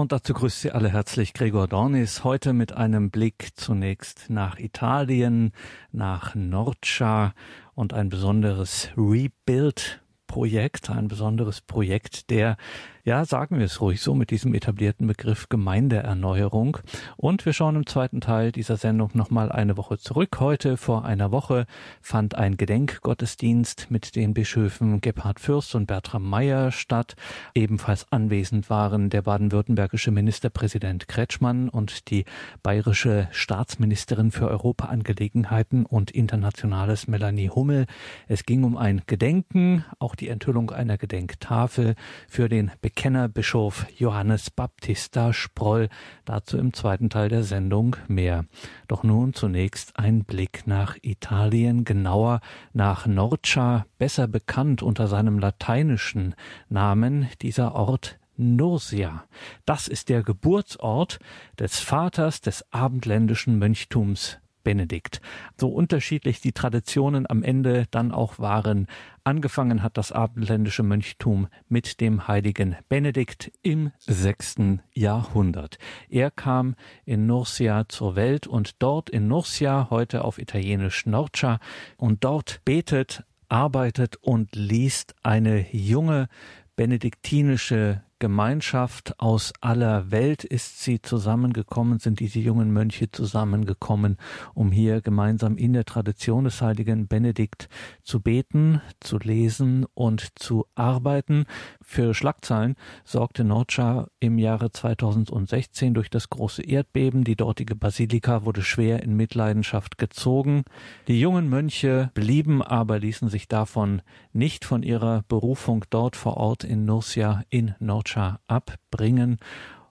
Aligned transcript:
Und 0.00 0.12
dazu 0.12 0.32
grüßt 0.32 0.62
Sie 0.62 0.72
alle 0.72 0.88
herzlich 0.88 1.34
Gregor 1.34 1.68
Dornis. 1.68 2.24
Heute 2.24 2.54
mit 2.54 2.72
einem 2.72 3.10
Blick 3.10 3.50
zunächst 3.54 4.30
nach 4.30 4.58
Italien, 4.58 5.52
nach 5.92 6.34
Nordschar 6.34 7.34
und 7.74 7.92
ein 7.92 8.08
besonderes 8.08 8.88
Rebuild 8.96 10.00
Projekt, 10.26 10.88
ein 10.88 11.08
besonderes 11.08 11.60
Projekt 11.60 12.30
der 12.30 12.56
ja, 13.04 13.24
sagen 13.24 13.58
wir 13.58 13.64
es 13.64 13.80
ruhig 13.80 14.00
so 14.00 14.14
mit 14.14 14.30
diesem 14.30 14.54
etablierten 14.54 15.06
Begriff 15.06 15.48
Gemeindeerneuerung. 15.48 16.78
Und 17.16 17.46
wir 17.46 17.52
schauen 17.52 17.76
im 17.76 17.86
zweiten 17.86 18.20
Teil 18.20 18.52
dieser 18.52 18.76
Sendung 18.76 19.10
nochmal 19.14 19.50
eine 19.50 19.76
Woche 19.76 19.98
zurück. 19.98 20.38
Heute 20.38 20.76
vor 20.76 21.04
einer 21.04 21.30
Woche 21.32 21.66
fand 22.02 22.34
ein 22.34 22.56
Gedenkgottesdienst 22.56 23.90
mit 23.90 24.16
den 24.16 24.34
Bischöfen 24.34 25.00
Gebhard 25.00 25.40
Fürst 25.40 25.74
und 25.74 25.86
Bertram 25.86 26.28
Meyer 26.28 26.72
statt. 26.72 27.16
Ebenfalls 27.54 28.10
anwesend 28.12 28.68
waren 28.68 29.08
der 29.08 29.22
baden-württembergische 29.22 30.10
Ministerpräsident 30.10 31.08
Kretschmann 31.08 31.68
und 31.68 32.10
die 32.10 32.24
bayerische 32.62 33.28
Staatsministerin 33.30 34.30
für 34.30 34.48
Europaangelegenheiten 34.48 35.86
und 35.86 36.10
Internationales 36.10 37.08
Melanie 37.08 37.48
Hummel. 37.48 37.86
Es 38.28 38.44
ging 38.44 38.64
um 38.64 38.76
ein 38.76 39.02
Gedenken, 39.06 39.84
auch 39.98 40.14
die 40.14 40.28
Enthüllung 40.28 40.70
einer 40.70 40.98
Gedenktafel 40.98 41.94
für 42.28 42.48
den 42.48 42.70
Bekennerbischof 42.90 43.86
Johannes 43.96 44.50
Baptista 44.50 45.32
Sproll. 45.32 45.88
Dazu 46.24 46.58
im 46.58 46.72
zweiten 46.72 47.08
Teil 47.08 47.28
der 47.28 47.44
Sendung 47.44 47.94
mehr. 48.08 48.46
Doch 48.88 49.04
nun 49.04 49.32
zunächst 49.32 49.96
ein 49.96 50.24
Blick 50.24 50.66
nach 50.66 50.96
Italien, 51.00 51.84
genauer 51.84 52.40
nach 52.72 53.06
Norcia, 53.06 53.86
besser 53.98 54.26
bekannt 54.26 54.82
unter 54.82 55.06
seinem 55.06 55.38
lateinischen 55.38 56.34
Namen, 56.68 57.28
dieser 57.42 57.76
Ort 57.76 58.18
Nursia. 58.36 59.22
Das 59.66 59.86
ist 59.86 60.08
der 60.08 60.24
Geburtsort 60.24 61.20
des 61.60 61.78
Vaters 61.78 62.40
des 62.40 62.64
abendländischen 62.72 63.56
Mönchtums 63.56 64.40
Benedikt. 64.62 65.20
So 65.58 65.68
unterschiedlich 65.68 66.40
die 66.40 66.52
Traditionen 66.52 67.28
am 67.28 67.42
Ende 67.42 67.86
dann 67.90 68.12
auch 68.12 68.38
waren. 68.38 68.86
Angefangen 69.24 69.82
hat 69.82 69.96
das 69.96 70.12
abendländische 70.12 70.82
Mönchtum 70.82 71.48
mit 71.68 72.00
dem 72.00 72.26
heiligen 72.28 72.76
Benedikt 72.88 73.52
im 73.62 73.92
sechsten 73.98 74.82
Jahrhundert. 74.94 75.78
Er 76.08 76.30
kam 76.30 76.74
in 77.04 77.26
Nursia 77.26 77.88
zur 77.88 78.16
Welt 78.16 78.46
und 78.46 78.82
dort 78.82 79.10
in 79.10 79.28
Nursia, 79.28 79.88
heute 79.90 80.24
auf 80.24 80.38
Italienisch 80.38 81.06
Norcia, 81.06 81.58
und 81.96 82.24
dort 82.24 82.60
betet, 82.64 83.24
arbeitet 83.48 84.16
und 84.16 84.54
liest 84.54 85.14
eine 85.22 85.66
junge 85.74 86.28
benediktinische 86.76 88.02
Gemeinschaft 88.20 89.18
aus 89.18 89.54
aller 89.62 90.10
Welt 90.10 90.44
ist 90.44 90.82
sie 90.82 91.00
zusammengekommen, 91.00 91.98
sind 91.98 92.20
diese 92.20 92.38
jungen 92.38 92.70
Mönche 92.70 93.10
zusammengekommen, 93.10 94.18
um 94.52 94.70
hier 94.70 95.00
gemeinsam 95.00 95.56
in 95.56 95.72
der 95.72 95.86
Tradition 95.86 96.44
des 96.44 96.60
heiligen 96.60 97.08
Benedikt 97.08 97.70
zu 98.04 98.20
beten, 98.20 98.82
zu 99.00 99.18
lesen 99.18 99.86
und 99.94 100.38
zu 100.38 100.66
arbeiten. 100.74 101.46
Für 101.92 102.14
Schlagzeilen 102.14 102.76
sorgte 103.04 103.42
Nordschar 103.42 104.10
im 104.20 104.38
Jahre 104.38 104.70
2016 104.70 105.92
durch 105.92 106.08
das 106.08 106.30
große 106.30 106.62
Erdbeben. 106.62 107.24
Die 107.24 107.34
dortige 107.34 107.74
Basilika 107.74 108.44
wurde 108.44 108.62
schwer 108.62 109.02
in 109.02 109.16
Mitleidenschaft 109.16 109.98
gezogen. 109.98 110.62
Die 111.08 111.18
jungen 111.18 111.48
Mönche 111.48 112.12
blieben 112.14 112.62
aber, 112.62 113.00
ließen 113.00 113.28
sich 113.28 113.48
davon 113.48 114.02
nicht 114.32 114.64
von 114.64 114.84
ihrer 114.84 115.24
Berufung 115.26 115.84
dort 115.90 116.14
vor 116.14 116.36
Ort 116.36 116.62
in 116.62 116.84
Nursia 116.84 117.42
in 117.50 117.74
Kambodscha 117.80 118.38
abbringen 118.46 119.38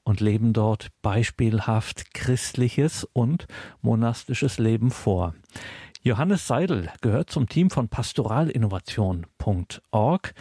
und 0.03 0.21
leben 0.21 0.53
dort 0.53 0.87
beispielhaft 1.01 2.13
christliches 2.13 3.03
und 3.03 3.45
monastisches 3.81 4.57
Leben 4.57 4.89
vor. 4.89 5.35
Johannes 6.01 6.47
Seidel 6.47 6.87
gehört 7.01 7.29
zum 7.29 7.49
Team 7.49 7.69
von 7.69 7.89
pastoralinnovation.org 7.89 10.33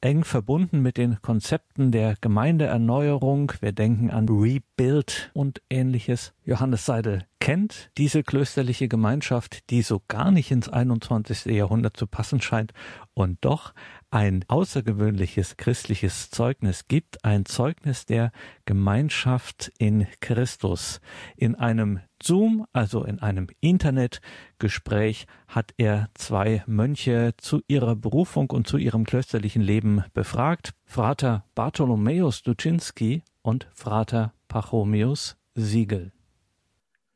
eng 0.00 0.24
verbunden 0.24 0.82
mit 0.82 0.96
den 0.96 1.20
Konzepten 1.22 1.90
der 1.90 2.16
Gemeindeerneuerung. 2.20 3.52
Wir 3.60 3.72
denken 3.72 4.10
an 4.10 4.28
Rebuild 4.28 5.30
und 5.34 5.62
ähnliches. 5.70 6.32
Johannes 6.44 6.84
Seidel 6.86 7.26
kennt 7.40 7.90
diese 7.96 8.22
klösterliche 8.22 8.88
Gemeinschaft, 8.88 9.70
die 9.70 9.82
so 9.82 10.02
gar 10.08 10.30
nicht 10.30 10.50
ins 10.50 10.68
21. 10.68 11.46
Jahrhundert 11.46 11.96
zu 11.96 12.06
passen 12.06 12.40
scheint 12.40 12.72
und 13.14 13.38
doch 13.44 13.72
ein 14.10 14.44
außergewöhnliches 14.48 15.56
christliches 15.56 16.30
Zeugnis 16.30 16.86
gibt, 16.88 17.24
ein 17.24 17.44
Zeugnis 17.44 18.06
der 18.06 18.32
Gemeinschaft 18.64 19.72
in 19.78 20.06
Christus. 20.20 21.00
In 21.36 21.54
einem 21.54 22.00
Zoom, 22.22 22.66
also 22.72 23.04
in 23.04 23.18
einem 23.18 23.48
Internetgespräch, 23.60 25.26
hat 25.48 25.74
er 25.76 26.08
zwei 26.14 26.62
Mönche 26.66 27.34
zu 27.36 27.62
ihrer 27.68 27.96
Berufung 27.96 28.50
und 28.50 28.66
zu 28.66 28.78
ihrem 28.78 29.04
klösterlichen 29.04 29.62
Leben 29.62 30.04
befragt, 30.14 30.72
Frater 30.84 31.44
Bartholomäus 31.54 32.42
Duczynski 32.42 33.22
und 33.42 33.68
Frater 33.74 34.32
Pachomius 34.48 35.36
Siegel. 35.54 36.12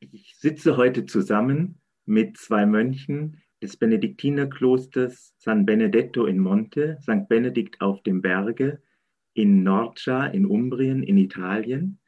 Ich 0.01 0.35
sitze 0.39 0.77
heute 0.77 1.07
zusammen 1.07 1.81
mit 2.05 2.37
zwei 2.37 2.67
Mönchen, 2.67 3.41
des 3.63 3.77
Benediktinerklosters 3.77 5.35
San 5.39 5.67
Benedetto 5.67 6.27
in 6.27 6.39
Monte, 6.39 6.99
St. 7.03 7.29
Benedikt 7.29 7.81
auf 7.81 8.03
dem 8.03 8.23
Berge, 8.23 8.81
in 9.35 9.63
Norcia 9.63 10.27
in 10.27 10.47
Umbrien 10.47 11.03
in 11.03 11.17
Italien. 11.17 11.99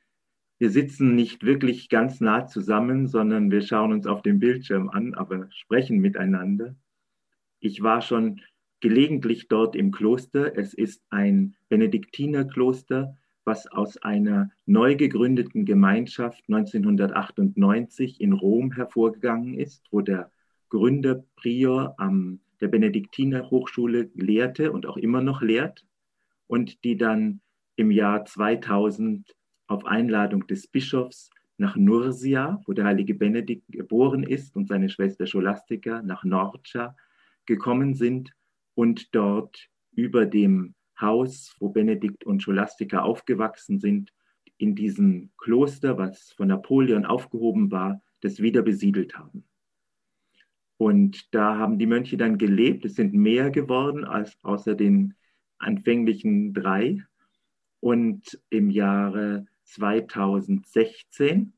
Wir 0.58 0.70
sitzen 0.70 1.14
nicht 1.14 1.44
wirklich 1.44 1.88
ganz 1.88 2.20
nah 2.20 2.46
zusammen, 2.46 3.06
sondern 3.06 3.50
wir 3.50 3.62
schauen 3.62 3.92
uns 3.92 4.06
auf 4.06 4.22
dem 4.22 4.38
Bildschirm 4.38 4.88
an, 4.88 5.14
aber 5.14 5.48
sprechen 5.50 5.98
miteinander. 5.98 6.76
Ich 7.60 7.82
war 7.82 8.02
schon 8.02 8.40
gelegentlich 8.80 9.48
dort 9.48 9.76
im 9.76 9.92
Kloster. 9.92 10.56
Es 10.56 10.74
ist 10.74 11.02
ein 11.10 11.54
Benediktinerkloster, 11.68 13.16
was 13.44 13.66
aus 13.66 13.96
einer 13.98 14.50
neu 14.66 14.94
gegründeten 14.96 15.64
Gemeinschaft 15.64 16.44
1998 16.48 18.20
in 18.20 18.32
Rom 18.32 18.72
hervorgegangen 18.72 19.54
ist, 19.54 19.86
wo 19.90 20.00
der 20.00 20.30
Gründerprior 20.72 21.94
am 21.98 22.40
der 22.62 22.68
Benediktiner 22.68 23.50
Hochschule 23.50 24.10
lehrte 24.14 24.72
und 24.72 24.86
auch 24.86 24.96
immer 24.96 25.20
noch 25.20 25.42
lehrt 25.42 25.84
und 26.46 26.82
die 26.84 26.96
dann 26.96 27.42
im 27.76 27.90
Jahr 27.90 28.24
2000 28.24 29.36
auf 29.66 29.84
Einladung 29.84 30.46
des 30.46 30.66
Bischofs 30.66 31.28
nach 31.58 31.76
Nursia, 31.76 32.62
wo 32.64 32.72
der 32.72 32.86
heilige 32.86 33.14
Benedikt 33.14 33.70
geboren 33.70 34.22
ist 34.22 34.56
und 34.56 34.66
seine 34.66 34.88
Schwester 34.88 35.26
Scholastica 35.26 36.00
nach 36.00 36.24
Norcia 36.24 36.96
gekommen 37.44 37.92
sind 37.92 38.32
und 38.74 39.14
dort 39.14 39.68
über 39.94 40.24
dem 40.24 40.74
Haus, 40.98 41.54
wo 41.58 41.68
Benedikt 41.68 42.24
und 42.24 42.42
Scholastica 42.42 43.02
aufgewachsen 43.02 43.78
sind, 43.78 44.10
in 44.56 44.74
diesem 44.74 45.32
Kloster, 45.36 45.98
was 45.98 46.32
von 46.32 46.48
Napoleon 46.48 47.04
aufgehoben 47.04 47.70
war, 47.70 48.00
das 48.22 48.40
wieder 48.40 48.62
besiedelt 48.62 49.18
haben. 49.18 49.44
Und 50.82 51.32
da 51.32 51.58
haben 51.58 51.78
die 51.78 51.86
Mönche 51.86 52.16
dann 52.16 52.38
gelebt. 52.38 52.84
Es 52.84 52.96
sind 52.96 53.14
mehr 53.14 53.52
geworden 53.52 54.04
als 54.04 54.36
außer 54.42 54.74
den 54.74 55.14
anfänglichen 55.58 56.54
drei. 56.54 57.04
Und 57.78 58.40
im 58.50 58.68
Jahre 58.68 59.46
2016 59.62 61.52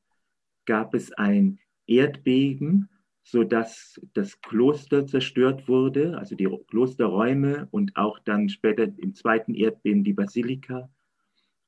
gab 0.66 0.92
es 0.92 1.10
ein 1.12 1.58
Erdbeben, 1.86 2.90
sodass 3.22 3.98
das 4.12 4.42
Kloster 4.42 5.06
zerstört 5.06 5.68
wurde, 5.68 6.18
also 6.18 6.34
die 6.34 6.54
Klosterräume 6.68 7.66
und 7.70 7.96
auch 7.96 8.18
dann 8.18 8.50
später 8.50 8.82
im 8.98 9.14
zweiten 9.14 9.54
Erdbeben 9.54 10.04
die 10.04 10.12
Basilika 10.12 10.90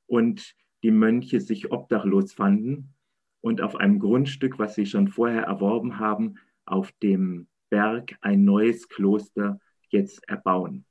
und 0.05 0.55
die 0.83 0.91
Mönche 0.91 1.41
sich 1.41 1.71
obdachlos 1.71 2.33
fanden 2.33 2.93
und 3.41 3.61
auf 3.61 3.75
einem 3.77 3.97
Grundstück, 3.97 4.59
was 4.59 4.75
sie 4.75 4.85
schon 4.85 5.07
vorher 5.07 5.45
erworben 5.45 5.97
haben, 5.97 6.35
auf 6.67 6.91
dem 7.03 7.47
Berg 7.69 8.17
ein 8.21 8.43
neues 8.43 8.87
Kloster 8.89 9.59
jetzt 9.89 10.27
erbauen. 10.27 10.85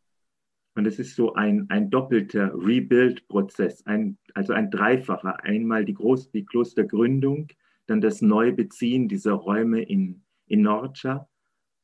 Und 0.75 0.87
es 0.87 0.99
ist 0.99 1.17
so 1.17 1.35
ein, 1.35 1.67
ein 1.71 1.89
doppelter 1.89 2.53
Rebuild-Prozess, 2.55 3.87
ein, 3.87 4.19
also 4.35 4.53
ein 4.53 4.71
dreifacher. 4.71 5.43
Einmal 5.43 5.85
die, 5.85 5.95
Groß-, 5.95 6.31
die 6.33 6.45
Klostergründung, 6.45 7.49
dann 7.87 8.01
das 8.01 8.21
Neubeziehen 8.21 9.09
dieser 9.09 9.33
Räume 9.33 9.83
in, 9.83 10.23
in 10.47 10.63
Norcia 10.63 11.29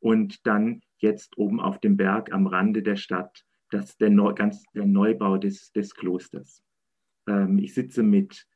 und 0.00 0.46
dann 0.46 0.82
jetzt 0.98 1.38
oben 1.38 1.60
auf 1.60 1.80
dem 1.80 1.96
Berg 1.96 2.32
am 2.32 2.46
Rande 2.46 2.82
der 2.82 2.96
Stadt 2.96 3.44
das, 3.70 3.96
der, 3.96 4.10
Neu, 4.10 4.34
ganz, 4.34 4.64
der 4.74 4.86
Neubau 4.86 5.38
des, 5.38 5.72
des 5.72 5.94
Klosters. 5.94 6.62
Ähm, 7.26 7.58
ich 7.58 7.74
sitze 7.74 8.02
mit 8.02 8.46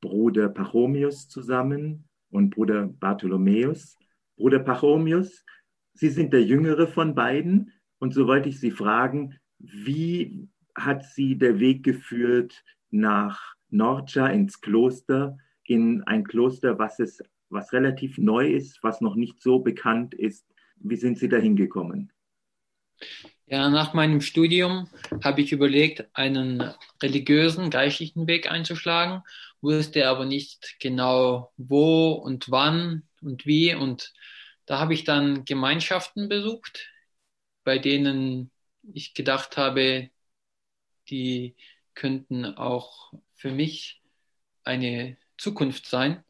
Bruder 0.00 0.48
Pachomius 0.48 1.28
zusammen 1.28 2.08
und 2.30 2.50
Bruder 2.50 2.86
Bartholomäus. 2.86 3.96
Bruder 4.40 4.60
Pachomius, 4.60 5.44
Sie 5.92 6.08
sind 6.08 6.32
der 6.32 6.42
jüngere 6.42 6.86
von 6.86 7.14
beiden 7.14 7.74
und 7.98 8.14
so 8.14 8.26
wollte 8.26 8.48
ich 8.48 8.58
Sie 8.58 8.70
fragen, 8.70 9.38
wie 9.58 10.48
hat 10.74 11.04
Sie 11.04 11.36
der 11.36 11.60
Weg 11.60 11.82
geführt 11.82 12.64
nach 12.90 13.54
Norcia 13.68 14.28
ins 14.28 14.62
Kloster, 14.62 15.36
in 15.64 16.02
ein 16.04 16.24
Kloster, 16.24 16.78
was, 16.78 17.00
es, 17.00 17.22
was 17.50 17.74
relativ 17.74 18.16
neu 18.16 18.50
ist, 18.50 18.82
was 18.82 19.02
noch 19.02 19.14
nicht 19.14 19.42
so 19.42 19.58
bekannt 19.58 20.14
ist. 20.14 20.46
Wie 20.76 20.96
sind 20.96 21.18
Sie 21.18 21.28
dahin 21.28 21.54
gekommen? 21.54 22.10
Ja, 23.44 23.68
nach 23.68 23.92
meinem 23.92 24.22
Studium 24.22 24.88
habe 25.22 25.42
ich 25.42 25.52
überlegt, 25.52 26.08
einen 26.14 26.64
religiösen, 27.02 27.68
geistlichen 27.68 28.26
Weg 28.26 28.50
einzuschlagen, 28.50 29.22
wusste 29.60 30.08
aber 30.08 30.24
nicht 30.24 30.76
genau 30.80 31.52
wo 31.58 32.12
und 32.12 32.50
wann 32.50 33.02
und 33.20 33.46
wie. 33.46 33.74
Und 33.74 34.12
da 34.66 34.78
habe 34.78 34.94
ich 34.94 35.04
dann 35.04 35.44
Gemeinschaften 35.44 36.28
besucht, 36.28 36.88
bei 37.64 37.78
denen 37.78 38.50
ich 38.92 39.14
gedacht 39.14 39.56
habe, 39.56 40.10
die 41.08 41.56
könnten 41.94 42.44
auch 42.44 43.12
für 43.34 43.50
mich 43.50 44.00
eine 44.64 45.16
Zukunft 45.36 45.86
sein. 45.86 46.22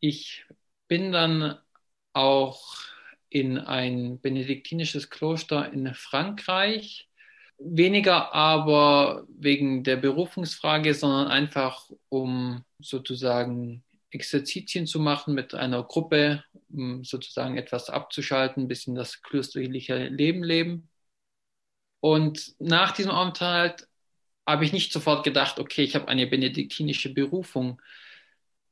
Ich 0.00 0.44
bin 0.88 1.12
dann 1.12 1.58
auch 2.12 2.76
in 3.28 3.58
ein 3.58 4.20
benediktinisches 4.20 5.08
Kloster 5.08 5.72
in 5.72 5.94
Frankreich. 5.94 7.08
Weniger 7.58 8.34
aber 8.34 9.24
wegen 9.28 9.84
der 9.84 9.96
Berufungsfrage, 9.96 10.94
sondern 10.94 11.28
einfach 11.28 11.88
um 12.08 12.64
sozusagen 12.78 13.84
Exerzitien 14.12 14.86
zu 14.86 15.00
machen 15.00 15.34
mit 15.34 15.54
einer 15.54 15.82
Gruppe, 15.82 16.44
um 16.70 17.04
sozusagen 17.04 17.56
etwas 17.56 17.90
abzuschalten, 17.90 18.64
ein 18.64 18.68
bisschen 18.68 18.94
das 18.94 19.22
klösterliche 19.22 20.08
Leben 20.08 20.44
leben. 20.44 20.88
Und 22.00 22.54
nach 22.58 22.92
diesem 22.92 23.10
Aufenthalt 23.10 23.88
habe 24.46 24.64
ich 24.64 24.72
nicht 24.72 24.92
sofort 24.92 25.24
gedacht, 25.24 25.58
okay, 25.58 25.82
ich 25.82 25.94
habe 25.94 26.08
eine 26.08 26.26
benediktinische 26.26 27.14
Berufung. 27.14 27.80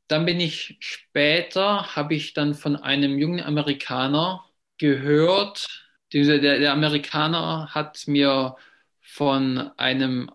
Dann 0.09 0.27
bin 0.27 0.41
ich 0.41 0.77
später, 0.81 1.95
habe 1.95 2.15
ich 2.15 2.35
dann 2.35 2.55
von 2.55 2.77
einem 2.77 3.19
jungen 3.19 3.41
Amerikaner 3.41 4.45
gehört. 4.79 5.87
Der, 6.13 6.39
der 6.41 6.73
Amerikaner 6.73 7.69
hat 7.73 8.09
mir 8.09 8.57
von 9.01 9.71
einem 9.77 10.31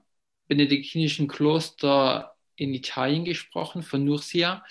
benediktinischen 0.47 1.27
Kloster 1.27 2.35
in 2.55 2.73
Italien 2.73 3.25
gesprochen, 3.25 3.83
von 3.83 4.05
Nursia. 4.05 4.63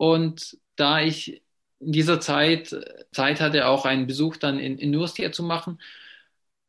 Und 0.00 0.56
da 0.76 1.02
ich 1.02 1.42
in 1.78 1.92
dieser 1.92 2.20
Zeit 2.20 2.74
Zeit 3.12 3.38
hatte, 3.42 3.66
auch 3.68 3.84
einen 3.84 4.06
Besuch 4.06 4.38
dann 4.38 4.58
in, 4.58 4.78
in 4.78 4.90
Nursia 4.92 5.30
zu 5.30 5.42
machen, 5.42 5.78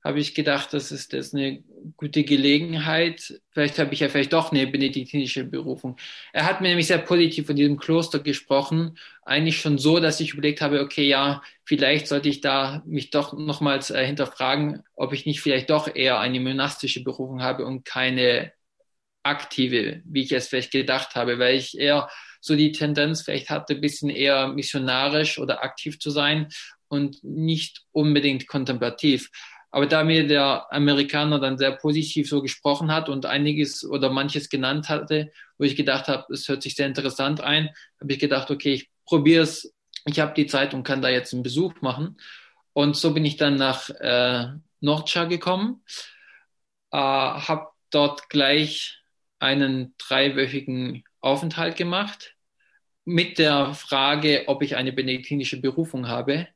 habe 0.04 0.20
ich 0.20 0.36
gedacht, 0.36 0.74
das 0.74 0.92
ist, 0.92 1.14
das 1.14 1.28
ist 1.28 1.36
eine 1.36 1.64
gute 1.96 2.26
Gelegenheit. 2.26 3.40
Vielleicht 3.52 3.80
habe 3.80 3.94
ich 3.94 4.02
ja 4.02 4.10
vielleicht 4.10 4.34
doch 4.34 4.52
eine 4.52 4.68
benediktinische 4.68 5.46
Berufung. 5.46 5.96
Er 6.34 6.46
hat 6.46 6.60
mir 6.60 6.68
nämlich 6.70 6.88
sehr 6.88 6.98
positiv 6.98 7.46
von 7.48 7.56
diesem 7.56 7.78
Kloster 7.78 8.20
gesprochen. 8.20 8.98
Eigentlich 9.24 9.62
schon 9.62 9.78
so, 9.78 10.00
dass 10.02 10.20
ich 10.20 10.34
überlegt 10.34 10.60
habe, 10.60 10.82
okay, 10.82 11.08
ja, 11.08 11.42
vielleicht 11.64 12.08
sollte 12.10 12.28
ich 12.28 12.42
da 12.42 12.84
mich 12.86 13.12
doch 13.12 13.32
nochmals 13.38 13.92
äh, 13.92 14.06
hinterfragen, 14.06 14.84
ob 14.96 15.14
ich 15.14 15.26
nicht 15.26 15.40
vielleicht 15.40 15.70
doch 15.70 15.96
eher 15.96 16.20
eine 16.20 16.42
monastische 16.42 17.02
Berufung 17.02 17.42
habe 17.42 17.66
und 17.66 17.86
keine 17.86 18.52
aktive, 19.24 20.02
wie 20.06 20.24
ich 20.24 20.32
es 20.34 20.50
vielleicht 20.50 20.72
gedacht 20.72 21.16
habe, 21.16 21.40
weil 21.40 21.56
ich 21.56 21.78
eher 21.80 22.10
so 22.42 22.56
die 22.56 22.72
Tendenz 22.72 23.22
vielleicht 23.22 23.50
hatte, 23.50 23.76
ein 23.76 23.82
bisschen 23.82 24.10
eher 24.10 24.48
missionarisch 24.48 25.40
oder 25.40 25.64
aktiv 25.64 26.00
zu 26.00 26.10
sein 26.10 26.50
und 26.90 27.24
nicht 27.24 27.84
unbedingt 27.92 28.48
kontemplativ. 28.48 29.30
Aber 29.74 29.86
da 29.86 30.04
mir 30.04 30.28
der 30.28 30.68
Amerikaner 30.72 31.40
dann 31.40 31.58
sehr 31.58 31.72
positiv 31.72 32.28
so 32.28 32.42
gesprochen 32.42 32.92
hat 32.92 33.08
und 33.08 33.26
einiges 33.26 33.86
oder 33.86 34.10
manches 34.10 34.50
genannt 34.50 34.90
hatte, 34.90 35.32
wo 35.58 35.64
ich 35.64 35.78
gedacht 35.78 36.10
habe, 36.10 36.34
es 36.34 36.50
hört 36.50 36.62
sich 36.62 36.76
sehr 36.76 36.88
interessant 36.88 37.40
ein, 37.40 37.70
habe 38.02 38.12
ich 38.12 38.20
gedacht, 38.20 38.52
okay, 38.52 38.74
ich 38.74 38.90
probiere 39.06 39.44
es. 39.44 39.74
Ich 40.06 40.20
habe 40.20 40.34
die 40.34 40.48
Zeit 40.48 40.74
und 40.74 40.84
kann 40.84 41.02
da 41.02 41.10
jetzt 41.10 41.34
einen 41.34 41.44
Besuch 41.44 41.76
machen. 41.82 42.18
Und 42.74 42.98
so 42.98 43.14
bin 43.14 43.24
ich 43.24 43.38
dann 43.38 43.56
nach 43.56 43.90
äh, 43.90 44.48
Nordschar 44.82 45.28
gekommen, 45.28 45.84
äh, 46.92 46.98
habe 46.98 47.68
dort 47.92 48.30
gleich 48.30 49.02
einen 49.40 49.96
dreiwöchigen 49.98 51.04
Aufenthalt 51.22 51.78
gemacht 51.78 52.36
mit 53.06 53.38
der 53.40 53.74
Frage, 53.74 54.44
ob 54.48 54.62
ich 54.62 54.76
eine 54.76 54.94
benediktinische 54.94 55.62
Berufung 55.62 56.08
habe 56.08 56.48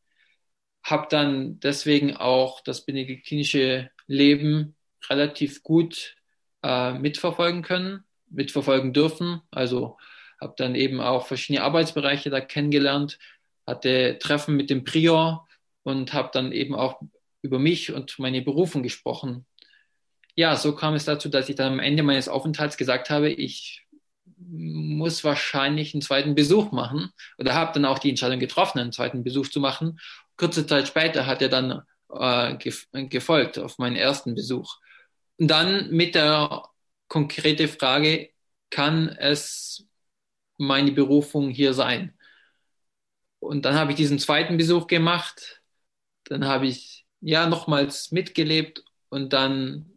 habe 0.86 1.08
dann 1.10 1.60
deswegen 1.60 2.16
auch 2.16 2.62
das 2.62 2.86
benediktinische 2.86 3.90
Leben 4.06 4.76
relativ 5.10 5.64
gut 5.64 6.16
äh, 6.62 6.94
mitverfolgen 6.94 7.64
können, 7.64 8.04
mitverfolgen 8.30 8.94
dürfen. 8.94 9.42
Also 9.50 9.98
habe 10.40 10.54
dann 10.58 10.76
eben 10.76 11.02
auch 11.02 11.26
verschiedene 11.26 11.64
Arbeitsbereiche 11.64 12.30
da 12.30 12.40
kennengelernt, 12.40 13.18
hatte 13.66 14.20
Treffen 14.20 14.56
mit 14.56 14.70
dem 14.70 14.84
Prior 14.84 15.48
und 15.82 16.14
habe 16.14 16.30
dann 16.32 16.52
eben 16.52 16.76
auch 16.76 17.02
über 17.42 17.58
mich 17.58 17.92
und 17.92 18.20
meine 18.20 18.44
Berufung 18.44 18.84
gesprochen. 18.84 19.48
Ja, 20.36 20.56
so 20.56 20.76
kam 20.76 20.94
es 20.94 21.06
dazu, 21.06 21.30
dass 21.30 21.50
ich 21.50 21.56
dann 21.56 21.74
am 21.74 21.80
Ende 21.80 22.04
meines 22.04 22.30
Aufenthalts 22.30 22.78
gesagt 22.78 23.10
habe, 23.10 23.30
ich 23.32 23.85
muss 24.38 25.24
wahrscheinlich 25.24 25.94
einen 25.94 26.02
zweiten 26.02 26.36
Besuch 26.36 26.72
machen 26.72 27.12
oder 27.38 27.54
habe 27.54 27.74
dann 27.74 27.86
auch 27.86 28.00
die 28.00 28.10
Entscheidung 28.10 28.40
getroffen, 28.40 28.80
einen 28.80 28.92
zweiten 28.92 29.24
Besuch 29.24 29.50
zu 29.50 29.60
machen 29.60 29.98
kurze 30.38 30.66
Zeit 30.66 30.88
später 30.88 31.26
hat 31.26 31.42
er 31.42 31.50
dann 31.50 31.82
äh, 32.10 33.08
gefolgt 33.08 33.60
auf 33.60 33.78
meinen 33.78 33.96
ersten 33.96 34.36
Besuch. 34.36 34.78
Und 35.38 35.48
dann 35.50 35.90
mit 35.92 36.16
der 36.16 36.64
konkrete 37.08 37.68
Frage, 37.68 38.30
kann 38.70 39.10
es 39.10 39.88
meine 40.58 40.92
Berufung 40.92 41.50
hier 41.50 41.74
sein? 41.74 42.18
Und 43.40 43.66
dann 43.66 43.76
habe 43.76 43.92
ich 43.92 43.98
diesen 43.98 44.20
zweiten 44.20 44.58
Besuch 44.58 44.88
gemacht. 44.88 45.62
Dann 46.26 46.46
habe 46.46 46.68
ich 46.68 47.06
ja 47.22 47.48
nochmals 47.48 48.12
mitgelebt 48.12 48.84
und 49.10 49.34
dann 49.34 49.92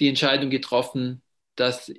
die 0.00 0.08
Entscheidung 0.08 0.50
getroffen, 0.50 1.22
dass 1.54 1.92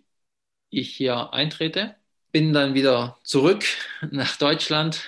ich 0.73 0.95
hier 0.95 1.33
eintrete. 1.33 1.95
Bin 2.31 2.53
dann 2.53 2.73
wieder 2.73 3.19
zurück 3.23 3.65
nach 4.11 4.37
Deutschland, 4.37 5.03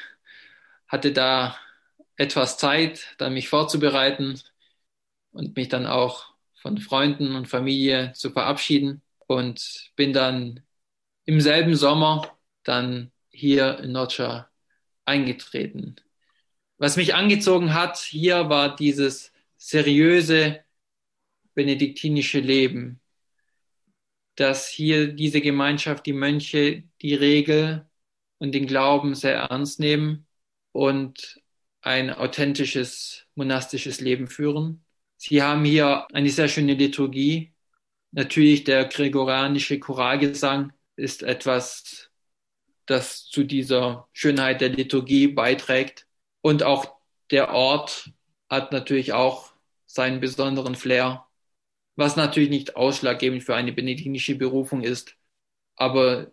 hatte 0.87 1.11
da 1.11 1.57
etwas 2.17 2.57
Zeit, 2.57 3.15
dann 3.17 3.33
mich 3.33 3.49
vorzubereiten 3.49 4.39
und 5.31 5.55
mich 5.55 5.69
dann 5.69 5.85
auch 5.85 6.33
von 6.55 6.77
Freunden 6.77 7.35
und 7.35 7.47
Familie 7.47 8.13
zu 8.13 8.31
verabschieden 8.31 9.01
und 9.27 9.91
bin 9.95 10.13
dann 10.13 10.61
im 11.25 11.41
selben 11.41 11.75
Sommer 11.75 12.37
dann 12.63 13.11
hier 13.29 13.79
in 13.79 13.91
Nordschar 13.91 14.49
eingetreten. 15.05 15.95
Was 16.77 16.97
mich 16.97 17.15
angezogen 17.15 17.73
hat 17.73 17.97
hier 17.97 18.49
war 18.49 18.75
dieses 18.75 19.31
seriöse 19.57 20.63
benediktinische 21.53 22.39
Leben, 22.39 22.99
dass 24.35 24.67
hier 24.67 25.13
diese 25.13 25.41
Gemeinschaft, 25.41 26.05
die 26.05 26.13
Mönche, 26.13 26.83
die 27.01 27.13
Regel 27.13 27.87
und 28.37 28.53
den 28.53 28.67
Glauben 28.67 29.15
sehr 29.15 29.35
ernst 29.35 29.79
nehmen 29.79 30.27
und 30.71 31.41
ein 31.81 32.11
authentisches 32.11 33.25
monastisches 33.35 34.01
Leben 34.01 34.27
führen. 34.27 34.83
Sie 35.17 35.41
haben 35.41 35.63
hier 35.65 36.07
eine 36.13 36.29
sehr 36.29 36.47
schöne 36.47 36.73
Liturgie. 36.73 37.53
Natürlich 38.11 38.63
der 38.63 38.85
gregorianische 38.85 39.79
Choralgesang 39.79 40.73
ist 40.95 41.23
etwas, 41.23 42.09
das 42.85 43.25
zu 43.27 43.43
dieser 43.43 44.07
Schönheit 44.13 44.61
der 44.61 44.69
Liturgie 44.69 45.27
beiträgt. 45.27 46.07
Und 46.41 46.63
auch 46.63 46.95
der 47.31 47.53
Ort 47.53 48.11
hat 48.49 48.71
natürlich 48.71 49.13
auch 49.13 49.53
seinen 49.85 50.19
besonderen 50.19 50.75
Flair, 50.75 51.24
was 51.95 52.15
natürlich 52.15 52.49
nicht 52.49 52.75
ausschlaggebend 52.75 53.43
für 53.43 53.55
eine 53.55 53.73
benediktinische 53.73 54.35
Berufung 54.35 54.81
ist. 54.83 55.15
Aber 55.75 56.31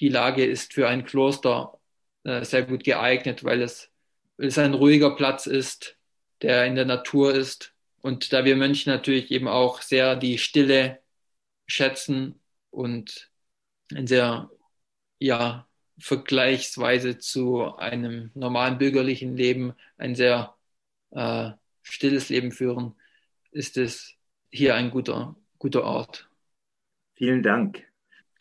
die 0.00 0.08
Lage 0.08 0.44
ist 0.44 0.74
für 0.74 0.88
ein 0.88 1.04
Kloster 1.04 1.78
äh, 2.24 2.44
sehr 2.44 2.64
gut 2.64 2.84
geeignet, 2.84 3.44
weil 3.44 3.62
es 3.62 3.90
es 4.36 4.58
ein 4.58 4.74
ruhiger 4.74 5.14
Platz 5.16 5.46
ist, 5.46 5.96
der 6.42 6.66
in 6.66 6.74
der 6.74 6.84
Natur 6.84 7.34
ist. 7.34 7.74
Und 8.00 8.32
da 8.32 8.44
wir 8.44 8.56
Mönche 8.56 8.90
natürlich 8.90 9.30
eben 9.30 9.48
auch 9.48 9.80
sehr 9.82 10.16
die 10.16 10.38
Stille 10.38 11.00
schätzen 11.66 12.40
und 12.70 13.30
ein 13.94 14.06
sehr, 14.06 14.50
ja, 15.18 15.66
vergleichsweise 15.98 17.18
zu 17.18 17.76
einem 17.76 18.30
normalen 18.34 18.78
bürgerlichen 18.78 19.36
Leben 19.36 19.74
ein 19.96 20.16
sehr 20.16 20.56
äh, 21.12 21.52
stilles 21.82 22.28
Leben 22.28 22.50
führen, 22.50 22.96
ist 23.52 23.76
es 23.76 24.13
hier 24.54 24.76
ein 24.76 24.90
guter, 24.90 25.34
guter 25.58 25.82
Ort. 25.82 26.30
Vielen 27.14 27.42
Dank. 27.42 27.84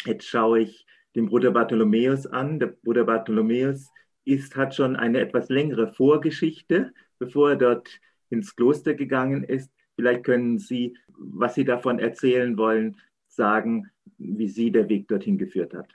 Jetzt 0.06 0.28
schaue 0.28 0.62
ich 0.62 0.86
den 1.16 1.26
Bruder 1.26 1.50
Bartholomäus 1.52 2.28
an. 2.28 2.60
Der 2.60 2.68
Bruder 2.68 3.04
Bartholomäus 3.04 3.90
ist, 4.24 4.56
hat 4.56 4.76
schon 4.76 4.96
eine 4.96 5.20
etwas 5.20 5.50
längere 5.50 5.92
Vorgeschichte, 5.92 6.94
bevor 7.18 7.52
er 7.52 7.56
dort 7.56 8.00
ins 8.30 8.56
Kloster 8.56 8.94
gegangen 8.94 9.44
ist. 9.44 9.72
Vielleicht 9.96 10.24
können 10.24 10.60
Sie, 10.60 10.96
was 11.08 11.56
Sie 11.56 11.66
davon 11.66 11.98
erzählen 11.98 12.58
wollen, 12.58 12.98
sagen, 13.28 13.90
wie 14.18 14.48
Sie 14.48 14.72
der 14.72 14.90
Weg 14.90 15.08
dorthin 15.08 15.40
geführt 15.40 15.74
hat? 15.74 15.90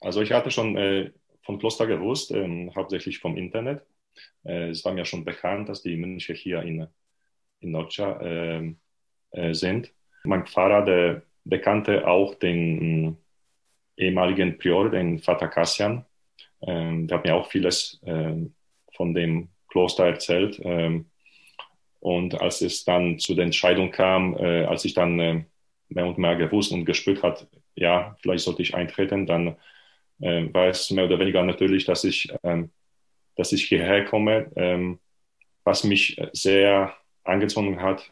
Also 0.00 0.20
ich 0.20 0.32
hatte 0.32 0.50
schon 0.50 0.76
äh, 0.76 1.12
vom 1.42 1.60
Kloster 1.60 1.86
gewusst, 1.86 2.32
äh, 2.32 2.70
hauptsächlich 2.74 3.20
vom 3.20 3.36
Internet. 3.36 3.84
Äh, 4.44 4.70
es 4.70 4.84
war 4.84 4.92
mir 4.94 5.04
schon 5.04 5.24
bekannt, 5.24 5.68
dass 5.68 5.82
die 5.82 5.96
Mönche 5.96 6.32
hier 6.32 6.62
in, 6.62 6.88
in 7.60 7.70
Noccia 7.70 8.20
ähm, 8.20 8.70
äh, 8.72 8.87
sind. 9.52 9.92
Mein 10.24 10.46
Pfarrer, 10.46 10.84
der 10.84 11.22
bekannte 11.44 12.06
auch 12.06 12.34
den 12.34 13.18
ehemaligen 13.96 14.58
Prior, 14.58 14.90
den 14.90 15.18
Vater 15.18 15.48
Cassian. 15.48 16.04
Ähm, 16.62 17.06
der 17.06 17.18
hat 17.18 17.24
mir 17.24 17.34
auch 17.34 17.50
vieles 17.50 18.00
ähm, 18.04 18.54
von 18.94 19.14
dem 19.14 19.48
Kloster 19.68 20.06
erzählt. 20.06 20.60
Ähm, 20.62 21.06
und 22.00 22.40
als 22.40 22.60
es 22.62 22.84
dann 22.84 23.18
zu 23.18 23.34
der 23.34 23.44
Entscheidung 23.44 23.90
kam, 23.90 24.36
äh, 24.36 24.64
als 24.64 24.84
ich 24.84 24.94
dann 24.94 25.18
äh, 25.18 25.44
mehr 25.88 26.06
und 26.06 26.18
mehr 26.18 26.36
gewusst 26.36 26.72
und 26.72 26.84
gespürt 26.84 27.22
hat, 27.22 27.48
ja, 27.74 28.16
vielleicht 28.20 28.44
sollte 28.44 28.62
ich 28.62 28.74
eintreten, 28.74 29.26
dann 29.26 29.56
äh, 30.20 30.52
war 30.52 30.68
es 30.68 30.90
mehr 30.90 31.04
oder 31.04 31.18
weniger 31.18 31.42
natürlich, 31.42 31.84
dass 31.84 32.04
ich, 32.04 32.32
dass 33.36 33.52
ich 33.52 33.64
hierher 33.64 34.04
komme, 34.04 34.50
was 35.62 35.84
mich 35.84 36.20
sehr 36.32 36.92
angezogen 37.22 37.80
hat, 37.80 38.10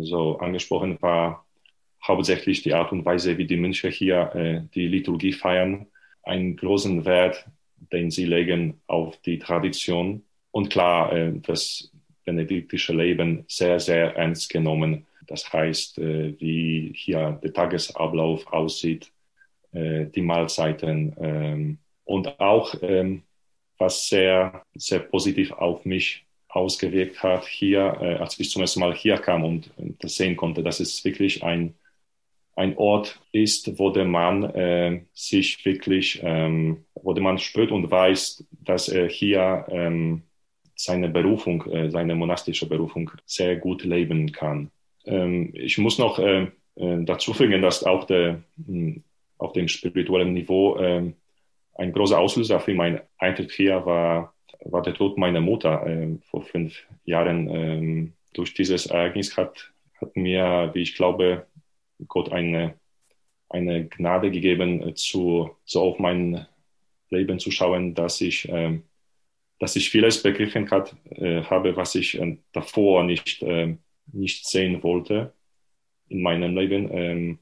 so 0.00 0.38
angesprochen 0.38 1.00
war 1.00 1.46
hauptsächlich 2.06 2.62
die 2.62 2.74
Art 2.74 2.92
und 2.92 3.04
Weise, 3.04 3.38
wie 3.38 3.46
die 3.46 3.56
Mönche 3.56 3.88
hier 3.88 4.34
äh, 4.34 4.62
die 4.74 4.88
Liturgie 4.88 5.32
feiern, 5.32 5.86
einen 6.22 6.56
großen 6.56 7.04
Wert, 7.04 7.46
den 7.92 8.10
sie 8.10 8.24
legen 8.24 8.80
auf 8.86 9.16
die 9.22 9.38
Tradition 9.38 10.24
und 10.50 10.70
klar, 10.70 11.12
äh, 11.12 11.32
das 11.40 11.90
benediktische 12.24 12.92
Leben 12.92 13.44
sehr, 13.48 13.80
sehr 13.80 14.16
ernst 14.16 14.50
genommen. 14.50 15.06
Das 15.26 15.52
heißt, 15.52 15.98
äh, 15.98 16.34
wie 16.40 16.92
hier 16.94 17.38
der 17.42 17.52
Tagesablauf 17.52 18.46
aussieht, 18.52 19.12
äh, 19.72 20.06
die 20.06 20.22
Mahlzeiten 20.22 21.14
ähm, 21.20 21.78
und 22.04 22.40
auch, 22.40 22.74
ähm, 22.82 23.22
was 23.78 24.08
sehr, 24.08 24.64
sehr 24.74 25.00
positiv 25.00 25.52
auf 25.52 25.84
mich 25.84 26.24
ausgewirkt 26.52 27.22
hat 27.22 27.46
hier, 27.46 27.96
äh, 28.00 28.14
als 28.16 28.38
ich 28.38 28.50
zum 28.50 28.62
ersten 28.62 28.80
Mal 28.80 28.94
hier 28.94 29.16
kam 29.16 29.44
und 29.44 29.70
das 30.00 30.16
sehen 30.16 30.36
konnte, 30.36 30.62
dass 30.62 30.80
es 30.80 31.04
wirklich 31.04 31.42
ein, 31.42 31.74
ein 32.54 32.76
Ort 32.76 33.20
ist, 33.32 33.78
wo 33.78 33.90
der 33.90 34.04
Mann 34.04 34.44
äh, 34.44 35.02
sich 35.14 35.64
wirklich, 35.64 36.20
ähm, 36.22 36.84
wo 36.94 37.14
der 37.14 37.22
Mann 37.22 37.38
spürt 37.38 37.72
und 37.72 37.90
weiß, 37.90 38.44
dass 38.50 38.88
er 38.88 39.08
hier 39.08 39.66
ähm, 39.70 40.22
seine 40.76 41.08
Berufung, 41.08 41.64
äh, 41.70 41.90
seine 41.90 42.14
monastische 42.14 42.68
Berufung 42.68 43.10
sehr 43.24 43.56
gut 43.56 43.84
leben 43.84 44.32
kann. 44.32 44.70
Ähm, 45.06 45.52
ich 45.54 45.78
muss 45.78 45.98
noch 45.98 46.18
äh, 46.18 46.48
äh 46.76 47.04
dazu 47.04 47.32
fügen, 47.32 47.62
dass 47.62 47.84
auch 47.84 48.04
der, 48.04 48.42
hm, 48.66 49.02
auf 49.38 49.52
dem 49.52 49.68
spirituellen 49.68 50.34
Niveau 50.34 50.76
äh, 50.76 51.12
ein 51.74 51.92
großer 51.92 52.18
Auslöser 52.18 52.60
für 52.60 52.74
mein 52.74 53.00
Eintritt 53.16 53.52
hier 53.52 53.86
war, 53.86 54.31
war 54.64 54.82
der 54.82 54.94
Tod 54.94 55.18
meiner 55.18 55.40
Mutter 55.40 55.86
äh, 55.86 56.16
vor 56.30 56.42
fünf 56.42 56.82
Jahren. 57.04 57.48
Ähm, 57.48 58.12
durch 58.32 58.54
dieses 58.54 58.86
Ereignis 58.86 59.36
hat, 59.36 59.72
hat 60.00 60.16
mir, 60.16 60.70
wie 60.74 60.82
ich 60.82 60.94
glaube, 60.94 61.46
Gott 62.08 62.32
eine, 62.32 62.74
eine 63.48 63.86
Gnade 63.86 64.30
gegeben, 64.30 64.88
äh, 64.88 64.94
zu, 64.94 65.50
so 65.64 65.82
auf 65.82 65.98
mein 65.98 66.46
Leben 67.10 67.38
zu 67.38 67.50
schauen, 67.50 67.94
dass 67.94 68.20
ich 68.20 68.48
ähm, 68.48 68.84
dass 69.62 69.76
ich 69.76 69.90
vieles 69.90 70.20
begriffen 70.20 70.68
hat, 70.72 70.96
äh, 71.10 71.44
habe, 71.44 71.76
was 71.76 71.94
ich 71.94 72.20
äh, 72.20 72.36
davor 72.50 73.04
nicht, 73.04 73.44
äh, 73.44 73.76
nicht 74.12 74.44
sehen 74.44 74.82
wollte 74.82 75.34
in 76.08 76.20
meinem 76.20 76.56
Leben. 76.56 76.90
Ähm, 76.92 77.38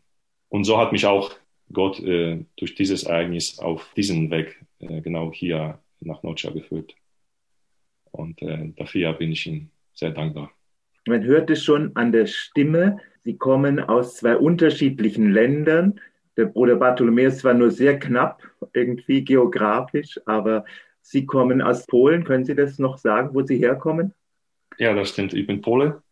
und 0.50 0.64
so 0.64 0.76
hat 0.76 0.93
mich 0.93 1.07
auch 1.07 1.33
Gott 1.73 1.99
äh, 2.00 2.45
durch 2.57 2.75
dieses 2.75 3.05
Ereignis 3.05 3.59
auf 3.59 3.90
diesen 3.97 4.31
Weg 4.31 4.62
äh, 4.81 5.00
genau 5.00 5.33
hier 5.33 5.79
nach 6.00 6.23
Noccia 6.23 6.50
geführt. 6.50 6.95
Und 8.12 8.40
äh, 8.43 8.73
dafür 8.76 9.12
bin 9.14 9.33
ich 9.33 9.47
ihm 9.47 9.71
sehr 9.95 10.11
dankbar. 10.11 10.52
Man 11.07 11.25
hört 11.25 11.50
es 11.50 11.64
schon 11.64 11.95
an 11.97 12.12
der 12.12 12.26
Stimme. 12.26 12.99
Sie 13.25 13.37
kommen 13.37 13.81
aus 13.81 14.17
zwei 14.17 14.37
unterschiedlichen 14.37 15.33
Ländern. 15.33 16.00
Der 16.37 16.47
Bruder 16.47 16.76
Bartholomäus 16.76 17.43
war 17.45 17.55
nur 17.55 17.71
sehr 17.71 17.99
knapp 17.99 18.43
irgendwie 18.73 19.25
geografisch, 19.25 20.21
aber 20.26 20.64
Sie 21.02 21.26
kommen 21.26 21.61
aus 21.62 21.87
Polen. 21.87 22.25
Können 22.25 22.45
Sie 22.45 22.55
das 22.55 22.79
noch 22.79 22.99
sagen, 22.99 23.31
wo 23.35 23.43
Sie 23.43 23.59
herkommen? 23.59 24.14
Ja, 24.79 24.95
das 24.95 25.11
stimmt. 25.11 25.35
Ich 25.35 25.47
bin 25.47 25.61
Pole. 25.61 26.02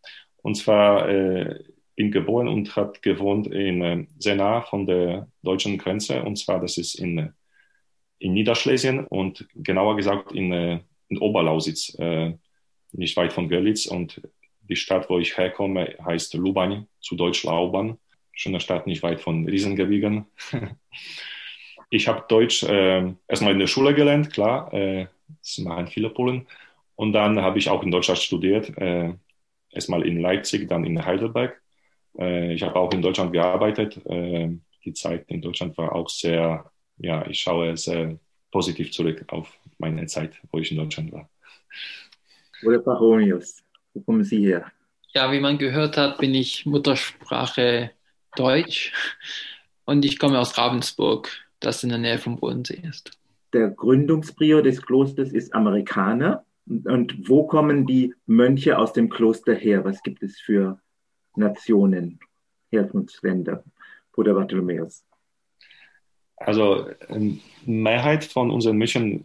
Und 0.42 0.56
zwar 0.56 1.08
äh, 1.08 1.62
bin 1.94 2.10
geboren 2.10 2.48
und 2.48 2.76
habe 2.76 2.92
gewohnt 3.00 3.48
in 3.48 3.82
äh, 3.82 4.06
sehr 4.18 4.36
nah 4.36 4.62
von 4.62 4.86
der 4.86 5.28
deutschen 5.42 5.78
Grenze. 5.78 6.22
Und 6.22 6.36
zwar, 6.36 6.60
das 6.60 6.78
ist 6.78 6.94
in, 6.94 7.32
in 8.18 8.32
Niederschlesien 8.34 9.06
und 9.06 9.46
genauer 9.54 9.96
gesagt 9.96 10.32
in, 10.32 10.52
äh, 10.52 10.80
in 11.08 11.18
Oberlausitz, 11.18 11.94
äh, 11.98 12.34
nicht 12.92 13.16
weit 13.16 13.32
von 13.32 13.48
Görlitz. 13.48 13.86
Und 13.86 14.20
die 14.60 14.76
Stadt, 14.76 15.08
wo 15.08 15.18
ich 15.18 15.36
herkomme, 15.36 15.96
heißt 16.04 16.34
Lubań, 16.34 16.86
zu 17.00 17.16
Deutsch 17.16 17.44
Lauban. 17.44 17.98
Schöne 18.32 18.60
Stadt, 18.60 18.86
nicht 18.86 19.02
weit 19.02 19.20
von 19.20 19.46
Riesengebiegen. 19.46 20.26
Ich 21.90 22.06
habe 22.06 22.24
Deutsch 22.28 22.64
äh, 22.64 23.14
erstmal 23.26 23.52
in 23.52 23.60
der 23.60 23.66
Schule 23.66 23.94
gelernt, 23.94 24.30
klar, 24.30 24.72
äh, 24.74 25.06
das 25.40 25.56
machen 25.58 25.86
viele 25.86 26.10
Polen. 26.10 26.46
Und 26.96 27.12
dann 27.12 27.40
habe 27.40 27.58
ich 27.58 27.70
auch 27.70 27.82
in 27.82 27.90
Deutschland 27.90 28.18
studiert, 28.18 28.76
äh, 28.76 29.14
erstmal 29.70 30.06
in 30.06 30.20
Leipzig, 30.20 30.68
dann 30.68 30.84
in 30.84 31.04
Heidelberg. 31.04 31.62
Äh, 32.18 32.52
ich 32.52 32.62
habe 32.62 32.76
auch 32.76 32.92
in 32.92 33.00
Deutschland 33.00 33.32
gearbeitet. 33.32 34.04
Äh, 34.06 34.50
die 34.84 34.92
Zeit 34.92 35.24
in 35.28 35.40
Deutschland 35.40 35.78
war 35.78 35.94
auch 35.94 36.08
sehr, 36.08 36.70
ja, 36.98 37.26
ich 37.26 37.40
schaue 37.40 37.76
sehr 37.76 38.18
positiv 38.50 38.92
zurück 38.92 39.24
auf 39.28 39.57
meine 39.78 40.06
Zeit, 40.06 40.34
wo 40.50 40.58
ich 40.58 40.70
in 40.70 40.78
Deutschland 40.78 41.12
war. 41.12 41.28
Oder 42.64 42.78
Baronius, 42.78 43.62
wo 43.94 44.00
kommen 44.00 44.24
Sie 44.24 44.44
her? 44.44 44.70
Ja, 45.14 45.32
wie 45.32 45.40
man 45.40 45.58
gehört 45.58 45.96
hat, 45.96 46.18
bin 46.18 46.34
ich 46.34 46.66
Muttersprache 46.66 47.90
Deutsch 48.36 48.92
und 49.84 50.04
ich 50.04 50.18
komme 50.18 50.38
aus 50.38 50.58
Ravensburg 50.58 51.30
das 51.60 51.82
in 51.82 51.90
der 51.90 51.98
Nähe 51.98 52.18
vom 52.18 52.36
Bodensee 52.36 52.82
ist. 52.88 53.10
Der 53.52 53.70
Gründungsprior 53.70 54.62
des 54.62 54.82
Klosters 54.82 55.32
ist 55.32 55.54
Amerikaner. 55.54 56.44
Und 56.66 57.28
wo 57.28 57.46
kommen 57.46 57.86
die 57.86 58.14
Mönche 58.26 58.78
aus 58.78 58.92
dem 58.92 59.08
Kloster 59.08 59.54
her? 59.54 59.84
Was 59.84 60.02
gibt 60.02 60.22
es 60.22 60.38
für 60.38 60.78
Nationen, 61.34 62.20
Herkunftsländer, 62.70 63.64
Bruder 64.12 64.34
Bartholomäus? 64.34 65.04
Also 66.36 66.90
ähm, 67.08 67.40
Mehrheit 67.64 68.24
von 68.24 68.50
unseren 68.50 68.76
Mönchen, 68.76 69.24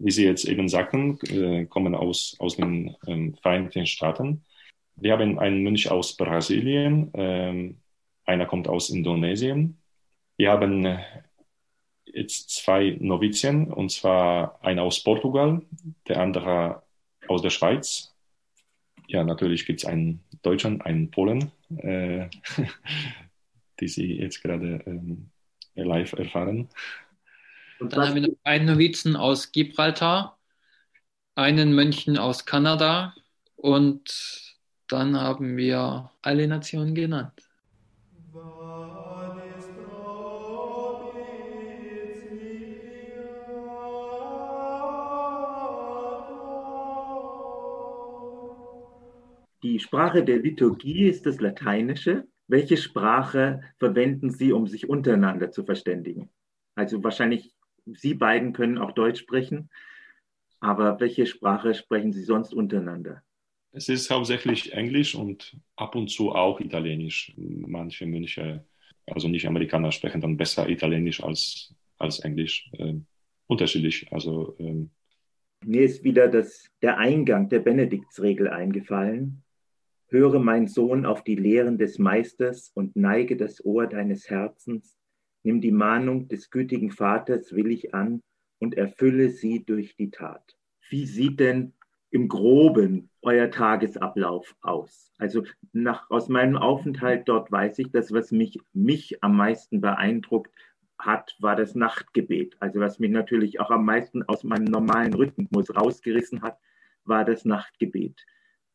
wie 0.00 0.10
Sie 0.10 0.24
jetzt 0.24 0.46
eben 0.46 0.68
sagten, 0.68 1.18
äh, 1.28 1.66
kommen 1.66 1.94
aus, 1.94 2.34
aus 2.38 2.56
den 2.56 2.96
ähm, 3.06 3.34
Vereinigten 3.34 3.86
Staaten. 3.86 4.44
Wir 4.96 5.12
haben 5.12 5.38
einen 5.38 5.62
Mönch 5.62 5.90
aus 5.90 6.16
Brasilien, 6.16 7.10
ähm, 7.14 7.76
einer 8.24 8.46
kommt 8.46 8.68
aus 8.68 8.90
Indonesien. 8.90 9.78
Wir 10.36 10.50
haben 10.50 10.98
jetzt 12.06 12.50
zwei 12.50 12.96
Novizien, 12.98 13.70
und 13.70 13.90
zwar 13.90 14.62
einer 14.64 14.82
aus 14.82 15.02
Portugal, 15.02 15.62
der 16.08 16.20
andere 16.20 16.82
aus 17.28 17.42
der 17.42 17.50
Schweiz. 17.50 18.14
Ja, 19.06 19.22
natürlich 19.24 19.66
gibt 19.66 19.80
es 19.80 19.86
einen 19.86 20.24
Deutschen, 20.42 20.80
einen 20.80 21.10
Polen, 21.10 21.50
äh, 21.76 22.28
die 23.80 23.88
Sie 23.88 24.14
jetzt 24.14 24.42
gerade 24.42 24.82
ähm, 24.86 25.30
live 25.74 26.12
erfahren. 26.14 26.68
Und 27.80 27.94
dann 27.94 28.08
haben 28.08 28.14
wir 28.14 28.22
noch 28.22 28.36
einen 28.44 28.66
Novizen 28.66 29.16
aus 29.16 29.52
Gibraltar, 29.52 30.38
einen 31.34 31.74
Mönchen 31.74 32.18
aus 32.18 32.44
Kanada 32.44 33.14
und 33.56 34.58
dann 34.86 35.18
haben 35.18 35.56
wir 35.56 36.10
alle 36.20 36.46
Nationen 36.46 36.94
genannt. 36.94 37.32
Die 49.62 49.78
Sprache 49.78 50.24
der 50.24 50.38
Liturgie 50.38 51.08
ist 51.08 51.24
das 51.24 51.40
Lateinische. 51.40 52.26
Welche 52.46 52.76
Sprache 52.76 53.62
verwenden 53.78 54.30
Sie, 54.30 54.52
um 54.52 54.66
sich 54.66 54.88
untereinander 54.88 55.50
zu 55.50 55.64
verständigen? 55.64 56.30
Also 56.74 57.02
wahrscheinlich 57.02 57.54
Sie 57.86 58.14
beiden 58.14 58.52
können 58.52 58.78
auch 58.78 58.92
Deutsch 58.92 59.20
sprechen, 59.20 59.70
aber 60.60 61.00
welche 61.00 61.26
Sprache 61.26 61.74
sprechen 61.74 62.12
Sie 62.12 62.22
sonst 62.22 62.52
untereinander? 62.52 63.22
Es 63.72 63.88
ist 63.88 64.10
hauptsächlich 64.10 64.72
Englisch 64.72 65.14
und 65.14 65.56
ab 65.76 65.94
und 65.94 66.08
zu 66.08 66.32
auch 66.32 66.60
Italienisch. 66.60 67.32
Manche 67.36 68.06
Mönche, 68.06 68.64
also 69.06 69.28
nicht 69.28 69.46
Amerikaner, 69.46 69.92
sprechen 69.92 70.20
dann 70.20 70.36
besser 70.36 70.68
Italienisch 70.68 71.22
als, 71.22 71.74
als 71.98 72.18
Englisch. 72.20 72.68
Äh, 72.72 72.94
unterschiedlich. 73.46 74.06
Also, 74.12 74.56
ähm. 74.58 74.90
Mir 75.64 75.82
ist 75.82 76.02
wieder 76.04 76.28
das, 76.28 76.70
der 76.82 76.98
Eingang 76.98 77.48
der 77.48 77.60
Benediktsregel 77.60 78.48
eingefallen 78.48 79.42
Höre, 80.10 80.40
mein 80.40 80.66
Sohn, 80.66 81.06
auf 81.06 81.22
die 81.22 81.36
Lehren 81.36 81.78
des 81.78 82.00
Meisters 82.00 82.72
und 82.74 82.96
neige 82.96 83.36
das 83.36 83.64
Ohr 83.64 83.86
deines 83.86 84.28
Herzens. 84.28 84.98
Nimm 85.42 85.60
die 85.60 85.72
Mahnung 85.72 86.28
des 86.28 86.50
gütigen 86.50 86.90
Vaters 86.90 87.54
willig 87.54 87.94
an 87.94 88.22
und 88.58 88.76
erfülle 88.76 89.30
sie 89.30 89.64
durch 89.64 89.96
die 89.96 90.10
Tat. 90.10 90.56
Wie 90.88 91.06
sieht 91.06 91.40
denn 91.40 91.72
im 92.10 92.28
Groben 92.28 93.10
euer 93.22 93.50
Tagesablauf 93.50 94.54
aus? 94.60 95.12
Also 95.18 95.44
nach, 95.72 96.10
aus 96.10 96.28
meinem 96.28 96.56
Aufenthalt 96.56 97.28
dort 97.28 97.50
weiß 97.50 97.78
ich, 97.78 97.90
dass 97.90 98.12
was 98.12 98.32
mich, 98.32 98.58
mich 98.72 99.22
am 99.22 99.36
meisten 99.36 99.80
beeindruckt 99.80 100.52
hat, 100.98 101.36
war 101.38 101.56
das 101.56 101.74
Nachtgebet. 101.74 102.56
Also 102.60 102.80
was 102.80 102.98
mich 102.98 103.10
natürlich 103.10 103.60
auch 103.60 103.70
am 103.70 103.84
meisten 103.84 104.22
aus 104.24 104.44
meinem 104.44 104.64
normalen 104.64 105.14
Rhythmus 105.14 105.74
rausgerissen 105.74 106.42
hat, 106.42 106.58
war 107.04 107.24
das 107.24 107.44
Nachtgebet. 107.44 108.26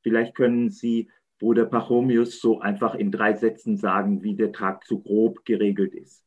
Vielleicht 0.01 0.35
können 0.35 0.69
Sie, 0.69 1.09
Bruder 1.37 1.65
Pachomius, 1.65 2.39
so 2.39 2.59
einfach 2.59 2.95
in 2.95 3.11
drei 3.11 3.33
Sätzen 3.33 3.77
sagen, 3.77 4.23
wie 4.23 4.35
der 4.35 4.51
Tag 4.51 4.85
so 4.85 4.99
grob 4.99 5.45
geregelt 5.45 5.93
ist. 5.93 6.24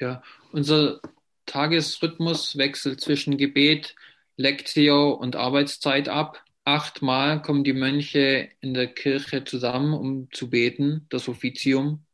Ja, 0.00 0.22
unser 0.52 1.00
Tagesrhythmus 1.46 2.56
wechselt 2.56 3.00
zwischen 3.00 3.36
Gebet, 3.36 3.96
Lectio 4.36 5.12
und 5.12 5.34
Arbeitszeit 5.34 6.08
ab. 6.08 6.44
Achtmal 6.64 7.42
kommen 7.42 7.64
die 7.64 7.72
Mönche 7.72 8.50
in 8.60 8.74
der 8.74 8.86
Kirche 8.86 9.44
zusammen, 9.44 9.94
um 9.94 10.30
zu 10.30 10.50
beten, 10.50 11.06
das 11.08 11.28
Offizium. 11.28 12.06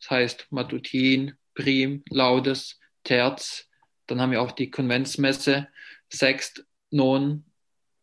Das 0.00 0.10
heißt 0.10 0.46
Matutin, 0.50 1.34
Prim, 1.54 2.02
Laudes, 2.08 2.80
Terz. 3.04 3.68
Dann 4.06 4.20
haben 4.20 4.32
wir 4.32 4.42
auch 4.42 4.52
die 4.52 4.70
Konventsmesse, 4.70 5.68
Sext, 6.08 6.64
Non, 6.90 7.44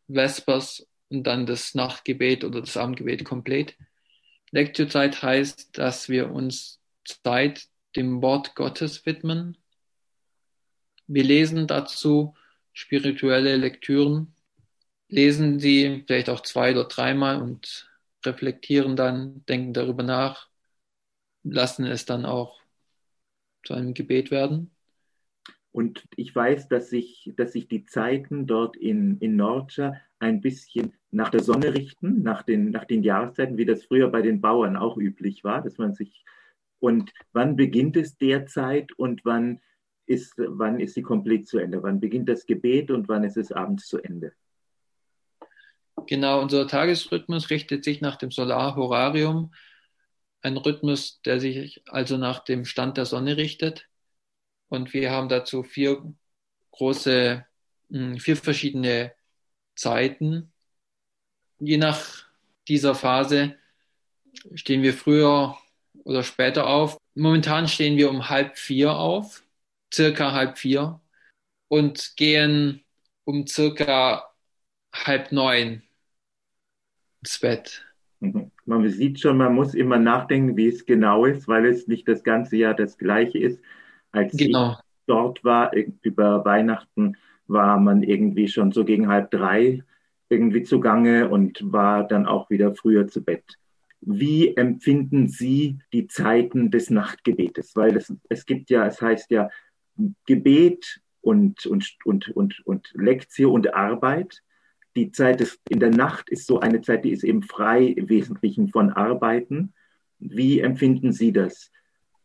Vespers 0.08 0.88
und 1.10 1.24
dann 1.24 1.46
das 1.46 1.76
Nachtgebet 1.76 2.46
oder 2.46 2.62
das 2.62 2.78
Abendgebet 2.78 3.26
komplett. 3.26 3.76
Lektiozeit 4.52 5.22
heißt, 5.22 5.78
dass 5.78 6.08
wir 6.08 6.32
uns 6.32 6.80
Zeit 7.04 7.68
dem 7.98 8.22
Wort 8.22 8.56
Gottes 8.56 9.06
widmen. 9.06 9.58
Wir 11.08 11.24
lesen 11.24 11.68
dazu 11.68 12.36
spirituelle 12.74 13.58
Lektüren, 13.58 14.34
lesen 15.10 15.60
sie 15.60 16.04
vielleicht 16.06 16.30
auch 16.30 16.42
zwei 16.42 16.72
oder 16.72 16.86
dreimal 16.86 17.42
und 17.42 17.90
reflektieren 18.26 18.96
dann, 18.96 19.44
denken 19.48 19.74
darüber 19.74 20.04
nach, 20.04 20.48
lassen 21.44 21.86
es 21.86 22.06
dann 22.06 22.26
auch 22.26 22.62
zu 23.64 23.74
einem 23.74 23.94
Gebet 23.94 24.32
werden. 24.32 24.72
Und 25.72 26.04
ich 26.16 26.36
weiß, 26.36 26.68
dass 26.70 26.90
sich, 26.90 27.34
dass 27.36 27.54
sich 27.54 27.68
die 27.68 27.86
Zeiten 27.86 28.48
dort 28.48 28.76
in, 28.76 29.18
in 29.20 29.36
Norcia 29.36 29.96
ein 30.20 30.42
bisschen 30.42 30.94
nach 31.12 31.30
der 31.30 31.44
Sonne 31.44 31.74
richten, 31.74 32.24
nach 32.24 32.44
den, 32.44 32.72
nach 32.72 32.86
den 32.86 33.04
Jahreszeiten, 33.04 33.58
wie 33.58 33.66
das 33.66 33.84
früher 33.84 34.10
bei 34.10 34.22
den 34.22 34.42
Bauern 34.42 34.76
auch 34.76 34.98
üblich 34.98 35.44
war, 35.44 35.62
dass 35.62 35.78
man 35.78 35.94
sich 35.94 36.26
und 36.80 37.12
wann 37.34 37.56
beginnt 37.56 37.98
es 37.98 38.18
derzeit 38.18 38.92
und 38.94 39.26
wann 39.26 39.62
ist, 40.06 40.34
wann 40.38 40.80
ist 40.80 40.94
sie 40.94 41.02
komplett 41.02 41.48
zu 41.48 41.58
Ende? 41.58 41.84
Wann 41.84 42.00
beginnt 42.00 42.30
das 42.30 42.46
Gebet 42.46 42.92
und 42.92 43.08
wann 43.10 43.24
ist 43.24 43.38
es 43.38 43.52
abends 43.52 43.88
zu 43.88 43.98
Ende? 44.00 44.34
Genau, 46.06 46.42
unser 46.42 46.68
Tagesrhythmus 46.68 47.50
richtet 47.50 47.84
sich 47.84 48.02
nach 48.02 48.16
dem 48.16 48.32
Solarhorarium, 48.32 49.54
ein 50.42 50.58
Rhythmus, 50.58 51.22
der 51.22 51.40
sich 51.40 51.82
also 51.88 52.18
nach 52.18 52.40
dem 52.44 52.66
Stand 52.66 52.98
der 52.98 53.06
Sonne 53.06 53.36
richtet. 53.36 53.90
Und 54.70 54.94
wir 54.94 55.12
haben 55.12 55.28
dazu 55.28 55.64
vier 55.64 56.14
große, 56.72 57.46
hm, 57.90 58.20
vier 58.20 58.38
verschiedene 58.38 59.14
Zeiten. 59.76 60.54
Je 61.60 61.78
nach 61.78 62.28
dieser 62.68 62.96
Phase 62.96 63.56
stehen 64.54 64.84
wir 64.84 64.94
früher 64.94 65.58
oder 66.08 66.24
später 66.24 66.68
auf. 66.68 66.98
Momentan 67.16 67.68
stehen 67.68 67.98
wir 67.98 68.10
um 68.10 68.30
halb 68.30 68.58
vier 68.58 68.96
auf 68.96 69.44
circa 69.94 70.32
halb 70.32 70.58
vier 70.58 71.02
und 71.68 72.14
gehen 72.16 72.82
um 73.26 73.46
circa 73.46 74.24
halb 74.94 75.32
neun 75.34 75.84
ins 77.22 77.40
Bett. 77.40 77.86
Mhm. 78.22 78.52
Man 78.66 78.90
sieht 78.90 79.20
schon, 79.20 79.38
man 79.38 79.54
muss 79.54 79.74
immer 79.74 80.00
nachdenken, 80.00 80.56
wie 80.56 80.68
es 80.68 80.86
genau 80.86 81.26
ist, 81.26 81.48
weil 81.48 81.66
es 81.66 81.88
nicht 81.88 82.08
das 82.08 82.24
ganze 82.24 82.56
Jahr 82.56 82.74
das 82.74 82.98
gleiche 82.98 83.40
ist. 83.40 83.62
Als 84.12 84.36
genau. 84.36 84.72
ich 84.72 84.78
dort 85.08 85.44
war, 85.44 85.74
über 85.74 86.44
Weihnachten, 86.46 87.18
war 87.48 87.80
man 87.80 88.04
irgendwie 88.04 88.48
schon 88.48 88.72
so 88.72 88.84
gegen 88.84 89.08
halb 89.08 89.32
drei 89.32 89.84
irgendwie 90.30 90.64
zugange 90.64 91.30
und 91.30 91.60
war 91.72 92.06
dann 92.06 92.26
auch 92.26 92.50
wieder 92.50 92.76
früher 92.76 93.08
zu 93.08 93.24
Bett. 93.24 93.58
Wie 94.02 94.56
empfinden 94.56 95.28
Sie 95.28 95.80
die 95.92 96.08
Zeiten 96.08 96.72
des 96.72 96.90
Nachtgebetes? 96.90 97.76
Weil 97.76 97.98
es, 97.98 98.14
es 98.30 98.46
gibt 98.46 98.70
ja, 98.70 98.86
es 98.86 99.02
heißt 99.02 99.32
ja, 99.32 99.50
Gebet 100.26 101.02
und, 101.22 101.66
und, 101.66 101.98
und, 102.06 102.30
und, 102.30 102.62
und 102.66 102.92
Lektio 102.94 103.52
und 103.52 103.74
Arbeit. 103.74 104.44
Die 104.96 105.12
Zeit 105.12 105.40
des, 105.40 105.60
in 105.70 105.80
der 105.80 105.90
Nacht 105.92 106.30
ist 106.30 106.48
so 106.48 106.60
eine 106.60 106.82
Zeit, 106.82 107.06
die 107.06 107.12
ist 107.12 107.24
eben 107.24 107.44
frei 107.44 107.84
im 107.84 108.10
Wesentlichen 108.10 108.70
von 108.70 108.92
Arbeiten. 108.92 109.74
Wie 110.20 110.60
empfinden 110.60 111.12
Sie 111.12 111.32
das, 111.32 111.72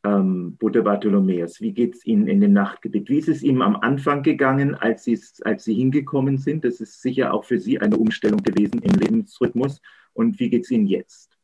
ähm, 0.04 0.56
Bruder 0.56 0.82
Bartholomäus? 0.82 1.60
Wie 1.60 1.72
geht 1.72 1.94
es 1.94 2.06
Ihnen 2.06 2.26
in 2.26 2.40
dem 2.40 2.52
Nachtgebet? 2.52 3.08
Wie 3.08 3.18
ist 3.18 3.28
es 3.28 3.42
Ihnen 3.42 3.62
am 3.62 3.76
Anfang 3.76 4.22
gegangen, 4.22 4.74
als, 4.74 5.06
als 5.42 5.64
Sie 5.64 5.74
hingekommen 5.74 6.38
sind? 6.38 6.64
Das 6.64 6.80
ist 6.80 7.02
sicher 7.02 7.32
auch 7.32 7.44
für 7.44 7.58
Sie 7.58 7.78
eine 7.78 7.96
Umstellung 7.96 8.42
gewesen 8.42 8.80
im 8.82 8.94
Lebensrhythmus. 8.94 9.80
Und 10.12 10.38
wie 10.40 10.50
geht 10.50 10.64
es 10.64 10.70
Ihnen 10.70 10.86
jetzt? 10.86 11.38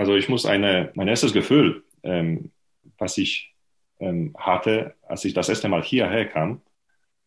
Also 0.00 0.16
ich 0.16 0.30
muss 0.30 0.46
eine, 0.46 0.90
mein 0.94 1.08
erstes 1.08 1.34
Gefühl, 1.34 1.84
ähm, 2.04 2.52
was 2.96 3.18
ich 3.18 3.54
ähm, 3.98 4.34
hatte, 4.34 4.94
als 5.06 5.26
ich 5.26 5.34
das 5.34 5.50
erste 5.50 5.68
Mal 5.68 5.82
hierher 5.82 6.24
kam, 6.24 6.62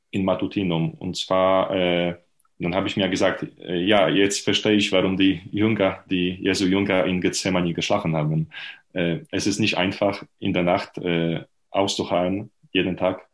in 0.09 0.25
Matutinum. 0.25 0.95
Und 0.95 1.15
zwar, 1.15 1.69
äh, 1.69 2.15
dann 2.57 2.73
habe 2.73 2.87
ich 2.87 2.97
mir 2.97 3.09
gesagt, 3.09 3.45
äh, 3.59 3.77
ja, 3.77 4.09
jetzt 4.09 4.43
verstehe 4.43 4.73
ich, 4.73 4.91
warum 4.91 5.17
die 5.17 5.43
Jünger, 5.51 6.03
die 6.09 6.31
Jesu 6.31 6.65
Jünger 6.65 7.05
in 7.05 7.21
Gethsemane 7.21 7.75
geschlafen 7.75 8.15
haben. 8.15 8.49
Äh, 8.93 9.19
es 9.29 9.45
ist 9.45 9.59
nicht 9.59 9.77
einfach, 9.77 10.23
in 10.39 10.53
der 10.53 10.63
Nacht 10.63 10.97
äh, 10.97 11.43
auszuharren, 11.69 12.49
jeden 12.71 12.97
Tag 12.97 13.29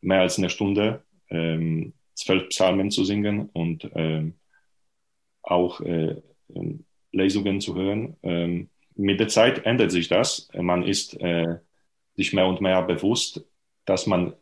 mehr 0.00 0.22
als 0.22 0.38
eine 0.38 0.48
Stunde, 0.48 1.04
ähm, 1.28 1.92
zwölf 2.14 2.48
Psalmen 2.48 2.90
zu 2.90 3.04
singen 3.04 3.50
und 3.52 3.90
ähm, 3.94 4.36
auch 5.42 5.82
äh, 5.82 6.16
Lesungen 7.14 7.60
zu 7.60 7.74
hören. 7.74 8.16
Ähm, 8.22 8.70
mit 8.96 9.20
der 9.20 9.28
Zeit 9.28 9.64
ändert 9.66 9.90
sich 9.90 10.08
das. 10.08 10.48
Man 10.54 10.82
ist 10.82 11.20
äh, 11.20 11.58
sich 12.16 12.32
mehr 12.32 12.46
und 12.46 12.60
mehr 12.60 12.82
bewusst, 12.82 13.44
dass 13.84 14.06
man 14.06 14.34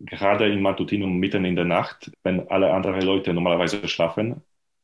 gerade 0.00 0.50
in 0.50 0.62
Matutinum 0.62 1.18
mitten 1.18 1.44
in 1.44 1.56
der 1.56 1.66
Nacht, 1.66 2.10
wenn 2.22 2.48
alle 2.48 2.72
anderen 2.72 3.02
Leute 3.02 3.34
normalerweise 3.34 3.86
schlafen, 3.88 4.42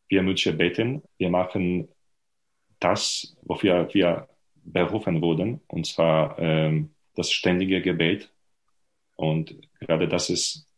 wir 0.08 0.22
Mönche 0.22 0.52
beten, 0.52 1.02
wir 1.18 1.30
machen 1.30 1.88
das, 2.78 3.36
wofür 3.42 3.88
wir 3.92 4.28
berufen 4.54 5.22
wurden, 5.22 5.60
und 5.68 5.86
zwar 5.86 6.38
ähm, 6.38 6.94
das 7.14 7.32
ständige 7.32 7.80
Gebet. 7.80 8.30
Und 9.14 9.56
gerade 9.80 10.06
das 10.06 10.28
ist 10.28 10.68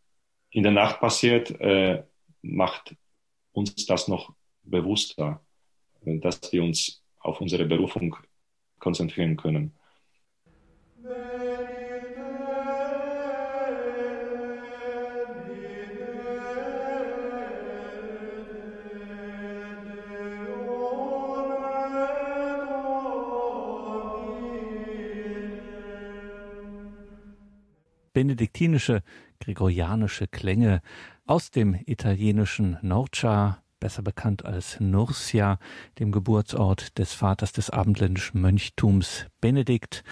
in 0.51 0.63
der 0.63 0.73
Nacht 0.73 1.01
passiert, 1.01 1.51
äh, 1.61 2.05
macht 2.43 2.95
uns 3.53 3.87
das 3.87 4.07
noch 4.07 4.35
bewusster, 4.63 5.45
dass 6.05 6.53
wir 6.53 6.63
uns 6.63 7.03
auf 7.21 7.41
unsere 7.41 7.67
Berufung 7.67 8.17
konzentrieren 8.79 9.37
können. 9.37 9.73
benediktinische, 28.19 29.05
gregorianische 29.39 30.27
Klänge 30.27 30.83
aus 31.25 31.53
dem 31.53 31.79
italienischen 31.87 32.77
Norcia, 32.83 33.63
besser 33.81 34.03
bekannt 34.03 34.45
als 34.45 34.81
Nursia, 34.81 35.59
dem 35.99 36.13
Geburtsort 36.13 36.99
des 36.99 37.13
Vaters 37.13 37.53
des 37.53 37.71
abendländischen 37.71 38.41
Mönchtums 38.41 39.27
Benedikt. 39.41 40.05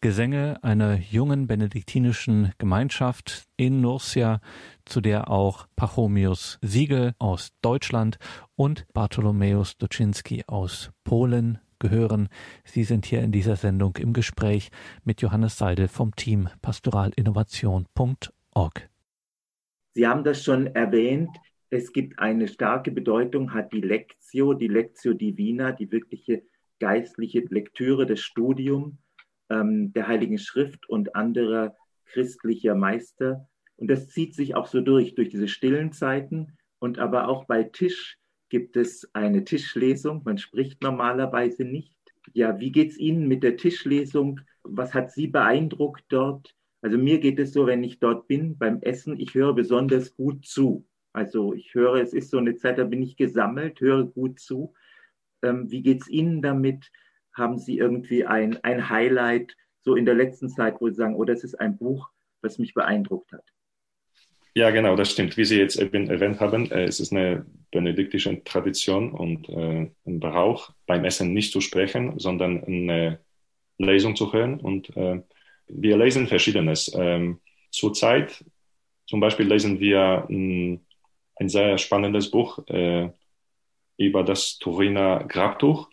Gesänge 0.00 0.58
einer 0.62 0.96
jungen 0.96 1.46
benediktinischen 1.46 2.52
Gemeinschaft 2.58 3.44
in 3.56 3.80
Nursia, 3.80 4.40
zu 4.84 5.00
der 5.00 5.30
auch 5.30 5.66
Pachomius 5.76 6.58
Siegel 6.60 7.14
aus 7.18 7.52
Deutschland 7.62 8.18
und 8.54 8.86
Bartholomäus 8.92 9.78
Doczynski 9.78 10.44
aus 10.46 10.90
Polen 11.04 11.58
gehören. 11.78 12.28
Sie 12.64 12.84
sind 12.84 13.06
hier 13.06 13.22
in 13.22 13.32
dieser 13.32 13.56
Sendung 13.56 13.96
im 13.96 14.12
Gespräch 14.12 14.70
mit 15.04 15.22
Johannes 15.22 15.56
Seidel 15.56 15.88
vom 15.88 16.14
Team 16.16 16.50
pastoralinnovation.org. 16.60 18.90
Sie 19.94 20.06
haben 20.06 20.24
das 20.24 20.42
schon 20.42 20.66
erwähnt, 20.66 21.30
es 21.74 21.92
gibt 21.92 22.20
eine 22.20 22.46
starke 22.46 22.92
Bedeutung, 22.92 23.52
hat 23.52 23.72
die 23.72 23.80
Lectio, 23.80 24.54
die 24.54 24.68
Lectio 24.68 25.12
Divina, 25.12 25.72
die 25.72 25.90
wirkliche 25.90 26.44
geistliche 26.78 27.40
Lektüre, 27.40 28.06
das 28.06 28.20
Studium 28.20 28.98
ähm, 29.50 29.92
der 29.92 30.06
Heiligen 30.06 30.38
Schrift 30.38 30.88
und 30.88 31.16
anderer 31.16 31.74
christlicher 32.06 32.76
Meister. 32.76 33.48
Und 33.76 33.88
das 33.88 34.08
zieht 34.08 34.36
sich 34.36 34.54
auch 34.54 34.68
so 34.68 34.80
durch, 34.80 35.16
durch 35.16 35.30
diese 35.30 35.48
stillen 35.48 35.90
Zeiten. 35.90 36.56
Und 36.78 37.00
aber 37.00 37.28
auch 37.28 37.46
bei 37.46 37.64
Tisch 37.64 38.18
gibt 38.50 38.76
es 38.76 39.10
eine 39.12 39.44
Tischlesung. 39.44 40.22
Man 40.24 40.38
spricht 40.38 40.80
normalerweise 40.80 41.64
nicht. 41.64 41.96
Ja, 42.34 42.60
wie 42.60 42.70
geht 42.70 42.92
es 42.92 42.98
Ihnen 42.98 43.26
mit 43.26 43.42
der 43.42 43.56
Tischlesung? 43.56 44.40
Was 44.62 44.94
hat 44.94 45.10
Sie 45.10 45.26
beeindruckt 45.26 46.04
dort? 46.08 46.54
Also 46.82 46.98
mir 46.98 47.18
geht 47.18 47.40
es 47.40 47.52
so, 47.52 47.66
wenn 47.66 47.82
ich 47.82 47.98
dort 47.98 48.28
bin 48.28 48.58
beim 48.58 48.80
Essen, 48.80 49.18
ich 49.18 49.34
höre 49.34 49.54
besonders 49.54 50.14
gut 50.14 50.46
zu. 50.46 50.86
Also 51.14 51.54
ich 51.54 51.74
höre, 51.74 51.94
es 51.94 52.12
ist 52.12 52.30
so 52.30 52.38
eine 52.38 52.56
Zeit, 52.56 52.76
da 52.76 52.84
bin 52.84 53.00
ich 53.00 53.16
gesammelt, 53.16 53.80
höre 53.80 54.04
gut 54.04 54.40
zu. 54.40 54.74
Ähm, 55.42 55.70
wie 55.70 55.80
geht 55.80 56.02
es 56.02 56.08
Ihnen 56.08 56.42
damit? 56.42 56.90
Haben 57.32 57.56
Sie 57.56 57.78
irgendwie 57.78 58.26
ein, 58.26 58.62
ein 58.64 58.90
Highlight 58.90 59.56
so 59.80 59.94
in 59.94 60.06
der 60.06 60.14
letzten 60.14 60.48
Zeit, 60.48 60.80
wo 60.80 60.88
Sie 60.88 60.96
sagen, 60.96 61.14
oh, 61.14 61.24
das 61.24 61.44
ist 61.44 61.54
ein 61.54 61.78
Buch, 61.78 62.10
was 62.42 62.58
mich 62.58 62.74
beeindruckt 62.74 63.32
hat? 63.32 63.44
Ja, 64.56 64.70
genau, 64.70 64.96
das 64.96 65.12
stimmt. 65.12 65.36
Wie 65.36 65.44
Sie 65.44 65.58
jetzt 65.58 65.76
erwähnt 65.76 66.40
haben, 66.40 66.70
äh, 66.72 66.84
es 66.84 66.98
ist 66.98 67.12
eine 67.12 67.46
benediktische 67.70 68.42
Tradition 68.42 69.12
und 69.12 69.48
äh, 69.48 69.90
ein 70.06 70.20
Brauch, 70.20 70.72
beim 70.86 71.04
Essen 71.04 71.32
nicht 71.32 71.52
zu 71.52 71.60
sprechen, 71.60 72.18
sondern 72.18 72.64
eine 72.64 73.20
Lesung 73.78 74.16
zu 74.16 74.32
hören. 74.32 74.58
Und 74.58 74.96
äh, 74.96 75.22
wir 75.68 75.96
lesen 75.96 76.26
Verschiedenes. 76.26 76.92
Ähm, 76.96 77.40
zurzeit 77.70 78.44
zum 79.06 79.20
Beispiel 79.20 79.46
lesen 79.46 79.78
wir 79.78 80.26
ein, 81.36 81.48
sehr 81.48 81.78
spannendes 81.78 82.30
Buch 82.30 82.66
äh, 82.68 83.10
über 83.96 84.22
das 84.22 84.58
Turiner 84.58 85.24
Grabtuch. 85.24 85.88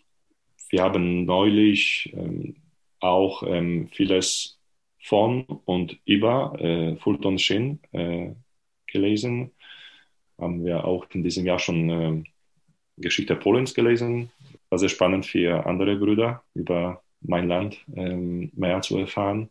Wir 0.70 0.82
haben 0.82 1.24
neulich 1.24 2.12
ähm, 2.14 2.56
auch 3.00 3.42
ähm, 3.42 3.88
vieles 3.92 4.58
von 5.02 5.44
und 5.64 5.98
über 6.04 6.58
äh, 6.60 6.96
Fulton 6.96 7.38
Sheen 7.38 7.80
äh, 7.92 8.30
gelesen. 8.86 9.52
Haben 10.38 10.64
wir 10.64 10.84
auch 10.84 11.06
in 11.12 11.22
diesem 11.22 11.44
Jahr 11.44 11.58
schon 11.58 11.90
äh, 11.90 12.22
Geschichte 12.96 13.36
Polens 13.36 13.74
gelesen. 13.74 14.30
War 14.70 14.78
sehr 14.78 14.88
spannend 14.88 15.26
für 15.26 15.66
andere 15.66 15.96
Brüder 15.96 16.42
über 16.54 17.02
mein 17.20 17.48
Land 17.48 17.84
ähm, 17.94 18.50
mehr 18.54 18.80
zu 18.80 18.98
erfahren. 18.98 19.50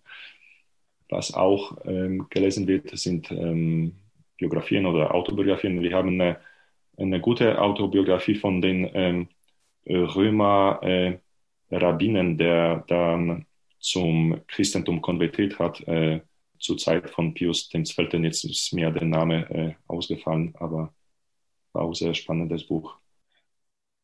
Was 1.10 1.34
auch 1.34 1.77
ähm, 1.86 2.27
gelesen 2.30 2.67
wird, 2.67 2.97
sind 2.97 3.32
ähm, 3.32 3.95
Biografien 4.41 4.88
oder 4.88 5.13
Autobiografien. 5.13 5.82
Wir 5.82 5.93
haben 5.93 6.19
eine, 6.19 6.39
eine 6.97 7.21
gute 7.21 7.62
Autobiografie 7.62 8.36
von 8.36 8.60
den 8.60 8.89
ähm, 8.93 9.27
Römer 9.88 10.80
äh, 10.82 11.19
der 11.69 12.84
dann 12.88 13.45
zum 13.80 14.41
Christentum 14.47 15.01
konvertiert 15.01 15.60
hat, 15.60 15.80
äh, 15.88 16.21
zur 16.60 16.77
Zeit 16.77 17.10
von 17.10 17.34
Pius 17.34 17.69
XII. 17.69 18.23
Jetzt 18.23 18.43
ist 18.43 18.73
mir 18.73 18.89
der 18.91 19.06
Name 19.06 19.49
äh, 19.49 19.73
ausgefallen, 19.88 20.54
aber 20.56 20.93
war 21.73 21.84
auch 21.84 21.93
sehr 21.93 22.13
spannendes 22.13 22.65
Buch. 22.65 22.97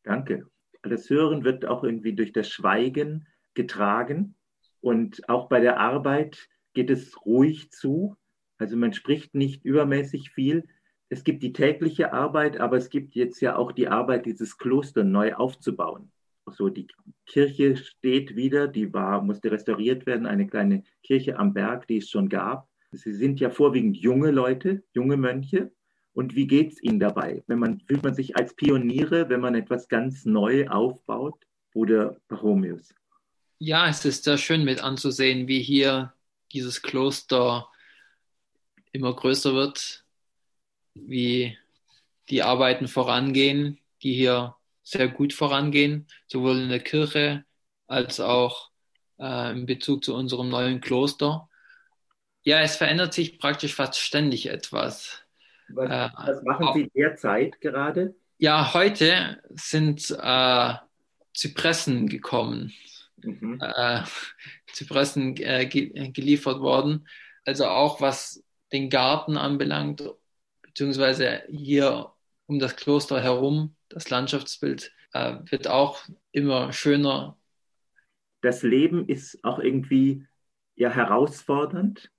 Danke. 0.03 0.47
Das 0.83 1.09
Hören 1.09 1.43
wird 1.43 1.65
auch 1.65 1.83
irgendwie 1.83 2.13
durch 2.13 2.31
das 2.31 2.47
Schweigen 2.49 3.27
getragen 3.55 4.35
und 4.81 5.27
auch 5.29 5.49
bei 5.49 5.59
der 5.59 5.79
Arbeit 5.79 6.47
geht 6.73 6.91
es 6.91 7.25
ruhig 7.25 7.71
zu. 7.71 8.15
Also 8.57 8.77
man 8.77 8.93
spricht 8.93 9.35
nicht 9.35 9.65
übermäßig 9.65 10.31
viel. 10.31 10.67
Es 11.09 11.23
gibt 11.23 11.43
die 11.43 11.53
tägliche 11.53 12.13
Arbeit, 12.13 12.59
aber 12.59 12.77
es 12.77 12.89
gibt 12.89 13.15
jetzt 13.15 13.39
ja 13.41 13.55
auch 13.55 13.71
die 13.71 13.87
Arbeit, 13.87 14.25
dieses 14.25 14.57
Kloster 14.57 15.03
neu 15.03 15.35
aufzubauen 15.35 16.11
so 16.51 16.69
die 16.69 16.87
Kirche 17.25 17.75
steht 17.77 18.35
wieder, 18.35 18.67
die 18.67 18.93
war, 18.93 19.21
musste 19.21 19.51
restauriert 19.51 20.05
werden, 20.05 20.25
eine 20.25 20.47
kleine 20.47 20.83
Kirche 21.03 21.37
am 21.37 21.53
Berg, 21.53 21.87
die 21.87 21.97
es 21.97 22.09
schon 22.09 22.29
gab. 22.29 22.67
Sie 22.91 23.13
sind 23.13 23.39
ja 23.39 23.49
vorwiegend 23.49 23.97
junge 23.97 24.31
Leute, 24.31 24.83
junge 24.93 25.17
Mönche. 25.17 25.71
Und 26.13 26.35
wie 26.35 26.47
geht 26.47 26.73
es 26.73 26.83
ihnen 26.83 26.99
dabei? 26.99 27.43
Wenn 27.47 27.59
man, 27.59 27.79
fühlt 27.81 28.03
man 28.03 28.15
sich 28.15 28.35
als 28.35 28.55
Pioniere, 28.55 29.29
wenn 29.29 29.41
man 29.41 29.55
etwas 29.55 29.87
ganz 29.87 30.25
neu 30.25 30.67
aufbaut? 30.67 31.35
Bruder 31.73 32.17
Pachomius. 32.27 32.95
Ja, 33.59 33.87
es 33.87 34.03
ist 34.05 34.23
sehr 34.23 34.37
schön 34.37 34.63
mit 34.63 34.83
anzusehen, 34.83 35.47
wie 35.47 35.61
hier 35.61 36.13
dieses 36.53 36.81
Kloster 36.81 37.67
immer 38.91 39.15
größer 39.15 39.53
wird, 39.53 40.03
wie 40.93 41.57
die 42.29 42.43
Arbeiten 42.43 42.87
vorangehen, 42.87 43.79
die 44.03 44.13
hier 44.13 44.55
sehr 44.83 45.07
gut 45.07 45.33
vorangehen, 45.33 46.07
sowohl 46.27 46.59
in 46.61 46.69
der 46.69 46.79
Kirche 46.79 47.45
als 47.87 48.19
auch 48.19 48.71
äh, 49.19 49.51
in 49.51 49.65
Bezug 49.65 50.03
zu 50.03 50.15
unserem 50.15 50.49
neuen 50.49 50.81
Kloster. 50.81 51.49
Ja, 52.43 52.61
es 52.61 52.77
verändert 52.77 53.13
sich 53.13 53.39
praktisch 53.39 53.75
fast 53.75 53.99
ständig 53.99 54.47
etwas. 54.47 55.23
Was, 55.69 55.89
äh, 55.89 56.09
was 56.15 56.43
machen 56.43 56.73
Sie 56.73 56.89
derzeit 56.95 57.59
gerade? 57.59 58.15
Ja, 58.37 58.73
heute 58.73 59.41
sind 59.49 60.15
äh, 60.17 60.73
Zypressen 61.33 62.07
gekommen. 62.07 62.73
Mhm. 63.17 63.59
Äh, 63.61 64.03
Zypressen 64.71 65.35
äh, 65.37 65.65
ge 65.65 66.11
geliefert 66.11 66.59
worden. 66.61 67.07
Also 67.45 67.65
auch 67.67 67.99
was 67.99 68.43
den 68.71 68.89
Garten 68.89 69.37
anbelangt, 69.37 70.03
beziehungsweise 70.61 71.43
hier 71.49 72.11
um 72.45 72.59
das 72.59 72.75
Kloster 72.75 73.21
herum 73.21 73.75
das 73.89 74.09
Landschaftsbild 74.09 74.91
äh, 75.13 75.37
wird 75.45 75.67
auch 75.67 76.01
immer 76.31 76.73
schöner. 76.73 77.37
Das 78.41 78.63
Leben 78.63 79.07
ist 79.07 79.43
auch 79.43 79.59
irgendwie 79.59 80.25
ja 80.75 80.89
herausfordernd. 80.89 82.11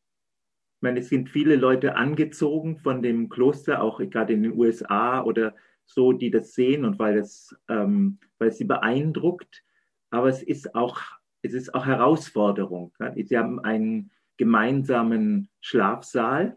Ich 0.76 0.82
meine, 0.82 1.00
es 1.00 1.08
sind 1.08 1.30
viele 1.30 1.56
Leute 1.56 1.96
angezogen 1.96 2.78
von 2.78 3.02
dem 3.02 3.28
Kloster, 3.28 3.82
auch 3.82 3.98
gerade 3.98 4.32
in 4.32 4.42
den 4.42 4.52
USA 4.52 5.22
oder 5.22 5.54
so, 5.84 6.12
die 6.12 6.30
das 6.30 6.54
sehen 6.54 6.84
und 6.84 6.98
weil 6.98 7.18
es, 7.18 7.56
ähm, 7.68 8.18
sie 8.50 8.64
beeindruckt. 8.64 9.64
Aber 10.10 10.28
es 10.28 10.42
ist 10.42 10.74
auch, 10.74 11.00
es 11.42 11.52
ist 11.52 11.74
auch 11.74 11.86
Herausforderung. 11.86 12.92
Sie 13.16 13.36
haben 13.36 13.60
einen 13.60 14.10
gemeinsamen 14.38 15.50
Schlafsaal, 15.60 16.56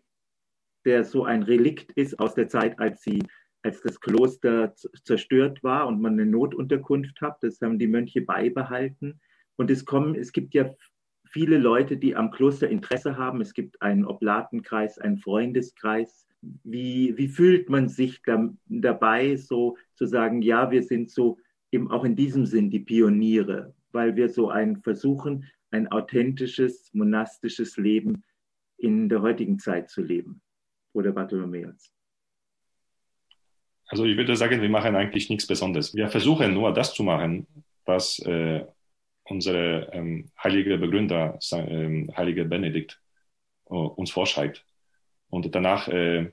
der 0.85 1.03
so 1.03 1.25
ein 1.25 1.43
Relikt 1.43 1.91
ist 1.93 2.19
aus 2.19 2.33
der 2.33 2.47
Zeit, 2.47 2.79
als 2.79 3.01
sie 3.01 3.21
als 3.63 3.81
das 3.81 3.99
Kloster 3.99 4.73
zerstört 5.03 5.63
war 5.63 5.87
und 5.87 6.01
man 6.01 6.13
eine 6.13 6.25
Notunterkunft 6.25 7.21
hat. 7.21 7.43
Das 7.43 7.61
haben 7.61 7.77
die 7.77 7.87
Mönche 7.87 8.21
beibehalten. 8.21 9.19
Und 9.55 9.69
es 9.69 9.85
kommen, 9.85 10.15
es 10.15 10.31
gibt 10.31 10.53
ja 10.53 10.73
viele 11.27 11.57
Leute, 11.57 11.97
die 11.97 12.15
am 12.15 12.31
Kloster 12.31 12.69
Interesse 12.69 13.17
haben. 13.17 13.41
Es 13.41 13.53
gibt 13.53 13.81
einen 13.81 14.05
Oblatenkreis, 14.05 14.97
einen 14.97 15.17
Freundeskreis. 15.17 16.27
Wie, 16.63 17.15
wie 17.17 17.27
fühlt 17.27 17.69
man 17.69 17.87
sich 17.87 18.21
da, 18.23 18.49
dabei, 18.65 19.35
so 19.35 19.77
zu 19.93 20.07
sagen, 20.07 20.41
ja, 20.41 20.71
wir 20.71 20.81
sind 20.81 21.11
so 21.11 21.37
eben 21.71 21.91
auch 21.91 22.03
in 22.03 22.15
diesem 22.15 22.45
Sinn 22.47 22.71
die 22.71 22.79
Pioniere, 22.79 23.75
weil 23.91 24.15
wir 24.15 24.29
so 24.29 24.49
ein 24.49 24.81
versuchen, 24.81 25.45
ein 25.71 25.87
authentisches, 25.87 26.93
monastisches 26.93 27.77
Leben 27.77 28.23
in 28.77 29.09
der 29.09 29.21
heutigen 29.21 29.59
Zeit 29.59 29.89
zu 29.89 30.01
leben. 30.01 30.41
Oder 30.93 31.11
Bartholomäus? 31.11 31.93
Also 33.87 34.05
ich 34.05 34.17
würde 34.17 34.35
sagen, 34.35 34.61
wir 34.61 34.69
machen 34.69 34.95
eigentlich 34.95 35.29
nichts 35.29 35.47
Besonderes. 35.47 35.95
Wir 35.95 36.09
versuchen 36.09 36.53
nur 36.53 36.73
das 36.73 36.93
zu 36.93 37.03
machen, 37.03 37.47
was 37.85 38.19
äh, 38.19 38.65
unsere 39.23 39.89
ähm, 39.93 40.31
heilige 40.41 40.77
Begründer, 40.77 41.37
äh, 41.51 42.07
heilige 42.15 42.45
Benedikt, 42.45 43.01
äh, 43.69 43.73
uns 43.73 44.11
vorschreibt. 44.11 44.65
Und 45.29 45.53
danach 45.53 45.87
äh, 45.87 46.31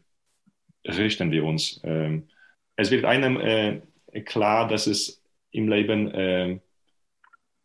richten 0.85 1.31
wir 1.31 1.45
uns. 1.45 1.81
Ähm, 1.85 2.29
es 2.77 2.91
wird 2.91 3.05
einem 3.05 3.41
äh, 3.41 3.81
klar, 4.25 4.69
dass 4.69 4.87
es 4.87 5.23
im 5.51 5.69
Leben 5.69 6.11
äh, 6.13 6.61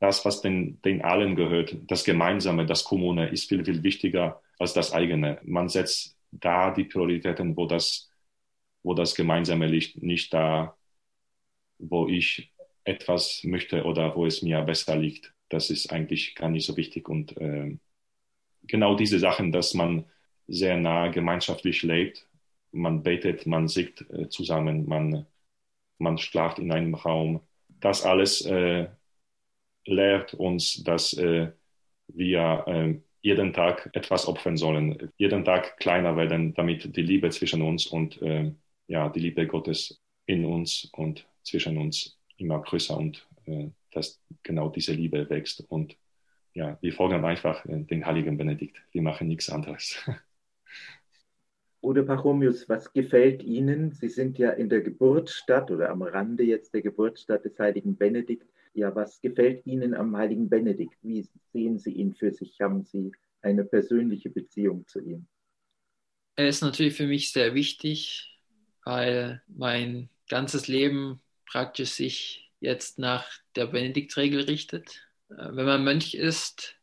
das, 0.03 0.25
was 0.25 0.41
den, 0.41 0.81
den 0.83 1.01
allen 1.01 1.35
gehört, 1.35 1.77
das 1.87 2.03
Gemeinsame, 2.03 2.65
das 2.65 2.83
Kommune, 2.83 3.29
ist 3.29 3.49
viel, 3.49 3.63
viel 3.65 3.83
wichtiger 3.83 4.41
als 4.59 4.73
das 4.73 4.93
eigene. 4.93 5.39
Man 5.43 5.69
setzt 5.69 6.17
da 6.31 6.71
die 6.71 6.83
Prioritäten, 6.85 7.55
wo 7.57 7.65
das 7.65 8.09
wo 8.83 8.93
das 8.93 9.15
Gemeinsame 9.15 9.65
liegt, 9.67 10.03
nicht 10.03 10.33
da, 10.33 10.77
wo 11.79 12.07
ich 12.07 12.53
etwas 12.83 13.43
möchte 13.43 13.85
oder 13.85 14.15
wo 14.15 14.25
es 14.25 14.41
mir 14.41 14.61
besser 14.61 14.95
liegt. 14.97 15.33
Das 15.49 15.69
ist 15.69 15.91
eigentlich 15.91 16.35
gar 16.35 16.49
nicht 16.49 16.65
so 16.65 16.75
wichtig. 16.77 17.07
Und 17.09 17.37
äh, 17.37 17.77
genau 18.63 18.95
diese 18.95 19.19
Sachen, 19.19 19.51
dass 19.51 19.73
man 19.73 20.05
sehr 20.47 20.77
nah 20.77 21.07
gemeinschaftlich 21.07 21.83
lebt, 21.83 22.27
man 22.71 23.03
betet, 23.03 23.45
man 23.45 23.67
singt 23.67 24.01
äh, 24.11 24.29
zusammen, 24.29 24.85
man, 24.87 25.25
man 25.97 26.17
schlaft 26.17 26.59
in 26.59 26.71
einem 26.71 26.95
Raum. 26.95 27.41
Das 27.79 28.03
alles 28.03 28.45
äh, 28.45 28.89
lehrt 29.85 30.33
uns, 30.33 30.83
dass 30.83 31.13
äh, 31.13 31.51
wir 32.07 32.63
äh, 32.67 32.99
jeden 33.21 33.53
Tag 33.53 33.89
etwas 33.93 34.27
opfern 34.27 34.57
sollen, 34.57 35.11
jeden 35.17 35.45
Tag 35.45 35.77
kleiner 35.77 36.15
werden, 36.17 36.53
damit 36.53 36.95
die 36.95 37.01
Liebe 37.01 37.29
zwischen 37.29 37.61
uns 37.61 37.87
und 37.87 38.21
äh, 38.21 38.53
ja, 38.87 39.09
die 39.09 39.21
Liebe 39.21 39.47
Gottes 39.47 40.01
in 40.25 40.45
uns 40.45 40.89
und 40.93 41.25
zwischen 41.43 41.77
uns 41.77 42.19
immer 42.37 42.61
größer 42.61 42.97
und 42.97 43.27
äh, 43.45 43.69
dass 43.91 44.21
genau 44.43 44.69
diese 44.69 44.93
Liebe 44.93 45.29
wächst. 45.29 45.63
Und 45.69 45.95
ja, 46.53 46.77
wir 46.81 46.93
folgen 46.93 47.23
einfach 47.23 47.65
äh, 47.65 47.83
den 47.83 48.05
heiligen 48.05 48.37
Benedikt. 48.37 48.81
Wir 48.91 49.01
machen 49.01 49.27
nichts 49.27 49.49
anderes. 49.49 49.97
Bruder 51.81 52.03
Pachomius, 52.03 52.69
was 52.69 52.93
gefällt 52.93 53.43
Ihnen? 53.43 53.91
Sie 53.91 54.07
sind 54.07 54.37
ja 54.37 54.51
in 54.51 54.69
der 54.69 54.81
Geburtsstadt 54.81 55.69
oder 55.69 55.89
am 55.89 56.01
Rande 56.01 56.43
jetzt 56.43 56.73
der 56.73 56.81
Geburtsstadt 56.81 57.43
des 57.43 57.59
heiligen 57.59 57.97
Benedikt. 57.97 58.47
Ja, 58.73 58.95
was 58.95 59.21
gefällt 59.21 59.65
Ihnen 59.67 59.93
am 59.93 60.15
heiligen 60.17 60.49
Benedikt? 60.49 60.95
Wie 61.03 61.27
sehen 61.51 61.77
Sie 61.77 61.91
ihn 61.91 62.13
für 62.15 62.31
sich? 62.31 62.59
Haben 62.59 62.83
Sie 62.83 63.11
eine 63.41 63.63
persönliche 63.63 64.29
Beziehung 64.29 64.87
zu 64.87 64.99
ihm? 64.99 65.27
Er 66.35 66.47
ist 66.47 66.61
natürlich 66.61 66.95
für 66.95 67.05
mich 67.05 67.31
sehr 67.31 67.53
wichtig, 67.53 68.39
weil 68.83 69.43
mein 69.47 70.09
ganzes 70.27 70.67
Leben 70.67 71.21
praktisch 71.45 71.91
sich 71.91 72.51
jetzt 72.59 72.97
nach 72.97 73.29
der 73.55 73.67
Benediktregel 73.67 74.41
richtet. 74.41 75.07
Äh, 75.29 75.49
wenn 75.51 75.65
man 75.65 75.83
Mönch 75.83 76.15
ist, 76.15 76.75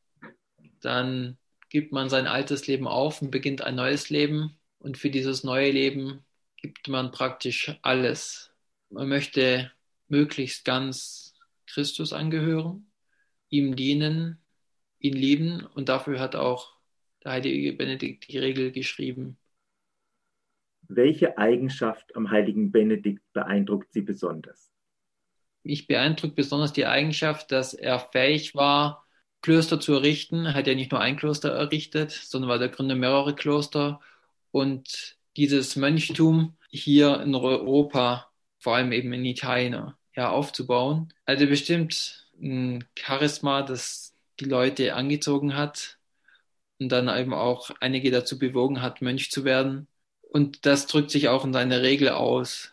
dann 0.81 1.38
gibt 1.68 1.92
man 1.92 2.09
sein 2.09 2.26
altes 2.26 2.66
Leben 2.66 2.87
auf 2.87 3.22
und 3.22 3.31
beginnt 3.31 3.62
ein 3.62 3.74
neues 3.74 4.11
Leben. 4.11 4.57
Und 4.79 4.98
für 4.98 5.11
dieses 5.11 5.42
neue 5.44 5.70
Leben 5.72 6.24
gibt 6.57 6.88
man 6.88 7.11
praktisch 7.11 7.76
alles. 7.83 8.53
Man 8.90 9.09
möchte 9.09 9.72
möglichst 10.09 10.64
ganz 10.64 11.30
Christus 11.72 12.12
angehören, 12.12 12.90
ihm 13.48 13.76
dienen, 13.76 14.42
ihn 14.98 15.14
lieben. 15.14 15.66
Und 15.74 15.88
dafür 15.88 16.20
hat 16.20 16.37
auch 16.37 16.76
der 17.24 17.33
heilige 17.33 17.72
Benedikt 17.72 18.30
die 18.30 18.38
Regel 18.38 18.72
geschrieben. 18.72 19.37
Welche 20.83 21.38
Eigenschaft 21.38 22.16
am 22.16 22.30
heiligen 22.30 22.72
Benedikt 22.72 23.22
beeindruckt 23.33 23.92
Sie 23.92 24.02
besonders? 24.02 24.70
Mich 25.62 25.87
beeindruckt 25.87 26.35
besonders 26.35 26.72
die 26.72 26.87
Eigenschaft, 26.87 27.52
dass 27.52 27.74
er 27.74 27.98
fähig 27.98 28.54
war, 28.54 29.06
Klöster 29.42 29.80
zu 29.80 29.94
errichten. 29.94 30.46
Er 30.46 30.54
hat 30.54 30.66
ja 30.66 30.74
nicht 30.74 30.90
nur 30.90 31.00
ein 31.00 31.16
Kloster 31.16 31.50
errichtet, 31.50 32.11
sondern 32.11 32.50
war 32.50 32.59
der 32.59 32.68
Gründer 32.68 32.94
mehrerer 32.94 33.35
Kloster. 33.35 34.00
Und 34.50 35.16
dieses 35.37 35.76
Mönchtum 35.76 36.56
hier 36.70 37.20
in 37.20 37.35
Europa, 37.35 38.30
vor 38.59 38.76
allem 38.76 38.92
eben 38.92 39.12
in 39.12 39.24
Italien, 39.24 39.92
ja, 40.20 40.30
aufzubauen. 40.30 41.14
Also 41.24 41.46
bestimmt 41.46 42.28
ein 42.42 42.85
Charisma, 42.94 43.62
das 43.62 44.14
die 44.38 44.44
Leute 44.44 44.94
angezogen 44.94 45.56
hat 45.56 45.98
und 46.78 46.90
dann 46.90 47.09
eben 47.09 47.33
auch 47.33 47.70
einige 47.80 48.11
dazu 48.11 48.38
bewogen 48.38 48.83
hat, 48.83 49.00
Mönch 49.00 49.30
zu 49.30 49.44
werden. 49.44 49.88
Und 50.20 50.66
das 50.66 50.87
drückt 50.87 51.11
sich 51.11 51.28
auch 51.28 51.44
in 51.46 51.54
seiner 51.54 51.80
Regel 51.80 52.11
aus, 52.11 52.72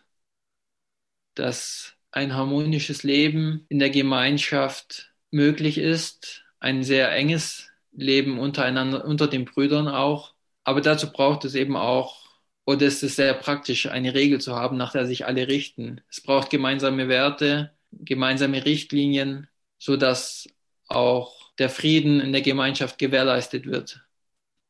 dass 1.36 1.95
ein 2.12 2.36
harmonisches 2.36 3.03
Leben 3.03 3.65
in 3.69 3.79
der 3.79 3.91
Gemeinschaft 3.91 5.13
möglich 5.31 5.77
ist, 5.77 6.43
ein 6.60 6.83
sehr 6.83 7.12
enges 7.13 7.69
Leben 7.93 8.39
untereinander, 8.39 9.05
unter 9.05 9.27
den 9.27 9.45
Brüdern 9.45 9.88
auch. 9.88 10.33
Aber 10.65 10.81
dazu 10.81 11.12
braucht 11.13 11.45
es 11.45 11.55
eben 11.55 11.77
auch, 11.77 12.27
oder 12.67 12.86
es 12.86 13.01
ist 13.01 13.15
sehr 13.15 13.34
praktisch, 13.34 13.88
eine 13.88 14.13
Regel 14.13 14.41
zu 14.41 14.53
haben, 14.56 14.75
nach 14.75 14.91
der 14.91 15.08
sich 15.08 15.25
alle 15.25 15.47
richten. 15.47 16.01
Es 16.10 16.19
braucht 16.21 16.49
gemeinsame 16.49 17.08
Werte, 17.08 17.71
gemeinsame 17.91 18.65
Richtlinien, 18.65 19.47
so 19.80 19.95
dass 19.95 20.49
auch 20.88 21.53
der 21.60 21.69
Frieden 21.69 22.19
in 22.19 22.34
der 22.34 22.41
Gemeinschaft 22.41 22.99
gewährleistet 22.99 23.67
wird. 23.67 24.01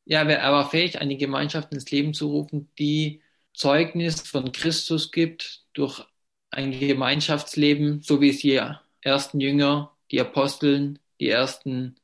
Ja, 0.06 0.22
er 0.24 0.52
war 0.52 0.70
fähig, 0.70 1.02
eine 1.02 1.18
Gemeinschaft 1.18 1.74
ins 1.74 1.90
Leben 1.90 2.14
zu 2.14 2.28
rufen, 2.30 2.70
die 2.78 3.22
Zeugnis 3.54 4.22
von 4.22 4.52
Christus 4.52 5.12
gibt 5.12 5.66
durch 5.74 6.06
ein 6.52 6.80
Gemeinschaftsleben, 6.80 8.04
so 8.04 8.22
wie 8.22 8.30
es 8.30 8.40
die 8.40 8.62
ersten 9.02 9.40
Jünger, 9.40 9.92
die 10.12 10.22
Aposteln, 10.22 11.00
die 11.20 11.30
ersten 11.30 11.96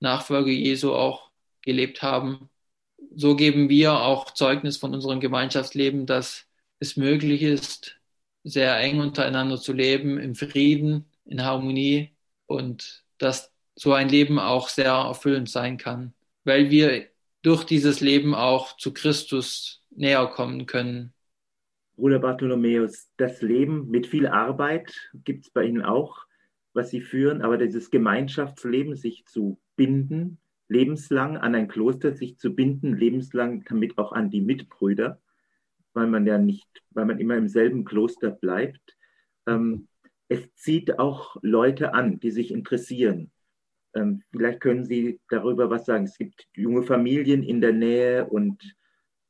Nachfolger 0.00 0.50
Jesu 0.50 0.92
auch 0.92 1.30
gelebt 1.62 2.02
haben. 2.02 2.50
So 3.14 3.36
geben 3.36 3.68
wir 3.68 4.00
auch 4.00 4.32
Zeugnis 4.32 4.76
von 4.76 4.94
unserem 4.94 5.20
Gemeinschaftsleben, 5.20 6.06
dass 6.06 6.46
es 6.78 6.96
möglich 6.96 7.42
ist, 7.42 7.96
sehr 8.44 8.78
eng 8.78 9.00
untereinander 9.00 9.58
zu 9.58 9.72
leben, 9.72 10.18
im 10.18 10.34
Frieden, 10.34 11.06
in 11.24 11.44
Harmonie 11.44 12.14
und 12.46 13.04
dass 13.18 13.52
so 13.74 13.92
ein 13.92 14.08
Leben 14.08 14.38
auch 14.38 14.68
sehr 14.68 14.92
erfüllend 14.92 15.50
sein 15.50 15.76
kann, 15.76 16.14
weil 16.44 16.70
wir 16.70 17.06
durch 17.42 17.64
dieses 17.64 18.00
Leben 18.00 18.34
auch 18.34 18.76
zu 18.76 18.92
Christus 18.92 19.84
näher 19.90 20.26
kommen 20.26 20.66
können. 20.66 21.12
Bruder 21.96 22.18
Bartholomäus, 22.18 23.08
das 23.16 23.40
Leben 23.42 23.88
mit 23.88 24.06
viel 24.06 24.26
Arbeit 24.26 24.92
gibt 25.24 25.46
es 25.46 25.50
bei 25.50 25.64
Ihnen 25.64 25.82
auch, 25.82 26.26
was 26.72 26.90
Sie 26.90 27.00
führen, 27.00 27.42
aber 27.42 27.56
dieses 27.56 27.90
Gemeinschaftsleben, 27.90 28.96
sich 28.96 29.24
zu 29.26 29.58
binden, 29.76 30.38
lebenslang 30.68 31.36
an 31.36 31.54
ein 31.54 31.68
Kloster, 31.68 32.12
sich 32.12 32.38
zu 32.38 32.54
binden, 32.54 32.96
lebenslang 32.96 33.64
damit 33.68 33.98
auch 33.98 34.12
an 34.12 34.30
die 34.30 34.40
Mitbrüder, 34.40 35.20
weil 35.92 36.06
man 36.06 36.26
ja 36.26 36.38
nicht, 36.38 36.68
weil 36.90 37.06
man 37.06 37.18
immer 37.18 37.36
im 37.36 37.48
selben 37.48 37.84
Kloster 37.84 38.30
bleibt. 38.30 38.96
Ähm, 39.46 39.88
es 40.28 40.54
zieht 40.54 40.98
auch 40.98 41.36
Leute 41.42 41.94
an, 41.94 42.18
die 42.18 42.30
sich 42.30 42.50
interessieren. 42.50 43.30
Ähm, 43.94 44.22
vielleicht 44.30 44.60
können 44.60 44.84
Sie 44.84 45.20
darüber 45.28 45.70
was 45.70 45.86
sagen. 45.86 46.04
Es 46.04 46.18
gibt 46.18 46.46
junge 46.54 46.82
Familien 46.82 47.42
in 47.42 47.60
der 47.60 47.72
Nähe 47.72 48.26
und 48.26 48.76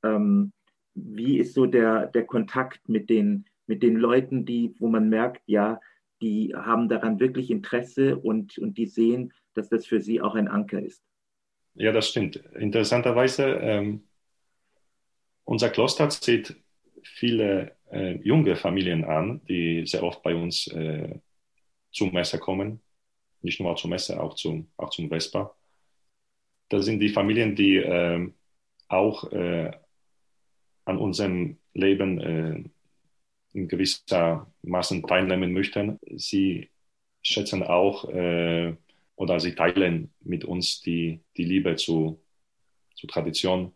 ähm, 0.03 0.53
wie 0.95 1.39
ist 1.39 1.55
so 1.55 1.67
der, 1.67 2.07
der 2.07 2.25
Kontakt 2.25 2.89
mit 2.89 3.11
den, 3.11 3.45
mit 3.67 3.83
den 3.83 3.97
Leuten, 3.97 4.47
die, 4.47 4.75
wo 4.79 4.89
man 4.89 5.09
merkt, 5.09 5.43
ja, 5.47 5.81
die 6.23 6.55
haben 6.57 6.89
daran 6.89 7.21
wirklich 7.21 7.51
Interesse 7.51 8.17
und, 8.17 8.57
und 8.57 8.79
die 8.79 8.87
sehen, 8.87 9.33
dass 9.53 9.69
das 9.69 9.87
für 9.87 10.01
sie 10.01 10.23
auch 10.23 10.35
ein 10.35 10.49
Anker 10.49 10.81
ist. 10.81 11.03
Ja, 11.77 11.93
das 11.93 12.09
stimmt. 12.09 12.37
Interessanterweise, 12.59 13.45
ähm, 13.61 14.09
unser 15.45 15.71
Kloster 15.71 16.09
zieht 16.09 16.57
viele 17.03 17.77
äh, 17.91 18.17
junge 18.23 18.57
Familien 18.57 19.05
an, 19.05 19.43
die 19.47 19.87
sehr 19.87 20.03
oft 20.03 20.23
bei 20.23 20.35
uns 20.35 20.67
äh, 20.69 21.21
zum 21.93 22.13
Messe 22.13 22.39
kommen 22.39 22.83
nicht 23.43 23.61
nur 23.61 23.77
zur 23.77 23.91
Messe, 23.91 24.21
auch 24.21 24.35
zum, 24.35 24.69
auch 24.77 24.91
zum 24.91 25.09
Vespa. 25.09 25.55
Das 26.69 26.85
sind 26.85 27.01
die 27.01 27.11
Familien, 27.11 27.55
die 27.57 27.77
äh, 27.77 28.29
auch 28.89 29.31
an 30.85 30.99
unserem 30.99 31.59
Leben 31.75 32.21
äh, 32.21 32.65
in 33.53 33.69
gewisser 33.69 34.51
Maßen 34.63 35.03
teilnehmen 35.07 35.53
möchten. 35.53 35.99
Sie 36.17 36.71
schätzen 37.23 37.63
auch 37.63 38.09
äh, 38.09 38.77
oder 39.17 39.41
sie 39.41 39.55
teilen 39.55 40.13
mit 40.21 40.45
uns 40.45 40.81
die, 40.83 41.21
die 41.37 41.45
Liebe 41.45 41.75
zu, 41.77 42.23
zu 42.95 43.07
Tradition. 43.07 43.73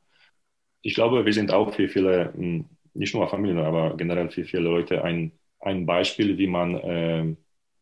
Ich 0.82 0.94
glaube, 0.94 1.24
wir 1.24 1.32
sind 1.32 1.52
auch 1.52 1.74
für 1.74 1.88
viele, 1.88 2.32
hm, 2.34 2.66
nicht 2.94 3.14
nur 3.14 3.28
Familien, 3.28 3.58
aber 3.58 3.96
generell 3.96 4.30
für 4.30 4.44
viele 4.44 4.62
Leute 4.62 5.02
ein, 5.04 5.32
ein 5.60 5.86
Beispiel, 5.86 6.38
wie 6.38 6.46
man 6.46 6.74
äh, 6.76 7.36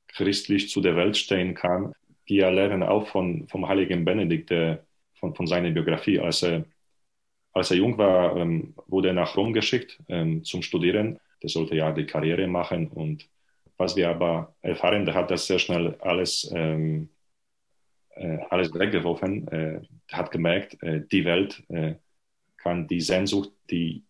christlich 0.08 0.70
zu 0.70 0.80
der 0.80 0.96
Welt 0.96 1.16
stehen 1.16 1.54
kann. 1.54 1.92
Wir 2.26 2.50
lernen 2.50 2.82
auch 2.82 3.08
von, 3.08 3.46
vom 3.48 3.68
heiligen 3.68 4.04
Benedikt, 4.04 4.50
äh, 4.50 4.78
von, 5.14 5.34
von 5.34 5.46
seiner 5.46 5.70
Biografie. 5.70 6.18
Als 6.20 6.42
er, 6.42 6.64
als 7.52 7.70
er 7.70 7.78
jung 7.78 7.98
war, 7.98 8.36
ähm, 8.36 8.74
wurde 8.86 9.08
er 9.08 9.14
nach 9.14 9.36
Rom 9.36 9.52
geschickt 9.52 10.00
ähm, 10.08 10.44
zum 10.44 10.62
Studieren. 10.62 11.18
Der 11.42 11.50
sollte 11.50 11.76
ja 11.76 11.92
die 11.92 12.06
Karriere 12.06 12.46
machen. 12.46 12.88
Und 12.88 13.28
was 13.76 13.96
wir 13.96 14.10
aber 14.10 14.54
erfahren, 14.60 15.06
der 15.06 15.14
hat 15.14 15.30
das 15.30 15.46
sehr 15.46 15.58
schnell 15.58 15.96
alles, 16.00 16.50
ähm, 16.54 17.04
äh, 17.04 17.17
alles 18.50 18.72
weggeworfen. 18.74 19.48
Äh, 19.48 19.80
hat 20.12 20.30
gemerkt, 20.30 20.82
äh, 20.82 21.02
die 21.10 21.24
Welt 21.24 21.62
äh, 21.68 21.94
kann 22.56 22.88
die 22.88 23.00
Sehnsucht, 23.00 23.50
die 23.70 24.02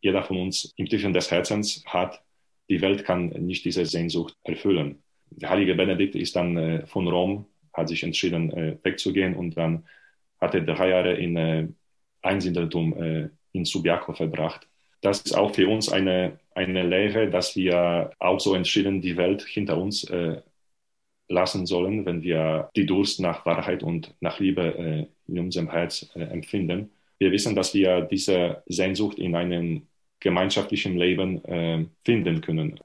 jeder 0.00 0.22
von 0.22 0.38
uns 0.38 0.74
im 0.76 0.86
Tiefen 0.86 1.12
des 1.12 1.30
Herzens 1.30 1.82
hat, 1.86 2.22
die 2.68 2.80
Welt 2.80 3.04
kann 3.04 3.28
nicht 3.28 3.64
diese 3.64 3.86
Sehnsucht 3.86 4.36
erfüllen 4.42 5.02
der 5.36 5.50
heilige 5.50 5.74
Benedikt 5.74 6.14
ist 6.14 6.36
dann 6.36 6.56
äh, 6.56 6.86
von 6.86 7.08
Rom, 7.08 7.46
hat 7.72 7.88
sich 7.88 8.02
entschieden, 8.02 8.52
äh, 8.52 8.76
wegzugehen 8.82 9.34
und 9.34 9.56
dann 9.56 9.84
hat 10.40 10.54
er 10.54 10.60
drei 10.62 10.90
Jahre 10.90 11.14
in 11.14 11.36
äh, 11.36 11.68
Einsindeltum 12.22 13.02
äh, 13.02 13.28
in 13.52 13.64
Subiaco 13.64 14.12
verbracht. 14.12 14.66
Das 15.00 15.20
ist 15.20 15.36
auch 15.36 15.54
für 15.54 15.68
uns 15.68 15.90
eine, 15.90 16.38
eine 16.54 16.82
Lehre, 16.82 17.30
dass 17.30 17.56
wir 17.56 18.10
auch 18.18 18.40
so 18.40 18.54
entschieden 18.54 19.02
die 19.02 19.16
Welt 19.16 19.42
hinter 19.42 19.76
uns 19.76 20.04
äh, 20.04 20.40
lassen 21.28 21.66
sollen, 21.66 22.04
wenn 22.06 22.22
wir 22.22 22.70
die 22.76 22.86
Durst 22.86 23.20
nach 23.20 23.46
Wahrheit 23.46 23.82
und 23.82 24.14
nach 24.20 24.40
Liebe 24.40 24.62
äh, 24.62 25.06
in 25.32 25.38
unserem 25.38 25.70
Herz 25.70 26.10
äh, 26.14 26.20
empfinden. 26.20 26.90
Wir 27.18 27.32
wissen, 27.32 27.54
dass 27.54 27.74
wir 27.74 28.02
diese 28.02 28.62
Sehnsucht 28.66 29.18
in 29.18 29.34
einem 29.34 29.86
gemeinschaftlichen 30.20 30.96
Leben 30.96 31.44
äh, 31.44 31.84
finden 32.04 32.40
können. 32.40 32.80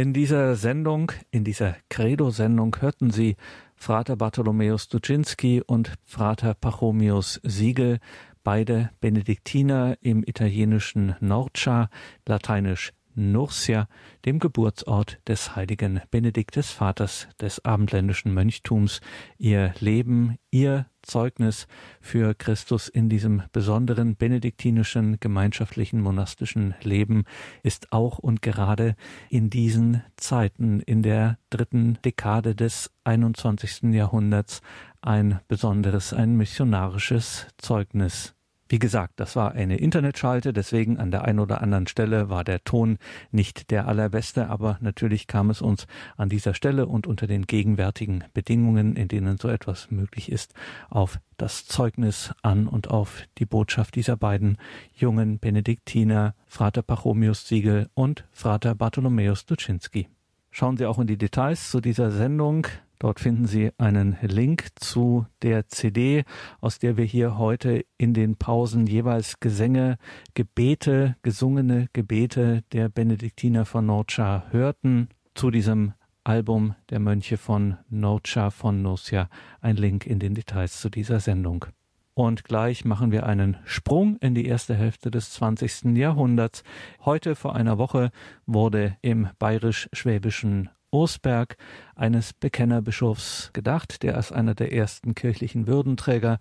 In 0.00 0.14
dieser 0.14 0.56
Sendung, 0.56 1.12
in 1.30 1.44
dieser 1.44 1.76
Credo-Sendung 1.90 2.74
hörten 2.80 3.10
Sie 3.10 3.36
Frater 3.76 4.16
Bartholomäus 4.16 4.88
Duczynski 4.88 5.60
und 5.60 5.92
Frater 6.06 6.54
Pachomius 6.54 7.38
Siegel, 7.42 7.98
beide 8.42 8.88
Benediktiner 9.00 9.98
im 10.00 10.22
italienischen 10.26 11.16
Norcia, 11.20 11.90
lateinisch 12.26 12.94
Nurcia, 13.14 13.88
dem 14.24 14.38
Geburtsort 14.38 15.18
des 15.26 15.56
heiligen 15.56 16.00
Benedikt 16.10 16.56
des 16.56 16.70
Vaters 16.70 17.28
des 17.40 17.64
abendländischen 17.64 18.32
Mönchtums, 18.32 19.00
ihr 19.38 19.74
Leben, 19.80 20.36
ihr 20.50 20.86
Zeugnis 21.02 21.66
für 22.00 22.34
Christus 22.34 22.88
in 22.88 23.08
diesem 23.08 23.42
besonderen 23.52 24.16
benediktinischen 24.16 25.18
gemeinschaftlichen 25.20 26.00
monastischen 26.00 26.74
Leben 26.82 27.24
ist 27.62 27.92
auch 27.92 28.18
und 28.18 28.42
gerade 28.42 28.96
in 29.28 29.50
diesen 29.50 30.02
Zeiten 30.16 30.80
in 30.80 31.02
der 31.02 31.38
dritten 31.50 31.98
Dekade 32.04 32.54
des 32.54 32.90
21. 33.04 33.94
Jahrhunderts 33.94 34.60
ein 35.00 35.40
besonderes, 35.48 36.12
ein 36.12 36.36
missionarisches 36.36 37.46
Zeugnis 37.56 38.34
wie 38.70 38.78
gesagt, 38.78 39.14
das 39.18 39.34
war 39.34 39.52
eine 39.52 39.78
Internetschalte, 39.78 40.52
deswegen 40.52 40.98
an 40.98 41.10
der 41.10 41.24
einen 41.24 41.40
oder 41.40 41.60
anderen 41.60 41.88
Stelle 41.88 42.30
war 42.30 42.44
der 42.44 42.62
Ton 42.62 42.98
nicht 43.32 43.72
der 43.72 43.88
allerbeste, 43.88 44.48
aber 44.48 44.78
natürlich 44.80 45.26
kam 45.26 45.50
es 45.50 45.60
uns 45.60 45.88
an 46.16 46.28
dieser 46.28 46.54
Stelle 46.54 46.86
und 46.86 47.08
unter 47.08 47.26
den 47.26 47.46
gegenwärtigen 47.46 48.22
Bedingungen, 48.32 48.94
in 48.94 49.08
denen 49.08 49.38
so 49.38 49.48
etwas 49.48 49.90
möglich 49.90 50.30
ist, 50.30 50.54
auf 50.88 51.18
das 51.36 51.66
Zeugnis 51.66 52.32
an 52.42 52.68
und 52.68 52.88
auf 52.90 53.24
die 53.38 53.46
Botschaft 53.46 53.96
dieser 53.96 54.16
beiden 54.16 54.56
jungen 54.94 55.40
Benediktiner, 55.40 56.36
Frater 56.46 56.82
Pachomius 56.82 57.48
Siegel 57.48 57.88
und 57.94 58.24
Frater 58.30 58.76
Bartholomäus 58.76 59.46
Duczynski. 59.46 60.08
Schauen 60.52 60.76
Sie 60.76 60.86
auch 60.86 61.00
in 61.00 61.08
die 61.08 61.18
Details 61.18 61.72
zu 61.72 61.80
dieser 61.80 62.12
Sendung 62.12 62.68
Dort 63.00 63.18
finden 63.18 63.46
Sie 63.46 63.70
einen 63.78 64.18
Link 64.20 64.66
zu 64.74 65.26
der 65.40 65.66
CD, 65.68 66.24
aus 66.60 66.78
der 66.78 66.98
wir 66.98 67.06
hier 67.06 67.38
heute 67.38 67.86
in 67.96 68.12
den 68.12 68.36
Pausen 68.36 68.86
jeweils 68.86 69.40
Gesänge, 69.40 69.96
Gebete, 70.34 71.16
gesungene 71.22 71.88
Gebete 71.94 72.62
der 72.72 72.90
Benediktiner 72.90 73.64
von 73.64 73.86
Norcia 73.86 74.44
hörten. 74.50 75.08
Zu 75.34 75.50
diesem 75.50 75.94
Album 76.24 76.74
der 76.90 77.00
Mönche 77.00 77.38
von 77.38 77.78
Norcia 77.88 78.50
von 78.50 78.82
Nurcia 78.82 79.30
ein 79.62 79.76
Link 79.76 80.06
in 80.06 80.18
den 80.18 80.34
Details 80.34 80.78
zu 80.78 80.90
dieser 80.90 81.20
Sendung. 81.20 81.64
Und 82.12 82.44
gleich 82.44 82.84
machen 82.84 83.12
wir 83.12 83.24
einen 83.24 83.56
Sprung 83.64 84.18
in 84.18 84.34
die 84.34 84.44
erste 84.44 84.74
Hälfte 84.74 85.10
des 85.10 85.30
20. 85.30 85.96
Jahrhunderts. 85.96 86.64
Heute 87.02 87.34
vor 87.34 87.56
einer 87.56 87.78
Woche 87.78 88.10
wurde 88.44 88.98
im 89.00 89.28
bayerisch-schwäbischen 89.38 90.68
Osberg, 90.90 91.56
eines 91.94 92.32
Bekennerbischofs, 92.32 93.50
gedacht, 93.52 94.02
der 94.02 94.16
als 94.16 94.32
einer 94.32 94.54
der 94.54 94.72
ersten 94.72 95.14
kirchlichen 95.14 95.66
Würdenträger 95.66 96.38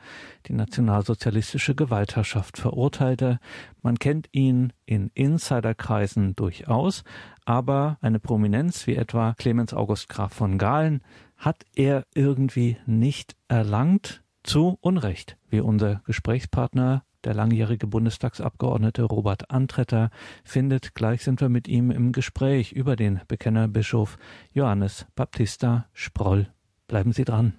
die 0.48 0.54
nationalsozialistische 0.54 1.76
Gewaltherrschaft 1.76 2.58
verurteilte. 2.58 3.40
Man 3.82 4.00
kennt 4.00 4.30
ihn 4.32 4.74
in 4.86 5.12
Insiderkreisen 5.14 6.36
durchaus, 6.36 7.04
aber 7.46 7.98
eine 8.02 8.20
Prominenz 8.20 8.88
wie 8.88 8.96
etwa 8.96 9.34
Clemens 9.38 9.74
August 9.74 10.10
Graf 10.10 10.34
von 10.34 10.58
Galen 10.58 11.02
hat 11.38 11.66
er 11.76 12.06
irgendwie 12.14 12.78
nicht 12.86 13.36
erlangt, 13.48 14.24
zu 14.44 14.78
Unrecht, 14.82 15.38
wie 15.50 15.60
unser 15.60 16.02
Gesprächspartner 16.06 17.04
der 17.23 17.34
langjährige 17.34 17.88
Bundestagsabgeordnete 17.88 19.03
Robert 19.03 19.51
Antretter 19.51 20.10
findet, 20.43 20.95
gleich 20.95 21.23
sind 21.23 21.41
wir 21.41 21.49
mit 21.49 21.67
ihm 21.67 21.91
im 21.91 22.12
Gespräch 22.12 22.71
über 22.71 22.95
den 22.95 23.21
Bekennerbischof 23.27 24.17
Johannes 24.53 25.05
Baptista 25.15 25.88
Sproll. 25.93 26.47
Bleiben 26.88 27.12
Sie 27.12 27.25
dran. 27.25 27.53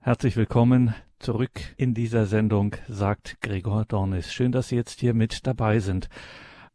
Herzlich 0.00 0.36
willkommen 0.36 0.94
zurück 1.18 1.74
in 1.76 1.94
dieser 1.94 2.26
Sendung, 2.26 2.76
sagt 2.88 3.40
Gregor 3.40 3.84
Dornis. 3.84 4.32
Schön, 4.32 4.52
dass 4.52 4.68
Sie 4.68 4.76
jetzt 4.76 5.00
hier 5.00 5.14
mit 5.14 5.46
dabei 5.46 5.80
sind. 5.80 6.08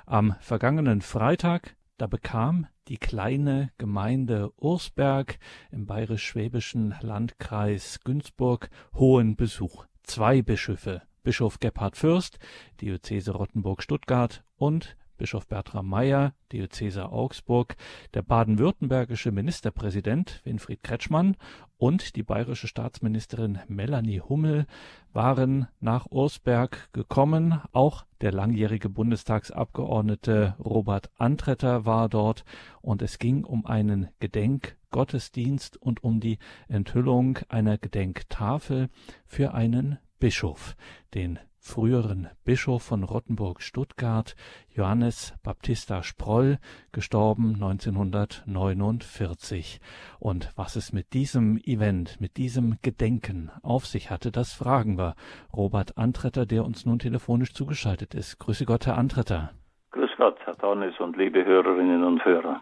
Am 0.05 0.35
vergangenen 0.39 1.01
Freitag, 1.01 1.75
da 1.97 2.07
bekam 2.07 2.67
die 2.87 2.97
kleine 2.97 3.71
Gemeinde 3.77 4.51
Ursberg 4.57 5.37
im 5.71 5.85
bayerisch-schwäbischen 5.85 6.95
Landkreis 7.01 7.99
Günzburg 8.03 8.69
hohen 8.93 9.35
Besuch. 9.35 9.85
Zwei 10.03 10.41
Bischöfe, 10.41 11.03
Bischof 11.23 11.59
Gebhard 11.59 11.95
Fürst, 11.95 12.39
Diözese 12.81 13.31
Rottenburg-Stuttgart 13.31 14.43
und 14.55 14.97
Bischof 15.21 15.45
Bertram 15.45 15.87
Meyer, 15.87 16.33
Diözese 16.51 17.11
Augsburg, 17.11 17.75
der 18.15 18.23
baden-württembergische 18.23 19.31
Ministerpräsident 19.31 20.41
Winfried 20.45 20.81
Kretschmann 20.81 21.37
und 21.77 22.15
die 22.15 22.23
bayerische 22.23 22.67
Staatsministerin 22.67 23.59
Melanie 23.67 24.19
Hummel 24.19 24.65
waren 25.13 25.67
nach 25.79 26.07
Ursberg 26.09 26.91
gekommen. 26.91 27.61
Auch 27.71 28.03
der 28.21 28.31
langjährige 28.31 28.89
Bundestagsabgeordnete 28.89 30.55
Robert 30.57 31.11
Antretter 31.19 31.85
war 31.85 32.09
dort 32.09 32.43
und 32.81 33.03
es 33.03 33.19
ging 33.19 33.43
um 33.43 33.67
einen 33.67 34.07
Gedenkgottesdienst 34.21 35.77
und 35.77 36.03
um 36.03 36.19
die 36.19 36.39
Enthüllung 36.67 37.37
einer 37.47 37.77
Gedenktafel 37.77 38.89
für 39.27 39.53
einen 39.53 39.99
Bischof, 40.17 40.75
den 41.13 41.37
früheren 41.61 42.27
Bischof 42.43 42.81
von 42.81 43.03
Rottenburg-Stuttgart, 43.03 44.35
Johannes 44.69 45.35
Baptista 45.43 46.01
Sproll, 46.01 46.57
gestorben 46.91 47.53
1949. 47.53 49.79
Und 50.19 50.49
was 50.55 50.75
es 50.75 50.91
mit 50.91 51.13
diesem 51.13 51.59
Event, 51.63 52.19
mit 52.19 52.37
diesem 52.37 52.79
Gedenken 52.81 53.51
auf 53.61 53.85
sich 53.85 54.09
hatte, 54.09 54.31
das 54.31 54.53
fragen 54.53 54.97
wir 54.97 55.13
Robert 55.55 55.95
Antretter, 55.97 56.47
der 56.47 56.65
uns 56.65 56.87
nun 56.87 56.97
telefonisch 56.99 57.53
zugeschaltet 57.53 58.15
ist. 58.15 58.39
Grüße 58.39 58.65
Gott, 58.65 58.87
Herr 58.87 58.97
Antretter. 58.97 59.51
Grüß 59.91 60.09
Gott, 60.17 60.39
Herr 60.45 60.55
Dornis 60.55 60.99
und 60.99 61.15
liebe 61.15 61.45
Hörerinnen 61.45 62.03
und 62.03 62.25
Hörer. 62.25 62.59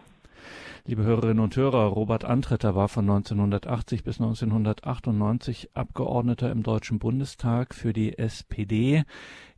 Liebe 0.89 1.03
Hörerinnen 1.03 1.43
und 1.43 1.55
Hörer, 1.55 1.83
Robert 1.83 2.25
Antretter 2.25 2.73
war 2.73 2.89
von 2.89 3.07
1980 3.07 4.03
bis 4.03 4.19
1998 4.19 5.69
Abgeordneter 5.75 6.51
im 6.51 6.63
Deutschen 6.63 6.97
Bundestag 6.97 7.75
für 7.75 7.93
die 7.93 8.17
SPD. 8.17 9.03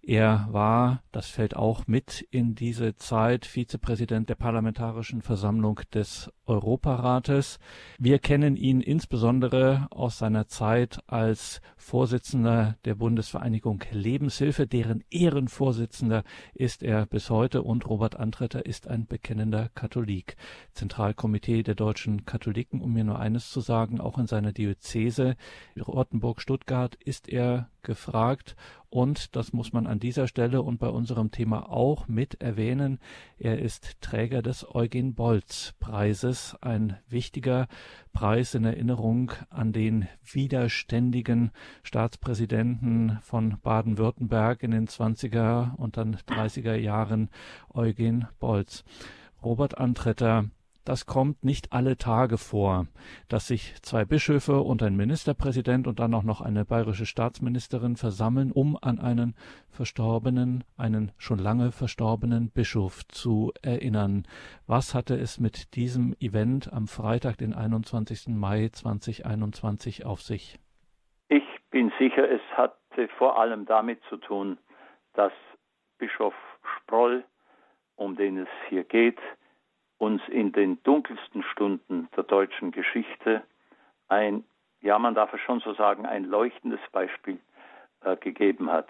Er 0.03 0.47
war, 0.49 1.03
das 1.11 1.27
fällt 1.27 1.55
auch 1.55 1.85
mit 1.85 2.25
in 2.31 2.55
diese 2.55 2.95
Zeit, 2.95 3.45
Vizepräsident 3.45 4.29
der 4.29 4.35
Parlamentarischen 4.35 5.21
Versammlung 5.21 5.81
des 5.93 6.31
Europarates. 6.47 7.59
Wir 7.99 8.17
kennen 8.17 8.55
ihn 8.57 8.81
insbesondere 8.81 9.87
aus 9.91 10.17
seiner 10.17 10.47
Zeit 10.47 11.03
als 11.05 11.61
Vorsitzender 11.77 12.77
der 12.83 12.95
Bundesvereinigung 12.95 13.83
Lebenshilfe, 13.91 14.65
deren 14.65 15.03
Ehrenvorsitzender 15.11 16.23
ist 16.55 16.81
er 16.81 17.05
bis 17.05 17.29
heute 17.29 17.61
und 17.61 17.87
Robert 17.87 18.15
Antretter 18.15 18.65
ist 18.65 18.87
ein 18.87 19.05
bekennender 19.05 19.69
Katholik. 19.75 20.35
Zentralkomitee 20.73 21.61
der 21.61 21.75
deutschen 21.75 22.25
Katholiken, 22.25 22.81
um 22.81 22.93
mir 22.93 23.03
nur 23.03 23.19
eines 23.19 23.51
zu 23.51 23.61
sagen, 23.61 24.01
auch 24.01 24.17
in 24.17 24.25
seiner 24.25 24.51
Diözese 24.51 25.35
Rottenburg-Stuttgart 25.79 26.95
ist 26.95 27.29
er 27.29 27.69
gefragt 27.83 28.55
und 28.91 29.37
das 29.37 29.53
muss 29.53 29.71
man 29.71 29.87
an 29.87 29.99
dieser 29.99 30.27
Stelle 30.27 30.61
und 30.61 30.77
bei 30.77 30.89
unserem 30.89 31.31
Thema 31.31 31.71
auch 31.71 32.09
mit 32.09 32.41
erwähnen. 32.41 32.99
Er 33.37 33.59
ist 33.59 34.01
Träger 34.01 34.41
des 34.41 34.75
Eugen 34.75 35.15
Bolz 35.15 35.73
Preises, 35.79 36.57
ein 36.59 36.97
wichtiger 37.07 37.69
Preis 38.11 38.53
in 38.53 38.65
Erinnerung 38.65 39.31
an 39.49 39.71
den 39.71 40.09
widerständigen 40.29 41.51
Staatspräsidenten 41.83 43.17
von 43.21 43.57
Baden-Württemberg 43.63 44.61
in 44.61 44.71
den 44.71 44.87
20er 44.89 45.73
und 45.77 45.95
dann 45.95 46.17
30er 46.27 46.75
Jahren 46.75 47.29
Eugen 47.69 48.27
Bolz. 48.39 48.83
Robert 49.41 49.77
Antretter 49.77 50.49
das 50.85 51.05
kommt 51.05 51.43
nicht 51.43 51.73
alle 51.73 51.97
Tage 51.97 52.37
vor, 52.37 52.87
dass 53.29 53.47
sich 53.47 53.75
zwei 53.81 54.05
Bischöfe 54.05 54.61
und 54.61 54.81
ein 54.81 54.95
Ministerpräsident 54.95 55.87
und 55.87 55.99
dann 55.99 56.13
auch 56.13 56.23
noch 56.23 56.41
eine 56.41 56.65
bayerische 56.65 57.05
Staatsministerin 57.05 57.95
versammeln, 57.95 58.51
um 58.51 58.77
an 58.81 58.99
einen 58.99 59.35
verstorbenen, 59.69 60.63
einen 60.77 61.11
schon 61.17 61.39
lange 61.39 61.71
verstorbenen 61.71 62.49
Bischof 62.49 63.07
zu 63.07 63.51
erinnern. 63.61 64.23
Was 64.67 64.95
hatte 64.95 65.15
es 65.15 65.39
mit 65.39 65.75
diesem 65.75 66.15
Event 66.19 66.71
am 66.73 66.87
Freitag, 66.87 67.37
den 67.37 67.53
21. 67.53 68.29
Mai 68.29 68.69
2021 68.71 70.05
auf 70.05 70.21
sich? 70.21 70.59
Ich 71.29 71.43
bin 71.69 71.91
sicher, 71.99 72.29
es 72.29 72.41
hatte 72.55 73.07
vor 73.17 73.39
allem 73.39 73.65
damit 73.65 74.01
zu 74.09 74.17
tun, 74.17 74.57
dass 75.13 75.31
Bischof 75.99 76.33
Sproll, 76.77 77.23
um 77.95 78.15
den 78.15 78.37
es 78.39 78.49
hier 78.69 78.83
geht, 78.83 79.19
uns 80.01 80.27
in 80.29 80.51
den 80.51 80.81
dunkelsten 80.81 81.43
Stunden 81.43 82.09
der 82.15 82.23
deutschen 82.23 82.71
Geschichte 82.71 83.43
ein, 84.09 84.43
ja, 84.81 84.97
man 84.97 85.13
darf 85.13 85.31
es 85.31 85.39
schon 85.41 85.59
so 85.59 85.75
sagen, 85.75 86.07
ein 86.07 86.23
leuchtendes 86.23 86.79
Beispiel 86.91 87.37
äh, 88.03 88.17
gegeben 88.17 88.71
hat. 88.71 88.87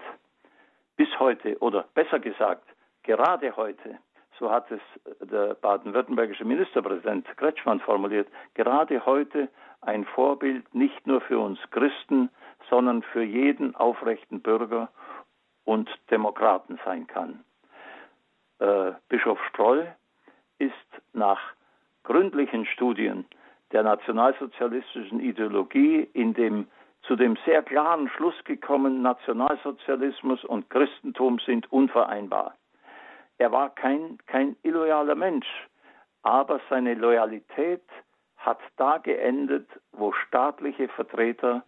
Bis 0.96 1.08
heute, 1.20 1.58
oder 1.58 1.84
besser 1.92 2.18
gesagt, 2.18 2.66
gerade 3.02 3.54
heute, 3.56 3.98
so 4.38 4.50
hat 4.50 4.70
es 4.70 4.80
der 5.20 5.52
baden-württembergische 5.52 6.46
Ministerpräsident 6.46 7.26
Kretschmann 7.36 7.80
formuliert, 7.80 8.28
gerade 8.54 9.04
heute 9.04 9.50
ein 9.82 10.06
Vorbild 10.06 10.74
nicht 10.74 11.06
nur 11.06 11.20
für 11.20 11.38
uns 11.38 11.58
Christen, 11.72 12.30
sondern 12.70 13.02
für 13.02 13.22
jeden 13.22 13.76
aufrechten 13.76 14.40
Bürger 14.40 14.88
und 15.64 15.90
Demokraten 16.10 16.80
sein 16.86 17.06
kann. 17.06 17.44
Äh, 18.60 18.92
Bischof 19.10 19.38
Sproll 19.48 19.94
ist 20.62 21.02
nach 21.12 21.40
gründlichen 22.04 22.66
Studien 22.66 23.24
der 23.72 23.82
nationalsozialistischen 23.82 25.20
Ideologie 25.20 26.08
in 26.12 26.34
dem 26.34 26.66
zu 27.02 27.16
dem 27.16 27.36
sehr 27.44 27.64
klaren 27.64 28.08
Schluss 28.10 28.44
gekommen, 28.44 29.02
Nationalsozialismus 29.02 30.44
und 30.44 30.70
Christentum 30.70 31.40
sind 31.40 31.70
unvereinbar. 31.72 32.54
Er 33.38 33.50
war 33.50 33.70
kein, 33.70 34.18
kein 34.28 34.54
illoyaler 34.62 35.16
Mensch, 35.16 35.48
aber 36.22 36.60
seine 36.70 36.94
Loyalität 36.94 37.82
hat 38.36 38.60
da 38.76 38.98
geendet, 38.98 39.66
wo 39.90 40.12
staatliche 40.12 40.86
Vertreter 40.88 41.64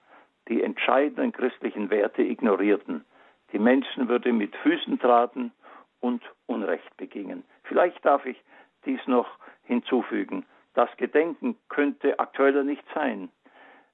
die 0.47 0.63
entscheidenden 0.63 1.33
christlichen 1.33 1.91
Werte 1.91 2.23
ignorierten. 2.23 3.05
Die 3.51 3.59
Menschenwürde 3.59 4.33
mit 4.33 4.55
Füßen 4.57 5.01
traten 5.01 5.51
und 5.99 6.23
Unrecht 6.47 6.97
begingen. 6.97 7.43
Vielleicht 7.65 8.05
darf 8.05 8.25
ich 8.25 8.41
dies 8.87 9.01
noch 9.07 9.29
hinzufügen. 9.65 10.45
Das 10.75 10.89
Gedenken 10.97 11.57
könnte 11.69 12.19
aktueller 12.19 12.65
nicht 12.65 12.85
sein. 12.95 13.31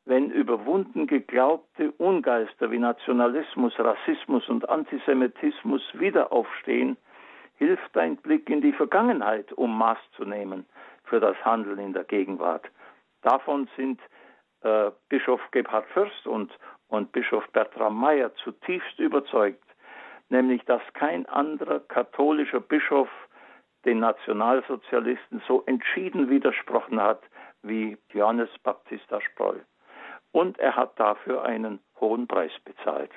Wenn 0.07 0.31
überwunden 0.31 1.07
geglaubte 1.07 1.93
Ungeister 1.93 2.71
wie 2.71 2.79
Nationalismus, 2.79 3.79
Rassismus 3.79 4.49
und 4.49 4.69
Antisemitismus 4.69 5.83
wieder 5.93 6.33
aufstehen, 6.33 6.97
hilft 7.57 7.97
ein 7.99 8.17
Blick 8.17 8.49
in 8.49 8.63
die 8.63 8.73
Vergangenheit, 8.73 9.53
um 9.53 9.77
Maß 9.77 9.99
zu 10.17 10.25
nehmen 10.25 10.65
für 11.05 11.21
das 11.21 11.37
Handeln 11.45 11.79
in 11.79 11.93
der 11.93 12.05
Gegenwart. 12.05 12.67
Davon 13.23 13.69
sind 13.77 14.01
äh, 14.63 14.91
Bischof 15.11 15.41
Gebhard 15.51 15.87
Fürst 15.89 16.27
und, 16.27 16.51
und 16.89 17.13
Bischof 17.13 17.47
Bertram 17.53 17.97
Meyer 17.97 18.35
zutiefst 18.37 18.99
überzeugt, 18.99 19.63
nämlich 20.31 20.65
dass 20.65 20.83
kein 20.95 21.27
anderer 21.27 21.81
katholischer 21.81 22.61
Bischof 22.61 23.09
den 23.85 24.01
Nationalsozialisten 24.01 25.43
so 25.47 25.63
entschieden 25.67 26.29
widersprochen 26.29 27.01
hat 27.01 27.23
wie 27.63 27.97
Johannes 28.13 28.51
Baptista 28.63 29.21
Sproll. 29.21 29.65
Und 30.33 30.59
er 30.59 30.77
hat 30.77 30.99
dafür 30.99 31.45
einen 31.45 31.81
hohen 32.01 32.27
Preis 32.27 32.53
bezahlt 32.65 33.11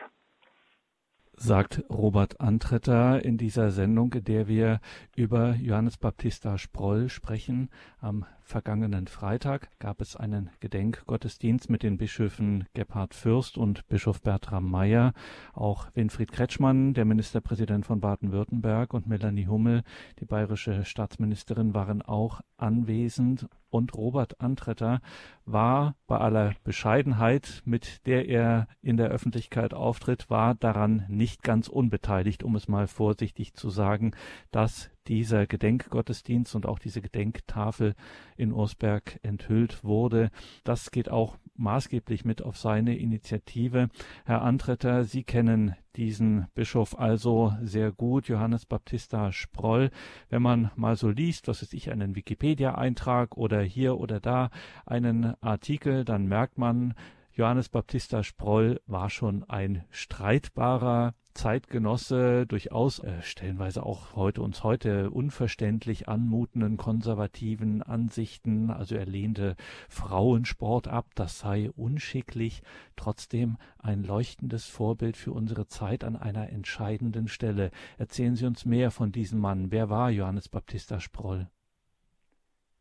sagt 1.35 1.83
Robert 1.89 2.39
Antretter 2.39 3.23
in 3.23 3.37
dieser 3.37 3.71
Sendung, 3.71 4.13
in 4.13 4.23
der 4.23 4.47
wir 4.47 4.79
über 5.15 5.55
Johannes 5.55 5.97
Baptista 5.97 6.57
Sproll 6.57 7.09
sprechen. 7.09 7.69
Am 7.99 8.25
vergangenen 8.43 9.07
Freitag 9.07 9.69
gab 9.79 10.01
es 10.01 10.15
einen 10.15 10.49
Gedenkgottesdienst 10.59 11.69
mit 11.69 11.83
den 11.83 11.97
Bischöfen 11.97 12.65
Gebhard 12.73 13.13
Fürst 13.13 13.57
und 13.57 13.87
Bischof 13.87 14.21
Bertram 14.21 14.69
Meyer. 14.69 15.13
Auch 15.53 15.87
Winfried 15.93 16.31
Kretschmann, 16.31 16.93
der 16.93 17.05
Ministerpräsident 17.05 17.85
von 17.85 17.99
Baden-Württemberg, 17.99 18.93
und 18.93 19.07
Melanie 19.07 19.47
Hummel, 19.47 19.83
die 20.19 20.25
bayerische 20.25 20.85
Staatsministerin, 20.85 21.73
waren 21.73 22.01
auch 22.01 22.41
anwesend. 22.57 23.47
Und 23.69 23.95
Robert 23.95 24.39
Antretter 24.39 25.01
war 25.45 25.95
bei 26.05 26.17
aller 26.17 26.53
Bescheidenheit, 26.63 27.63
mit 27.65 28.05
der 28.05 28.29
er 28.29 28.67
in 28.83 28.97
der 28.97 29.09
Öffentlichkeit 29.09 29.73
auftritt, 29.73 30.29
war 30.29 30.53
daran 30.53 31.05
nicht 31.07 31.41
ganz 31.41 31.69
unbeteiligt, 31.69 32.43
um 32.43 32.55
es 32.55 32.67
mal 32.67 32.87
vorsichtig 32.87 33.55
zu 33.55 33.71
sagen, 33.71 34.11
dass 34.51 34.91
dieser 35.07 35.47
Gedenkgottesdienst 35.47 36.55
und 36.55 36.65
auch 36.65 36.79
diese 36.79 37.01
Gedenktafel 37.01 37.95
in 38.37 38.51
Ursberg 38.51 39.19
enthüllt 39.23 39.83
wurde. 39.83 40.29
Das 40.63 40.91
geht 40.91 41.09
auch 41.09 41.37
maßgeblich 41.55 42.25
mit 42.25 42.41
auf 42.41 42.57
seine 42.57 42.97
Initiative. 42.97 43.89
Herr 44.25 44.41
Antretter, 44.41 45.03
Sie 45.03 45.23
kennen 45.23 45.75
diesen 45.95 46.47
Bischof 46.55 46.97
also 46.97 47.53
sehr 47.61 47.91
gut, 47.91 48.27
Johannes 48.27 48.65
Baptista 48.65 49.31
Sproll. 49.31 49.91
Wenn 50.29 50.41
man 50.41 50.71
mal 50.75 50.95
so 50.95 51.09
liest, 51.09 51.47
was 51.47 51.61
ist 51.61 51.73
ich, 51.73 51.91
einen 51.91 52.15
Wikipedia-Eintrag 52.15 53.37
oder 53.37 53.61
hier 53.61 53.97
oder 53.97 54.19
da 54.19 54.49
einen 54.85 55.35
Artikel, 55.41 56.05
dann 56.05 56.25
merkt 56.25 56.57
man, 56.57 56.95
Johannes 57.35 57.69
Baptista 57.69 58.23
Sproll 58.23 58.79
war 58.85 59.09
schon 59.09 59.43
ein 59.49 59.85
streitbarer 59.89 61.15
Zeitgenosse 61.33 62.45
durchaus 62.45 62.99
äh, 62.99 63.21
stellenweise 63.21 63.83
auch 63.83 64.15
heute 64.15 64.41
uns 64.41 64.63
heute 64.63 65.09
unverständlich 65.09 66.07
anmutenden 66.07 66.77
konservativen 66.77 67.81
Ansichten. 67.81 68.69
Also 68.69 68.95
er 68.95 69.05
lehnte 69.05 69.55
Frauensport 69.89 70.87
ab, 70.87 71.05
das 71.15 71.39
sei 71.39 71.69
unschicklich. 71.75 72.61
Trotzdem 72.95 73.57
ein 73.81 74.03
leuchtendes 74.03 74.67
Vorbild 74.67 75.17
für 75.17 75.31
unsere 75.31 75.67
Zeit 75.67 76.03
an 76.03 76.15
einer 76.15 76.49
entscheidenden 76.49 77.27
Stelle. 77.27 77.71
Erzählen 77.97 78.35
Sie 78.35 78.45
uns 78.45 78.65
mehr 78.65 78.91
von 78.91 79.11
diesem 79.11 79.39
Mann. 79.39 79.71
Wer 79.71 79.89
war 79.89 80.09
Johannes 80.09 80.49
Baptista 80.49 80.99
Sproll? 80.99 81.47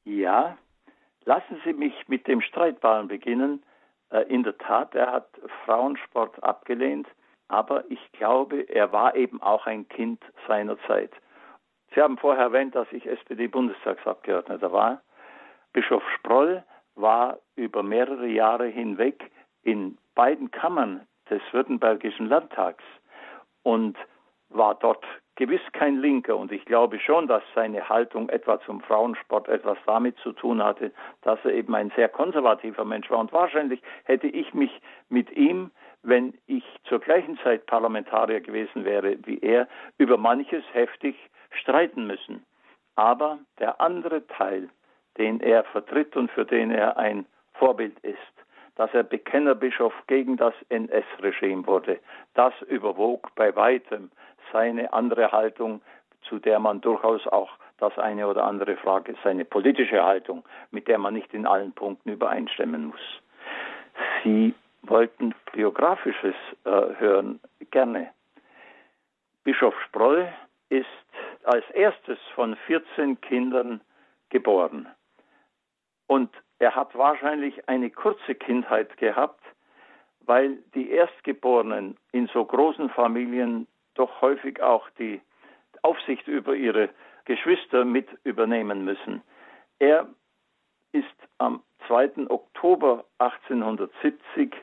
Ja, 0.04 0.58
lassen 1.24 1.60
Sie 1.64 1.72
mich 1.72 1.94
mit 2.08 2.26
dem 2.26 2.40
Streitbaren 2.40 3.08
beginnen. 3.08 3.62
Äh, 4.10 4.22
in 4.22 4.42
der 4.42 4.58
Tat, 4.58 4.94
er 4.94 5.12
hat 5.12 5.28
Frauensport 5.64 6.42
abgelehnt 6.42 7.06
aber 7.52 7.84
ich 7.90 8.00
glaube, 8.12 8.62
er 8.62 8.92
war 8.92 9.14
eben 9.14 9.42
auch 9.42 9.66
ein 9.66 9.86
Kind 9.88 10.24
seiner 10.48 10.78
Zeit. 10.86 11.12
Sie 11.94 12.00
haben 12.00 12.16
vorher 12.16 12.44
erwähnt, 12.44 12.74
dass 12.74 12.90
ich 12.92 13.06
SPD-Bundestagsabgeordneter 13.06 14.72
war. 14.72 15.02
Bischof 15.74 16.02
Sproll 16.16 16.64
war 16.94 17.38
über 17.54 17.82
mehrere 17.82 18.26
Jahre 18.26 18.66
hinweg 18.66 19.30
in 19.62 19.98
beiden 20.14 20.50
Kammern 20.50 21.06
des 21.28 21.42
Württembergischen 21.52 22.26
Landtags 22.26 22.84
und 23.62 23.98
war 24.48 24.74
dort 24.76 25.04
gewiss 25.36 25.60
kein 25.72 25.98
Linker. 25.98 26.38
Und 26.38 26.52
ich 26.52 26.64
glaube 26.64 26.98
schon, 27.00 27.26
dass 27.26 27.42
seine 27.54 27.86
Haltung 27.86 28.30
etwa 28.30 28.60
zum 28.62 28.80
Frauensport 28.80 29.48
etwas 29.48 29.76
damit 29.84 30.16
zu 30.18 30.32
tun 30.32 30.62
hatte, 30.62 30.90
dass 31.20 31.38
er 31.44 31.52
eben 31.52 31.74
ein 31.74 31.92
sehr 31.96 32.08
konservativer 32.08 32.86
Mensch 32.86 33.10
war. 33.10 33.18
Und 33.18 33.32
wahrscheinlich 33.32 33.82
hätte 34.04 34.26
ich 34.26 34.54
mich 34.54 34.70
mit 35.10 35.30
ihm 35.32 35.70
wenn 36.02 36.34
ich 36.46 36.64
zur 36.84 37.00
gleichen 37.00 37.38
Zeit 37.38 37.66
Parlamentarier 37.66 38.40
gewesen 38.40 38.84
wäre 38.84 39.16
wie 39.24 39.38
er, 39.38 39.68
über 39.98 40.16
manches 40.16 40.64
heftig 40.72 41.16
streiten 41.50 42.06
müssen. 42.06 42.44
Aber 42.96 43.38
der 43.58 43.80
andere 43.80 44.26
Teil, 44.26 44.68
den 45.18 45.40
er 45.40 45.64
vertritt 45.64 46.16
und 46.16 46.30
für 46.30 46.44
den 46.44 46.70
er 46.70 46.96
ein 46.96 47.26
Vorbild 47.54 47.98
ist, 48.00 48.18
dass 48.76 48.92
er 48.94 49.02
Bekennerbischof 49.02 49.92
gegen 50.06 50.36
das 50.36 50.54
NS-Regime 50.70 51.66
wurde, 51.66 52.00
das 52.34 52.54
überwog 52.62 53.30
bei 53.34 53.54
weitem 53.54 54.10
seine 54.50 54.92
andere 54.92 55.30
Haltung, 55.30 55.80
zu 56.22 56.38
der 56.38 56.58
man 56.58 56.80
durchaus 56.80 57.26
auch 57.26 57.50
das 57.78 57.98
eine 57.98 58.26
oder 58.28 58.44
andere 58.44 58.76
Frage, 58.76 59.14
seine 59.24 59.44
politische 59.44 60.04
Haltung, 60.04 60.44
mit 60.70 60.88
der 60.88 60.98
man 60.98 61.14
nicht 61.14 61.34
in 61.34 61.46
allen 61.46 61.72
Punkten 61.72 62.10
übereinstimmen 62.10 62.86
muss. 62.86 63.22
Sie 64.22 64.54
wollten 64.82 65.34
biografisches 65.52 66.34
äh, 66.64 66.70
hören, 66.70 67.40
gerne. 67.70 68.10
Bischof 69.44 69.74
Sproll 69.86 70.32
ist 70.68 70.86
als 71.44 71.68
erstes 71.70 72.18
von 72.34 72.56
14 72.66 73.20
Kindern 73.20 73.80
geboren. 74.30 74.88
Und 76.06 76.30
er 76.58 76.74
hat 76.74 76.94
wahrscheinlich 76.94 77.68
eine 77.68 77.90
kurze 77.90 78.34
Kindheit 78.34 78.96
gehabt, 78.96 79.42
weil 80.20 80.58
die 80.74 80.90
Erstgeborenen 80.90 81.96
in 82.12 82.28
so 82.28 82.44
großen 82.44 82.88
Familien 82.90 83.66
doch 83.94 84.20
häufig 84.20 84.62
auch 84.62 84.88
die 84.98 85.20
Aufsicht 85.82 86.28
über 86.28 86.54
ihre 86.54 86.90
Geschwister 87.24 87.84
mit 87.84 88.08
übernehmen 88.24 88.84
müssen. 88.84 89.22
Er 89.78 90.08
ist 90.92 91.06
am 91.38 91.62
2. 91.88 92.28
Oktober 92.28 93.04
1870 93.18 94.54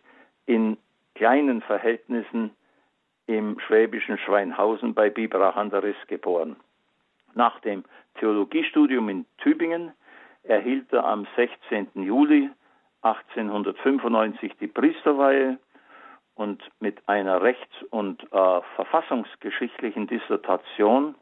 in 0.49 0.77
kleinen 1.13 1.61
Verhältnissen 1.61 2.49
im 3.27 3.59
schwäbischen 3.59 4.17
Schweinhausen 4.17 4.95
bei 4.95 5.11
Biberach 5.11 5.55
an 5.55 5.69
der 5.69 5.83
Riss 5.83 6.07
geboren. 6.07 6.55
Nach 7.35 7.59
dem 7.59 7.83
Theologiestudium 8.15 9.09
in 9.09 9.25
Tübingen 9.37 9.91
erhielt 10.41 10.91
er 10.91 11.05
am 11.05 11.27
16. 11.35 11.89
Juli 11.93 12.49
1895 13.03 14.57
die 14.59 14.65
Priesterweihe 14.67 15.59
und 16.33 16.63
mit 16.79 16.97
einer 17.07 17.43
rechts- 17.43 17.83
und 17.91 18.23
äh, 18.23 18.61
verfassungsgeschichtlichen 18.75 20.07
Dissertation 20.07 21.13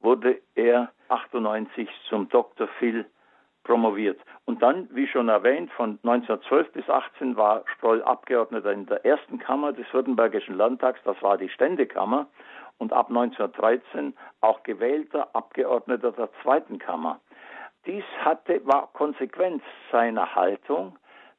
wurde 0.00 0.40
er 0.56 0.90
1898 1.10 1.88
zum 2.08 2.28
Dr. 2.28 2.66
Phil 2.80 3.06
promoviert. 3.64 4.20
Und 4.44 4.62
dann, 4.62 4.88
wie 4.92 5.08
schon 5.08 5.28
erwähnt, 5.28 5.72
von 5.72 5.98
1912 6.02 6.72
bis 6.72 6.88
18 6.88 7.36
war 7.36 7.64
Sproll 7.74 8.02
Abgeordneter 8.02 8.72
in 8.72 8.86
der 8.86 9.04
ersten 9.04 9.38
Kammer 9.38 9.72
des 9.72 9.92
Württembergischen 9.92 10.56
Landtags, 10.56 11.00
das 11.04 11.20
war 11.22 11.38
die 11.38 11.48
Ständekammer, 11.48 12.26
und 12.78 12.92
ab 12.92 13.08
1913 13.08 14.14
auch 14.40 14.62
gewählter 14.62 15.34
Abgeordneter 15.34 16.12
der 16.12 16.28
zweiten 16.42 16.78
Kammer. 16.78 17.20
Dies 17.86 18.04
hatte, 18.20 18.64
war 18.66 18.90
Konsequenz 18.92 19.62
seiner 19.90 20.34
Haltung, 20.34 20.98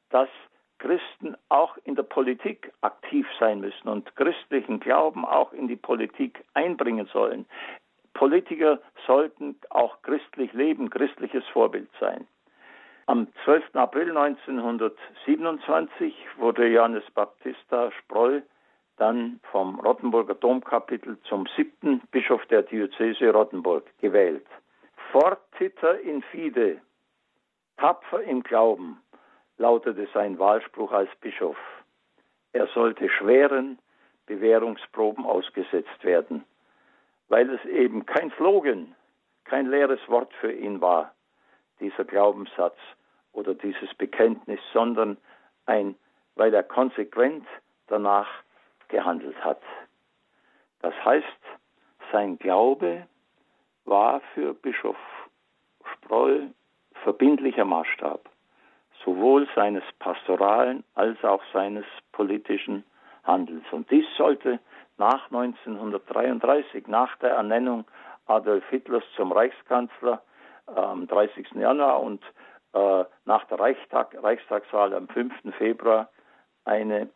dass 0.10 0.30
Christen 0.78 1.36
auch 1.50 1.78
in 1.84 1.96
der 1.96 2.04
Politik 2.04 2.72
aktiv 2.82 3.26
sein 3.40 3.62
müssen 3.62 3.88
und 3.88 4.16
christlichen 4.16 4.80
Glauben 4.80 5.26
auch 5.26 5.54
in 5.54 5.68
die 5.68 5.76
Politik 5.76 6.44
einbringen 6.54 7.08
sollen. 7.12 7.46
Politiker 8.16 8.80
sollten 9.06 9.56
auch 9.70 10.02
christlich 10.02 10.52
leben, 10.54 10.90
christliches 10.90 11.46
Vorbild 11.54 11.90
sein. 12.00 12.26
Am 13.08 13.28
12. 13.44 13.76
April 13.76 14.18
1927 14.18 16.16
wurde 16.38 16.66
Johannes 16.68 17.04
Baptista 17.14 17.92
Sproll 17.92 18.42
dann 18.98 19.42
vom 19.52 19.80
Rottenburger 19.82 20.34
Domkapitel 20.34 21.20
zum 21.24 21.46
siebten 21.58 22.00
Bischof 22.12 22.44
der 22.46 22.64
Diözese 22.64 23.32
Rottenburg 23.32 23.84
gewählt. 24.00 24.48
Fortiter 25.12 26.00
in 26.00 26.24
fide, 26.24 26.82
tapfer 27.78 28.24
im 28.24 28.42
Glauben, 28.44 29.02
lautete 29.58 30.08
sein 30.14 30.40
Wahlspruch 30.40 30.94
als 30.94 31.10
Bischof. 31.20 31.58
Er 32.54 32.68
sollte 32.68 33.10
schweren 33.10 33.78
Bewährungsproben 34.26 35.26
ausgesetzt 35.26 36.04
werden 36.04 36.46
weil 37.28 37.50
es 37.50 37.64
eben 37.66 38.06
kein 38.06 38.32
Slogan, 38.32 38.96
kein 39.46 39.68
leeres 39.68 40.00
Wort 40.08 40.34
für 40.36 40.52
ihn 40.52 40.82
war, 40.82 41.14
dieser 41.80 42.06
Glaubenssatz 42.06 42.78
oder 43.34 43.54
dieses 43.54 43.94
Bekenntnis, 43.96 44.60
sondern 44.74 45.18
ein, 45.66 45.96
weil 46.36 46.54
er 46.54 46.64
konsequent 46.64 47.46
danach 47.88 48.28
gehandelt 48.88 49.44
hat. 49.44 49.62
Das 50.80 50.94
heißt, 51.04 51.26
sein 52.12 52.38
Glaube 52.38 53.08
war 53.86 54.22
für 54.34 54.54
Bischof 54.54 54.98
Sproll 55.94 56.52
verbindlicher 57.04 57.66
Maßstab, 57.66 58.30
sowohl 59.04 59.48
seines 59.56 59.84
pastoralen 60.00 60.84
als 60.96 61.24
auch 61.24 61.42
seines 61.54 61.86
politischen 62.12 62.84
Handelns. 63.24 63.66
Und 63.72 63.90
dies 63.92 64.06
sollte 64.18 64.60
nach 64.98 65.26
1933, 65.32 66.88
nach 66.88 67.16
der 67.18 67.32
Ernennung 67.32 67.86
Adolf 68.26 68.68
Hitlers 68.70 69.04
zum 69.16 69.32
Reichskanzler 69.32 70.22
am 70.68 71.08
30. 71.08 71.52
Januar 71.52 72.02
und 72.02 72.24
äh, 72.74 73.06
nach 73.26 73.46
der 73.46 73.60
Reichstag, 73.60 74.16
Reichstagswahl 74.22 74.94
am 74.94 75.08
5. 75.08 75.34
Februar 75.58 76.10
eine, 76.66 77.10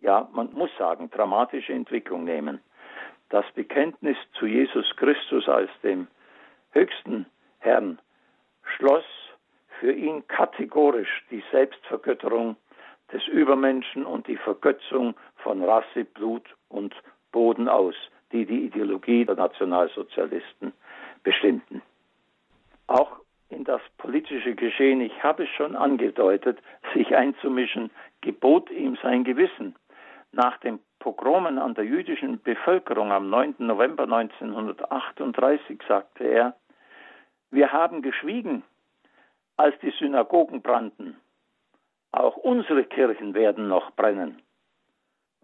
ja, 0.00 0.28
man 0.32 0.52
muss 0.52 0.70
sagen, 0.78 1.10
dramatische 1.10 1.72
Entwicklung 1.72 2.24
nehmen. 2.24 2.60
Das 3.30 3.44
Bekenntnis 3.54 4.16
zu 4.38 4.46
Jesus 4.46 4.86
Christus 4.96 5.48
als 5.48 5.70
dem 5.82 6.06
höchsten 6.70 7.26
Herrn 7.58 7.98
schloss 8.62 9.04
für 9.80 9.92
ihn 9.92 10.26
kategorisch 10.28 11.24
die 11.30 11.42
Selbstvergötterung 11.50 12.56
des 13.12 13.26
Übermenschen 13.26 14.04
und 14.04 14.26
die 14.26 14.36
Vergötzung 14.36 15.14
von 15.48 15.64
Rasse, 15.64 16.04
Blut 16.04 16.44
und 16.68 16.94
Boden 17.32 17.70
aus, 17.70 17.94
die 18.32 18.44
die 18.44 18.66
Ideologie 18.66 19.24
der 19.24 19.36
Nationalsozialisten 19.36 20.74
bestimmten. 21.22 21.80
Auch 22.86 23.20
in 23.48 23.64
das 23.64 23.80
politische 23.96 24.54
Geschehen, 24.54 25.00
ich 25.00 25.22
habe 25.22 25.44
es 25.44 25.48
schon 25.48 25.74
angedeutet, 25.74 26.58
sich 26.92 27.16
einzumischen, 27.16 27.90
gebot 28.20 28.70
ihm 28.70 28.98
sein 29.02 29.24
Gewissen. 29.24 29.74
Nach 30.32 30.58
den 30.58 30.80
Pogromen 30.98 31.58
an 31.58 31.72
der 31.72 31.84
jüdischen 31.84 32.42
Bevölkerung 32.42 33.10
am 33.10 33.30
9. 33.30 33.54
November 33.56 34.02
1938 34.02 35.80
sagte 35.88 36.24
er, 36.24 36.56
wir 37.50 37.72
haben 37.72 38.02
geschwiegen, 38.02 38.64
als 39.56 39.74
die 39.80 39.94
Synagogen 39.98 40.60
brannten. 40.60 41.16
Auch 42.12 42.36
unsere 42.36 42.84
Kirchen 42.84 43.32
werden 43.32 43.68
noch 43.68 43.92
brennen. 43.92 44.42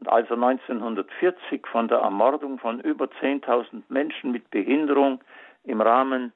Und 0.01 0.09
als 0.09 0.28
er 0.28 0.36
1940 0.36 1.66
von 1.66 1.88
der 1.88 1.99
Ermordung 1.99 2.59
von 2.59 2.80
über 2.80 3.07
10.000 3.07 3.82
Menschen 3.88 4.32
mit 4.32 4.51
Behinderung 4.51 5.22
im 5.64 5.80
Rahmen 5.80 6.32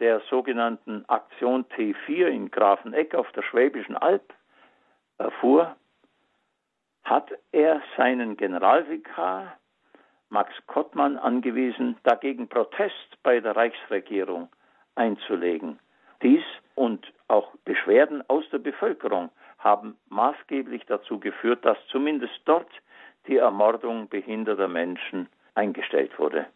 der 0.00 0.20
sogenannten 0.28 1.04
Aktion 1.08 1.64
T4 1.76 2.26
in 2.26 2.50
Grafeneck 2.50 3.14
auf 3.14 3.30
der 3.32 3.42
Schwäbischen 3.42 3.96
Alb 3.96 4.32
erfuhr, 5.18 5.76
hat 7.04 7.30
er 7.52 7.82
seinen 7.96 8.36
Generalvikar 8.36 9.56
Max 10.30 10.52
Kottmann 10.66 11.16
angewiesen, 11.16 11.96
dagegen 12.02 12.48
Protest 12.48 13.22
bei 13.22 13.38
der 13.38 13.54
Reichsregierung 13.54 14.48
einzulegen. 14.96 15.78
Dies 16.22 16.42
und 16.74 17.12
auch 17.28 17.54
Beschwerden 17.64 18.24
aus 18.28 18.44
der 18.50 18.58
Bevölkerung 18.58 19.30
haben 19.58 19.96
maßgeblich 20.08 20.86
dazu 20.86 21.20
geführt, 21.20 21.64
dass 21.64 21.78
zumindest 21.88 22.40
dort 22.46 22.68
die 23.26 23.36
Ermordung 23.36 24.08
behinderter 24.08 24.68
Menschen 24.68 25.28
eingestellt 25.54 26.18
wurde. 26.18 26.46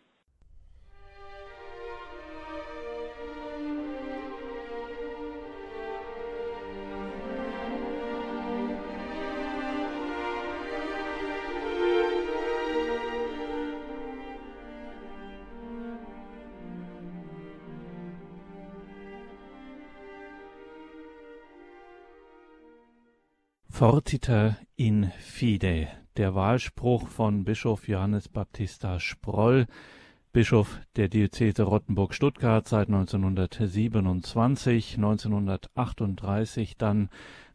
Fortiter 23.79 24.59
in 24.75 25.13
fide, 25.21 25.87
der 26.17 26.35
Wahlspruch 26.35 27.07
von 27.07 27.45
Bischof 27.45 27.87
Johannes 27.87 28.29
Baptista 28.29 28.99
Sproll, 28.99 29.67
Bischof 30.33 30.81
der 30.97 31.07
Diözese 31.07 31.63
Rottenburg-Stuttgart 31.63 32.67
seit 32.67 32.89
1927, 32.89 34.97
1938 34.97 36.77
dann, 36.77 37.09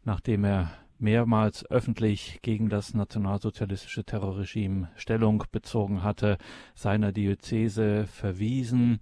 nachdem 0.04 0.44
er 0.44 0.70
mehrmals 0.98 1.64
öffentlich 1.70 2.40
gegen 2.42 2.68
das 2.68 2.94
nationalsozialistische 2.94 4.04
Terrorregime 4.04 4.90
Stellung 4.96 5.44
bezogen 5.50 6.02
hatte, 6.02 6.38
seiner 6.74 7.12
Diözese 7.12 8.06
verwiesen. 8.06 9.00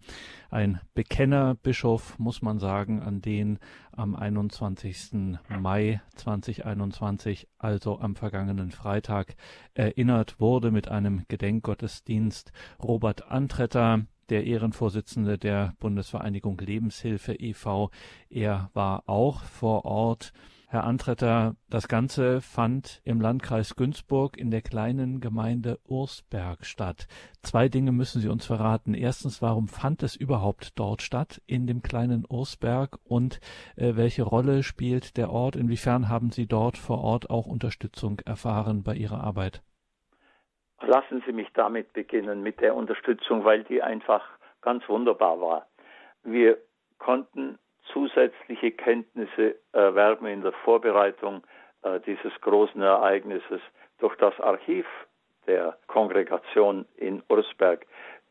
Ein 0.51 0.81
Bekennerbischof, 0.95 2.19
muss 2.19 2.43
man 2.43 2.59
sagen, 2.59 3.01
an 3.01 3.21
den 3.21 3.59
am 3.93 4.17
21. 4.17 5.39
Mai 5.49 6.01
2021, 6.17 7.49
also 7.59 8.01
am 8.01 8.17
vergangenen 8.17 8.71
Freitag, 8.71 9.35
erinnert 9.75 10.41
wurde 10.41 10.71
mit 10.71 10.89
einem 10.89 11.25
Gedenkgottesdienst. 11.29 12.53
Robert 12.83 13.31
Antretter, 13.31 14.07
der 14.29 14.45
Ehrenvorsitzende 14.45 15.37
der 15.37 15.75
Bundesvereinigung 15.79 16.59
Lebenshilfe 16.59 17.35
e.V., 17.35 17.91
er 18.31 18.71
war 18.73 19.09
auch 19.09 19.43
vor 19.43 19.85
Ort 19.85 20.33
Herr 20.73 20.85
Antretter, 20.85 21.55
das 21.69 21.87
Ganze 21.87 22.41
fand 22.41 23.03
im 23.05 23.21
Landkreis 23.21 23.77
Günzburg 23.77 24.39
in 24.39 24.51
der 24.51 24.63
kleinen 24.63 25.21
Gemeinde 25.21 25.79
Ursberg 25.87 26.65
statt. 26.65 27.09
Zwei 27.43 27.69
Dinge 27.69 27.93
müssen 27.93 28.23
Sie 28.23 28.31
uns 28.31 28.47
verraten. 28.47 28.95
Erstens, 28.95 29.43
warum 29.43 29.69
fand 29.69 30.03
es 30.03 30.17
überhaupt 30.17 30.79
dort 30.79 31.03
statt, 31.03 31.43
in 31.47 31.67
dem 31.67 31.83
kleinen 31.83 32.25
Ursberg? 32.27 32.97
Und 33.05 33.39
äh, 33.77 33.97
welche 33.97 34.23
Rolle 34.23 34.63
spielt 34.63 35.19
der 35.19 35.29
Ort? 35.29 35.57
Inwiefern 35.57 36.09
haben 36.09 36.31
Sie 36.31 36.47
dort 36.47 36.79
vor 36.79 37.05
Ort 37.05 37.29
auch 37.29 37.45
Unterstützung 37.45 38.21
erfahren 38.25 38.83
bei 38.83 38.95
Ihrer 38.95 39.23
Arbeit? 39.23 39.61
Lassen 40.81 41.23
Sie 41.27 41.33
mich 41.33 41.49
damit 41.53 41.93
beginnen, 41.93 42.43
mit 42.43 42.63
der 42.63 42.75
Unterstützung, 42.75 43.45
weil 43.45 43.63
die 43.65 43.83
einfach 43.83 44.25
ganz 44.63 44.89
wunderbar 44.89 45.39
war. 45.39 45.67
Wir 46.23 46.57
konnten 46.97 47.59
zusätzliche 47.93 48.71
Kenntnisse 48.73 49.57
erwerben 49.73 50.27
in 50.27 50.43
der 50.43 50.53
Vorbereitung 50.53 51.43
äh, 51.83 52.01
dieses 52.01 52.33
großen 52.41 52.81
Ereignisses 52.81 53.61
durch 53.99 54.17
das 54.17 54.39
Archiv 54.41 54.87
der 55.47 55.77
Kongregation 55.87 56.87
in 56.97 57.23
Ursberg. 57.29 57.87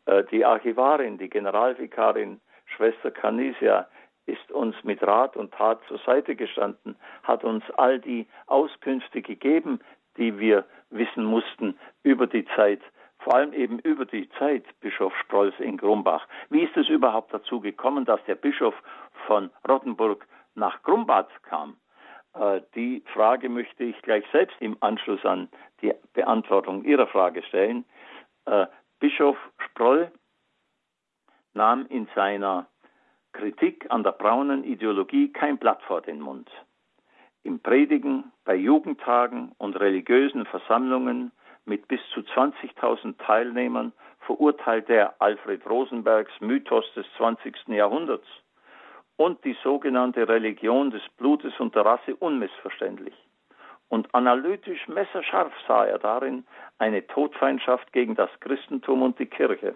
Äh, 0.05 0.23
die 0.31 0.45
Archivarin, 0.45 1.17
die 1.17 1.29
Generalvikarin 1.29 2.39
Schwester 2.65 3.11
Canisia 3.11 3.87
ist 4.25 4.51
uns 4.51 4.75
mit 4.83 5.01
Rat 5.03 5.35
und 5.35 5.53
Tat 5.53 5.81
zur 5.87 5.97
Seite 5.99 6.35
gestanden, 6.35 6.95
hat 7.23 7.43
uns 7.43 7.63
all 7.77 7.99
die 7.99 8.27
Auskünfte 8.47 9.21
gegeben, 9.21 9.81
die 10.17 10.39
wir 10.39 10.65
wissen 10.89 11.25
mussten 11.25 11.77
über 12.03 12.27
die 12.27 12.45
Zeit 12.55 12.81
vor 13.21 13.35
allem 13.35 13.53
eben 13.53 13.79
über 13.79 14.05
die 14.05 14.29
Zeit 14.39 14.63
Bischof 14.79 15.13
Sprolls 15.17 15.53
in 15.59 15.77
Grumbach. 15.77 16.27
Wie 16.49 16.63
ist 16.63 16.75
es 16.75 16.89
überhaupt 16.89 17.33
dazu 17.33 17.59
gekommen, 17.59 18.05
dass 18.05 18.23
der 18.25 18.35
Bischof 18.35 18.73
von 19.27 19.49
Rottenburg 19.67 20.27
nach 20.55 20.81
Grumbach 20.83 21.27
kam? 21.43 21.77
Äh, 22.33 22.61
die 22.75 23.03
Frage 23.13 23.49
möchte 23.49 23.83
ich 23.83 24.01
gleich 24.01 24.25
selbst 24.31 24.55
im 24.59 24.77
Anschluss 24.81 25.23
an 25.25 25.49
die 25.81 25.93
Beantwortung 26.13 26.83
Ihrer 26.83 27.07
Frage 27.07 27.43
stellen. 27.43 27.85
Äh, 28.45 28.67
Bischof 28.99 29.37
Sproll 29.57 30.11
nahm 31.53 31.85
in 31.87 32.07
seiner 32.15 32.67
Kritik 33.33 33.87
an 33.89 34.03
der 34.03 34.11
braunen 34.11 34.63
Ideologie 34.63 35.31
kein 35.31 35.57
Blatt 35.57 35.81
vor 35.83 36.01
den 36.01 36.21
Mund. 36.21 36.49
Im 37.43 37.59
Predigen, 37.59 38.31
bei 38.45 38.55
Jugendtagen 38.55 39.53
und 39.57 39.79
religiösen 39.79 40.45
Versammlungen 40.45 41.31
mit 41.65 41.87
bis 41.87 42.01
zu 42.13 42.21
20.000 42.21 43.17
Teilnehmern 43.17 43.93
verurteilte 44.19 44.93
er 44.93 45.15
Alfred 45.19 45.67
Rosenbergs 45.67 46.31
Mythos 46.39 46.85
des 46.93 47.05
20. 47.17 47.69
Jahrhunderts 47.69 48.27
und 49.21 49.43
die 49.45 49.55
sogenannte 49.63 50.27
Religion 50.27 50.89
des 50.89 51.03
Blutes 51.17 51.59
und 51.59 51.75
der 51.75 51.85
Rasse 51.85 52.15
unmissverständlich. 52.15 53.13
Und 53.87 54.13
analytisch 54.15 54.87
messerscharf 54.87 55.53
sah 55.67 55.85
er 55.85 55.99
darin 55.99 56.43
eine 56.79 57.05
Todfeindschaft 57.05 57.93
gegen 57.93 58.15
das 58.15 58.31
Christentum 58.39 59.03
und 59.03 59.19
die 59.19 59.27
Kirche. 59.27 59.75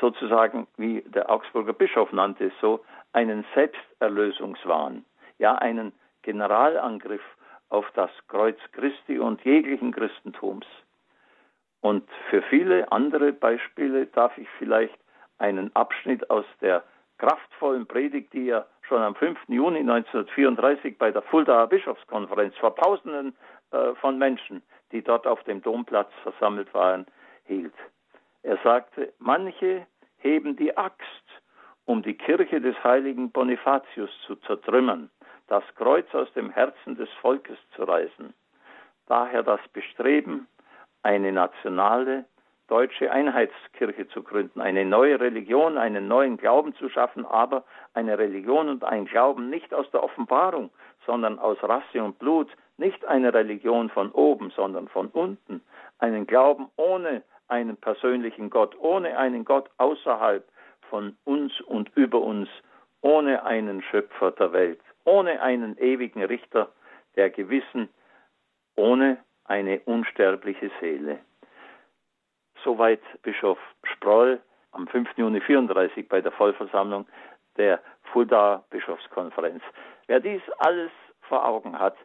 Sozusagen, 0.00 0.66
wie 0.76 1.02
der 1.02 1.30
Augsburger 1.30 1.72
Bischof 1.72 2.12
nannte 2.12 2.46
es 2.46 2.52
so, 2.60 2.84
einen 3.12 3.44
Selbsterlösungswahn, 3.54 5.04
ja 5.38 5.54
einen 5.54 5.92
Generalangriff 6.22 7.22
auf 7.68 7.88
das 7.94 8.10
Kreuz 8.26 8.58
Christi 8.72 9.18
und 9.18 9.44
jeglichen 9.44 9.92
Christentums. 9.92 10.66
Und 11.82 12.08
für 12.30 12.42
viele 12.42 12.90
andere 12.90 13.32
Beispiele 13.32 14.06
darf 14.06 14.36
ich 14.38 14.48
vielleicht 14.58 14.98
einen 15.38 15.70
Abschnitt 15.76 16.30
aus 16.30 16.46
der 16.60 16.82
kraftvollen 17.24 17.86
Predigt, 17.86 18.34
die 18.34 18.50
er 18.50 18.66
schon 18.82 19.00
am 19.00 19.14
5. 19.14 19.38
Juni 19.48 19.78
1934 19.78 20.98
bei 20.98 21.10
der 21.10 21.22
Fuldaer 21.22 21.66
Bischofskonferenz 21.66 22.54
vor 22.56 22.76
Tausenden 22.76 23.34
äh, 23.70 23.94
von 23.94 24.18
Menschen, 24.18 24.62
die 24.92 25.02
dort 25.02 25.26
auf 25.26 25.42
dem 25.44 25.62
Domplatz 25.62 26.10
versammelt 26.22 26.72
waren, 26.74 27.06
hielt. 27.44 27.74
Er 28.42 28.58
sagte, 28.62 29.14
manche 29.18 29.86
heben 30.18 30.54
die 30.56 30.76
Axt, 30.76 31.24
um 31.86 32.02
die 32.02 32.12
Kirche 32.14 32.60
des 32.60 32.76
heiligen 32.84 33.30
Bonifatius 33.30 34.10
zu 34.26 34.36
zertrümmern 34.36 35.10
das 35.46 35.64
Kreuz 35.76 36.06
aus 36.14 36.32
dem 36.34 36.50
Herzen 36.50 36.96
des 36.96 37.08
Volkes 37.20 37.58
zu 37.74 37.84
reißen. 37.84 38.34
Daher 39.06 39.42
das 39.42 39.60
Bestreben, 39.72 40.46
eine 41.02 41.32
nationale 41.32 42.24
deutsche 42.68 43.10
Einheitskirche 43.10 44.08
zu 44.08 44.22
gründen, 44.22 44.60
eine 44.60 44.84
neue 44.84 45.20
Religion, 45.20 45.78
einen 45.78 46.08
neuen 46.08 46.36
Glauben 46.36 46.74
zu 46.74 46.88
schaffen, 46.88 47.26
aber 47.26 47.64
eine 47.92 48.18
Religion 48.18 48.68
und 48.68 48.84
ein 48.84 49.04
Glauben 49.04 49.50
nicht 49.50 49.74
aus 49.74 49.90
der 49.90 50.02
Offenbarung, 50.02 50.70
sondern 51.06 51.38
aus 51.38 51.58
Rasse 51.62 52.02
und 52.02 52.18
Blut, 52.18 52.48
nicht 52.76 53.04
eine 53.04 53.32
Religion 53.32 53.90
von 53.90 54.10
oben, 54.10 54.50
sondern 54.50 54.88
von 54.88 55.08
unten, 55.08 55.62
einen 55.98 56.26
Glauben 56.26 56.68
ohne 56.76 57.22
einen 57.48 57.76
persönlichen 57.76 58.50
Gott, 58.50 58.74
ohne 58.78 59.16
einen 59.18 59.44
Gott 59.44 59.68
außerhalb 59.76 60.44
von 60.88 61.16
uns 61.24 61.60
und 61.60 61.90
über 61.94 62.20
uns, 62.20 62.48
ohne 63.02 63.44
einen 63.44 63.82
Schöpfer 63.82 64.30
der 64.30 64.52
Welt 64.52 64.80
ohne 65.04 65.40
einen 65.40 65.76
ewigen 65.78 66.22
Richter 66.22 66.72
der 67.16 67.30
Gewissen, 67.30 67.88
ohne 68.76 69.18
eine 69.44 69.80
unsterbliche 69.80 70.70
Seele. 70.80 71.20
Soweit 72.64 73.02
Bischof 73.22 73.58
Sproll 73.84 74.40
am 74.72 74.88
5. 74.88 75.10
Juni 75.16 75.40
34 75.42 76.08
bei 76.08 76.22
der 76.22 76.32
Vollversammlung 76.32 77.06
der 77.58 77.78
Fulda 78.10 78.64
Bischofskonferenz. 78.70 79.62
Wer 80.06 80.20
dies 80.20 80.40
alles 80.58 80.90
vor 81.20 81.46
Augen 81.46 81.78
hat, 81.78 81.96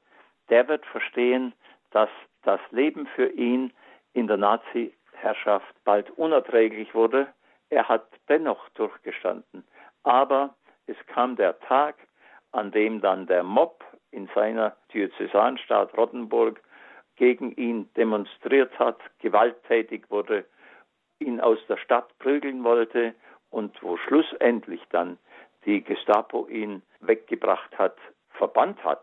der 0.49 0.67
wird 0.67 0.85
verstehen, 0.85 1.53
dass 1.91 2.09
das 2.43 2.59
Leben 2.71 3.07
für 3.15 3.27
ihn 3.29 3.71
in 4.13 4.27
der 4.27 4.35
Nazi-Herrschaft 4.35 5.73
bald 5.85 6.09
unerträglich 6.11 6.93
wurde. 6.93 7.27
Er 7.69 7.87
hat 7.87 8.07
dennoch 8.27 8.67
durchgestanden. 8.69 9.63
Aber 10.03 10.55
es 10.87 10.97
kam 11.07 11.37
der 11.37 11.57
Tag, 11.61 11.95
an 12.51 12.71
dem 12.71 12.99
dann 12.99 13.27
der 13.27 13.43
Mob 13.43 13.83
in 14.11 14.29
seiner 14.35 14.75
Diözesanstadt 14.93 15.95
Rottenburg 15.97 16.61
gegen 17.19 17.51
ihn 17.51 17.89
demonstriert 17.97 18.79
hat, 18.79 18.97
gewalttätig 19.19 20.09
wurde, 20.09 20.45
ihn 21.19 21.41
aus 21.41 21.59
der 21.67 21.75
Stadt 21.75 22.17
prügeln 22.17 22.63
wollte 22.63 23.13
und 23.49 23.83
wo 23.83 23.97
schlussendlich 23.97 24.81
dann 24.89 25.17
die 25.65 25.83
Gestapo 25.83 26.47
ihn 26.47 26.81
weggebracht 27.01 27.77
hat, 27.77 27.97
verbannt 28.29 28.81
hat, 28.85 29.01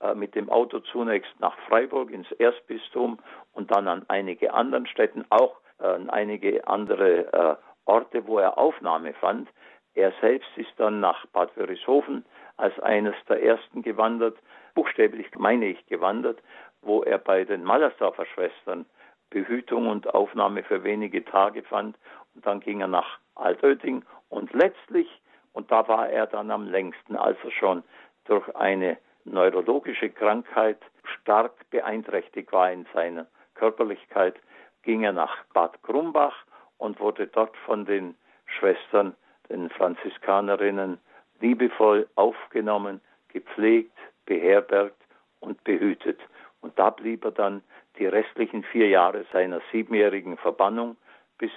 äh, 0.00 0.14
mit 0.14 0.36
dem 0.36 0.48
Auto 0.50 0.78
zunächst 0.78 1.32
nach 1.40 1.58
Freiburg 1.68 2.12
ins 2.12 2.30
Erzbistum 2.30 3.18
und 3.52 3.72
dann 3.72 3.88
an 3.88 4.04
einige 4.06 4.54
anderen 4.54 4.86
Städten, 4.86 5.24
auch 5.30 5.56
äh, 5.80 5.86
an 5.86 6.10
einige 6.10 6.64
andere 6.68 7.32
äh, 7.32 7.56
Orte, 7.86 8.24
wo 8.28 8.38
er 8.38 8.56
Aufnahme 8.56 9.14
fand. 9.14 9.48
Er 9.94 10.12
selbst 10.20 10.50
ist 10.56 10.72
dann 10.76 11.00
nach 11.00 11.26
Bad 11.32 11.56
Wörishofen 11.56 12.24
als 12.56 12.78
eines 12.78 13.16
der 13.28 13.42
ersten 13.42 13.82
gewandert, 13.82 14.36
buchstäblich 14.74 15.26
meine 15.36 15.66
ich 15.66 15.86
gewandert, 15.86 16.38
wo 16.82 17.02
er 17.02 17.18
bei 17.18 17.44
den 17.44 17.64
Mallersdorfer 17.64 18.26
Schwestern 18.26 18.86
Behütung 19.30 19.88
und 19.88 20.12
Aufnahme 20.14 20.62
für 20.62 20.84
wenige 20.84 21.24
Tage 21.24 21.62
fand. 21.62 21.96
Und 22.34 22.46
dann 22.46 22.60
ging 22.60 22.80
er 22.80 22.88
nach 22.88 23.18
Altötting 23.34 24.04
und 24.28 24.52
letztlich, 24.52 25.08
und 25.52 25.70
da 25.70 25.86
war 25.88 26.08
er 26.08 26.26
dann 26.26 26.50
am 26.50 26.66
längsten, 26.66 27.16
als 27.16 27.38
er 27.44 27.50
schon 27.50 27.82
durch 28.24 28.54
eine 28.56 28.98
neurologische 29.24 30.10
Krankheit 30.10 30.78
stark 31.04 31.52
beeinträchtigt 31.70 32.52
war 32.52 32.70
in 32.70 32.86
seiner 32.94 33.26
Körperlichkeit, 33.54 34.36
ging 34.82 35.02
er 35.02 35.12
nach 35.12 35.44
Bad 35.52 35.82
Grumbach 35.82 36.36
und 36.78 37.00
wurde 37.00 37.26
dort 37.26 37.56
von 37.58 37.84
den 37.84 38.14
Schwestern, 38.46 39.14
den 39.48 39.68
Franziskanerinnen, 39.70 40.98
liebevoll 41.40 42.08
aufgenommen, 42.14 43.00
gepflegt, 43.28 43.96
beherbergt 44.26 45.00
und 45.40 45.62
behütet. 45.64 46.20
Und 46.60 46.78
da 46.78 46.90
blieb 46.90 47.24
er 47.24 47.30
dann 47.30 47.62
die 47.98 48.06
restlichen 48.06 48.62
vier 48.64 48.88
Jahre 48.88 49.24
seiner 49.32 49.60
siebenjährigen 49.72 50.36
Verbannung 50.36 50.96
bis 51.38 51.50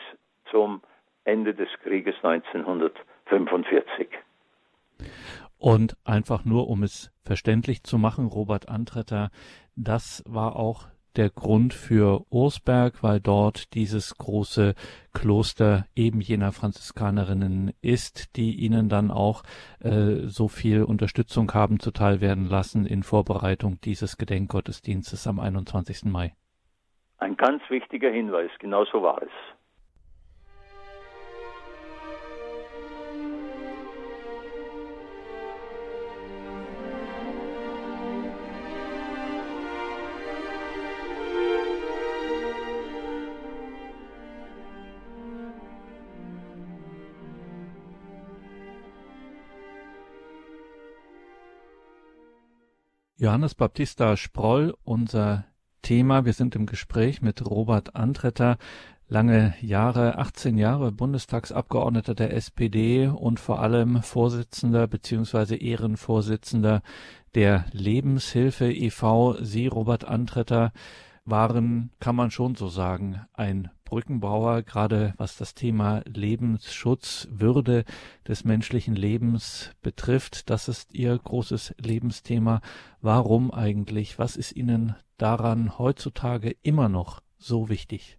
zum 0.50 0.82
Ende 1.24 1.54
des 1.54 1.70
Krieges 1.84 2.16
1945. 2.24 4.08
Und 5.58 5.96
einfach 6.04 6.44
nur, 6.44 6.68
um 6.68 6.84
es 6.84 7.12
verständlich 7.24 7.84
zu 7.84 7.98
machen, 8.00 8.26
Robert 8.26 8.68
Antretter, 8.70 9.30
das 9.76 10.24
war 10.28 10.56
auch 10.56 10.88
der 11.18 11.30
Grund 11.30 11.74
für 11.74 12.26
Ursberg, 12.30 13.04
weil 13.04 13.20
dort 13.20 13.74
dieses 13.74 14.16
große 14.18 14.76
Kloster 15.14 15.86
eben 15.96 16.22
jener 16.22 16.52
Franziskanerinnen 16.52 17.74
ist, 17.82 18.36
die 18.36 18.56
ihnen 18.56 18.90
dann 18.90 19.12
auch 19.12 19.44
äh, 19.80 20.28
so 20.28 20.48
viel 20.48 20.84
Unterstützung 20.84 21.54
haben 21.54 21.80
zuteil 21.80 22.22
werden 22.22 22.48
lassen 22.48 22.86
in 22.86 23.04
Vorbereitung 23.04 23.80
dieses 23.82 24.18
Gedenkgottesdienstes 24.18 25.28
am 25.28 25.40
21. 25.40 26.06
Mai. 26.06 26.34
Ein 27.18 27.38
ganz 27.38 27.62
wichtiger 27.70 28.10
Hinweis, 28.10 28.50
genau 28.60 28.86
so 28.86 29.04
war 29.04 29.22
es. 29.22 29.30
Johannes 53.22 53.54
Baptista 53.54 54.18
Sproll, 54.18 54.76
unser 54.84 55.46
Thema. 55.84 56.26
Wir 56.26 56.34
sind 56.34 56.56
im 56.56 56.66
Gespräch 56.66 57.22
mit 57.22 57.48
Robert 57.48 57.96
Antretter, 57.96 58.58
lange 59.08 59.54
Jahre, 59.62 60.18
18 60.18 60.58
Jahre 60.58 60.92
Bundestagsabgeordneter 60.92 62.16
der 62.16 62.34
SPD 62.34 63.06
und 63.06 63.40
vor 63.40 63.60
allem 63.60 64.02
Vorsitzender 64.02 64.88
beziehungsweise 64.88 65.56
Ehrenvorsitzender 65.56 66.82
der 67.36 67.66
Lebenshilfe 67.74 68.72
e.V. 68.72 69.36
Sie, 69.44 69.68
Robert 69.68 70.04
Antretter, 70.04 70.74
waren, 71.26 71.92
kann 72.00 72.16
man 72.16 72.32
schon 72.32 72.56
so 72.56 72.68
sagen, 72.68 73.22
ein 73.34 73.70
Brückenbauer, 73.86 74.62
gerade 74.64 75.14
was 75.18 75.38
das 75.38 75.54
Thema 75.54 76.02
Lebensschutz, 76.06 77.28
Würde 77.32 77.84
des 78.28 78.46
menschlichen 78.46 78.96
Lebens 78.96 79.76
betrifft. 79.84 80.50
Das 80.50 80.68
ist 80.68 80.96
Ihr 80.96 81.18
großes 81.18 81.76
Lebensthema. 81.78 82.62
Warum 83.02 83.52
eigentlich? 83.52 84.18
Was 84.18 84.38
ist 84.38 84.56
Ihnen 84.56 84.96
daran 85.18 85.78
heutzutage 85.78 86.56
immer 86.64 86.90
noch 86.90 87.20
so 87.38 87.70
wichtig? 87.70 88.18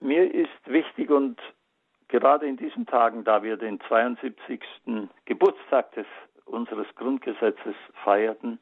Mir 0.00 0.32
ist 0.32 0.48
wichtig 0.66 1.10
und 1.10 1.40
gerade 2.08 2.46
in 2.46 2.56
diesen 2.56 2.86
Tagen, 2.86 3.24
da 3.24 3.42
wir 3.42 3.56
den 3.56 3.80
72. 3.88 4.60
Geburtstag 5.24 5.92
des, 5.92 6.06
unseres 6.44 6.86
Grundgesetzes 6.94 7.74
feierten, 8.04 8.58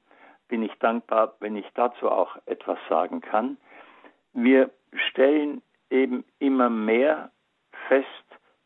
bin 0.50 0.62
ich 0.62 0.74
dankbar, 0.80 1.34
wenn 1.40 1.56
ich 1.56 1.66
dazu 1.74 2.10
auch 2.10 2.36
etwas 2.44 2.78
sagen 2.88 3.20
kann. 3.20 3.56
Wir 4.32 4.70
stellen 4.92 5.62
eben 5.88 6.24
immer 6.40 6.68
mehr 6.68 7.30
fest, 7.88 8.06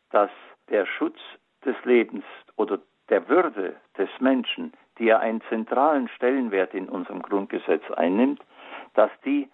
dass 0.09 0.31
der 0.69 0.85
Schutz 0.85 1.19
des 1.63 1.75
Lebens 1.85 2.25
oder 2.57 2.79
der 3.09 3.29
Würde 3.29 3.75
des 3.97 4.09
Menschen, 4.19 4.73
die 4.97 5.05
ja 5.05 5.19
einen 5.19 5.41
zentralen 5.49 6.07
Stellenwert 6.09 6.73
in 6.73 6.89
unserem 6.89 7.21
Grundgesetz 7.21 7.83
einnimmt, 7.91 8.41
dass 8.95 9.11
die 9.23 9.49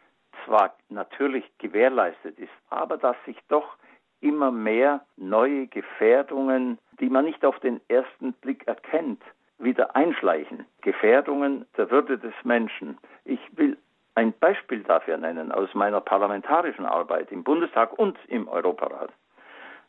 zwar 0.45 0.75
natürlich 0.89 1.45
gewährleistet 1.57 2.39
ist, 2.39 2.51
aber 2.69 2.97
dass 2.97 3.17
sich 3.25 3.37
doch 3.49 3.75
immer 4.21 4.51
mehr 4.51 5.05
neue 5.17 5.67
Gefährdungen, 5.67 6.77
die 6.99 7.09
man 7.09 7.25
nicht 7.25 7.43
auf 7.43 7.59
den 7.59 7.81
ersten 7.89 8.33
Blick 8.33 8.67
erkennt, 8.67 9.21
wieder 9.63 9.95
einschleichen. 9.95 10.65
Gefährdungen 10.81 11.65
der 11.77 11.91
Würde 11.91 12.17
des 12.17 12.33
Menschen. 12.43 12.97
Ich 13.25 13.39
will 13.55 13.77
ein 14.15 14.33
Beispiel 14.33 14.83
dafür 14.83 15.17
nennen 15.17 15.51
aus 15.51 15.71
meiner 15.73 15.99
parlamentarischen 16.01 16.85
Arbeit 16.85 17.31
im 17.31 17.43
Bundestag 17.43 17.97
und 17.97 18.19
im 18.27 18.47
Europarat. 18.47 19.09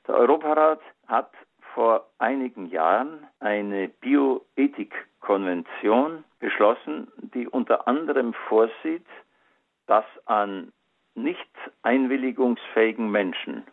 Der 0.06 0.14
Europarat 0.16 0.80
hat 1.06 1.30
vor 1.74 2.06
einigen 2.18 2.66
Jahren 2.66 3.26
eine 3.40 3.88
Bioethikkonvention 3.88 6.24
beschlossen, 6.38 7.10
die 7.16 7.48
unter 7.48 7.88
anderem 7.88 8.34
vorsieht, 8.48 9.06
dass 9.86 10.04
an 10.26 10.70
nicht 11.14 11.48
einwilligungsfähigen 11.82 13.10
Menschen, 13.10 13.64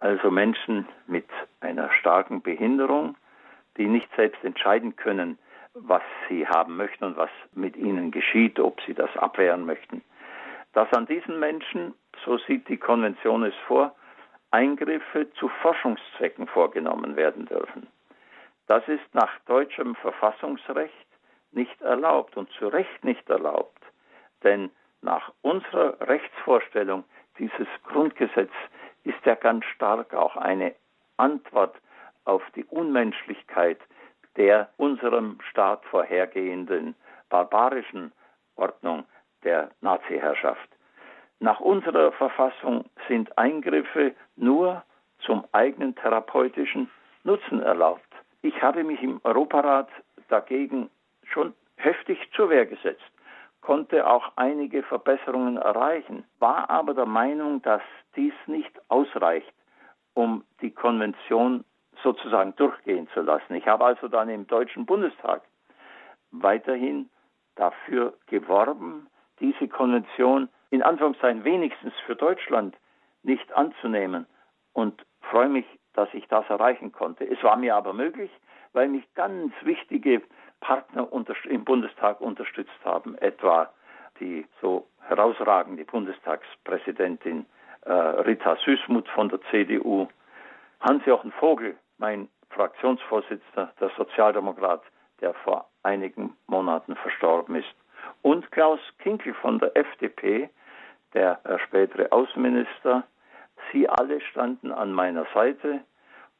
also 0.00 0.30
Menschen 0.30 0.88
mit 1.06 1.26
einer 1.60 1.90
starken 1.92 2.40
Behinderung, 2.42 3.16
die 3.76 3.86
nicht 3.86 4.08
selbst 4.16 4.42
entscheiden 4.44 4.96
können, 4.96 5.38
was 5.74 6.02
sie 6.28 6.46
haben 6.46 6.76
möchten 6.76 7.04
und 7.04 7.16
was 7.16 7.30
mit 7.52 7.76
ihnen 7.76 8.10
geschieht, 8.10 8.60
ob 8.60 8.80
sie 8.82 8.94
das 8.94 9.14
abwehren 9.16 9.66
möchten, 9.66 10.02
dass 10.72 10.92
an 10.92 11.06
diesen 11.06 11.40
Menschen, 11.40 11.94
so 12.24 12.38
sieht 12.38 12.68
die 12.68 12.76
Konvention 12.76 13.42
es 13.44 13.54
vor, 13.66 13.94
Eingriffe 14.50 15.32
zu 15.34 15.48
Forschungszwecken 15.48 16.46
vorgenommen 16.46 17.16
werden 17.16 17.46
dürfen. 17.46 17.88
Das 18.68 18.86
ist 18.86 19.02
nach 19.12 19.30
deutschem 19.46 19.96
Verfassungsrecht 19.96 21.06
nicht 21.50 21.80
erlaubt 21.82 22.36
und 22.36 22.50
zu 22.52 22.68
Recht 22.68 23.04
nicht 23.04 23.28
erlaubt, 23.28 23.82
denn 24.42 24.70
nach 25.02 25.32
unserer 25.42 26.00
Rechtsvorstellung 26.00 27.04
dieses 27.38 27.68
Grundgesetz 27.84 28.52
ist 29.02 29.24
ja 29.24 29.34
ganz 29.34 29.64
stark 29.66 30.14
auch 30.14 30.36
eine 30.36 30.74
Antwort 31.16 31.76
auf 32.24 32.42
die 32.54 32.64
Unmenschlichkeit 32.64 33.78
der 34.36 34.68
unserem 34.76 35.38
Staat 35.50 35.84
vorhergehenden 35.86 36.94
barbarischen 37.28 38.12
Ordnung 38.56 39.04
der 39.44 39.70
Nazi-Herrschaft. 39.80 40.68
Nach 41.40 41.60
unserer 41.60 42.12
Verfassung 42.12 42.84
sind 43.08 43.36
Eingriffe 43.38 44.14
nur 44.36 44.82
zum 45.20 45.44
eigenen 45.52 45.94
therapeutischen 45.94 46.90
Nutzen 47.22 47.62
erlaubt. 47.62 48.02
Ich 48.42 48.60
habe 48.62 48.84
mich 48.84 49.02
im 49.02 49.20
Europarat 49.24 49.88
dagegen 50.28 50.90
schon 51.24 51.54
heftig 51.76 52.18
zur 52.34 52.50
Wehr 52.50 52.66
gesetzt 52.66 53.02
konnte 53.64 54.06
auch 54.06 54.30
einige 54.36 54.82
Verbesserungen 54.82 55.56
erreichen, 55.56 56.24
war 56.38 56.68
aber 56.68 56.92
der 56.94 57.06
Meinung, 57.06 57.62
dass 57.62 57.80
dies 58.14 58.34
nicht 58.46 58.70
ausreicht, 58.88 59.52
um 60.12 60.44
die 60.60 60.70
Konvention 60.70 61.64
sozusagen 62.04 62.54
durchgehen 62.54 63.08
zu 63.12 63.22
lassen. 63.22 63.54
Ich 63.54 63.66
habe 63.66 63.84
also 63.84 64.06
dann 64.06 64.28
im 64.28 64.46
Deutschen 64.46 64.86
Bundestag 64.86 65.42
weiterhin 66.30 67.10
dafür 67.56 68.14
geworben, 68.26 69.08
diese 69.40 69.66
Konvention 69.66 70.48
in 70.70 70.82
Anführungszeichen 70.82 71.44
wenigstens 71.44 71.94
für 72.06 72.14
Deutschland 72.14 72.76
nicht 73.22 73.52
anzunehmen 73.54 74.26
und 74.72 75.04
freue 75.22 75.48
mich, 75.48 75.66
dass 75.94 76.08
ich 76.12 76.26
das 76.28 76.48
erreichen 76.48 76.92
konnte. 76.92 77.24
Es 77.24 77.42
war 77.42 77.56
mir 77.56 77.74
aber 77.74 77.92
möglich, 77.92 78.30
weil 78.72 78.88
mich 78.88 79.04
ganz 79.14 79.52
wichtige 79.62 80.22
Partner 80.60 81.08
im 81.44 81.64
Bundestag 81.64 82.20
unterstützt 82.20 82.84
haben, 82.84 83.16
etwa 83.18 83.70
die 84.20 84.46
so 84.60 84.86
herausragende 85.00 85.84
Bundestagspräsidentin 85.84 87.46
äh, 87.84 87.92
Rita 87.92 88.56
Süßmuth 88.64 89.08
von 89.08 89.28
der 89.28 89.40
CDU, 89.50 90.08
Hans-Jochen 90.80 91.32
Vogel, 91.32 91.76
mein 91.98 92.28
Fraktionsvorsitzender, 92.50 93.72
der 93.80 93.90
Sozialdemokrat, 93.96 94.82
der 95.20 95.34
vor 95.34 95.68
einigen 95.82 96.36
Monaten 96.46 96.96
verstorben 96.96 97.56
ist, 97.56 97.74
und 98.22 98.50
Klaus 98.52 98.80
Kinkel 98.98 99.34
von 99.34 99.58
der 99.58 99.76
FDP, 99.76 100.50
der 101.14 101.40
äh, 101.44 101.58
spätere 101.60 102.10
Außenminister. 102.12 103.04
Sie 103.72 103.88
alle 103.88 104.20
standen 104.20 104.72
an 104.72 104.92
meiner 104.92 105.26
Seite 105.32 105.80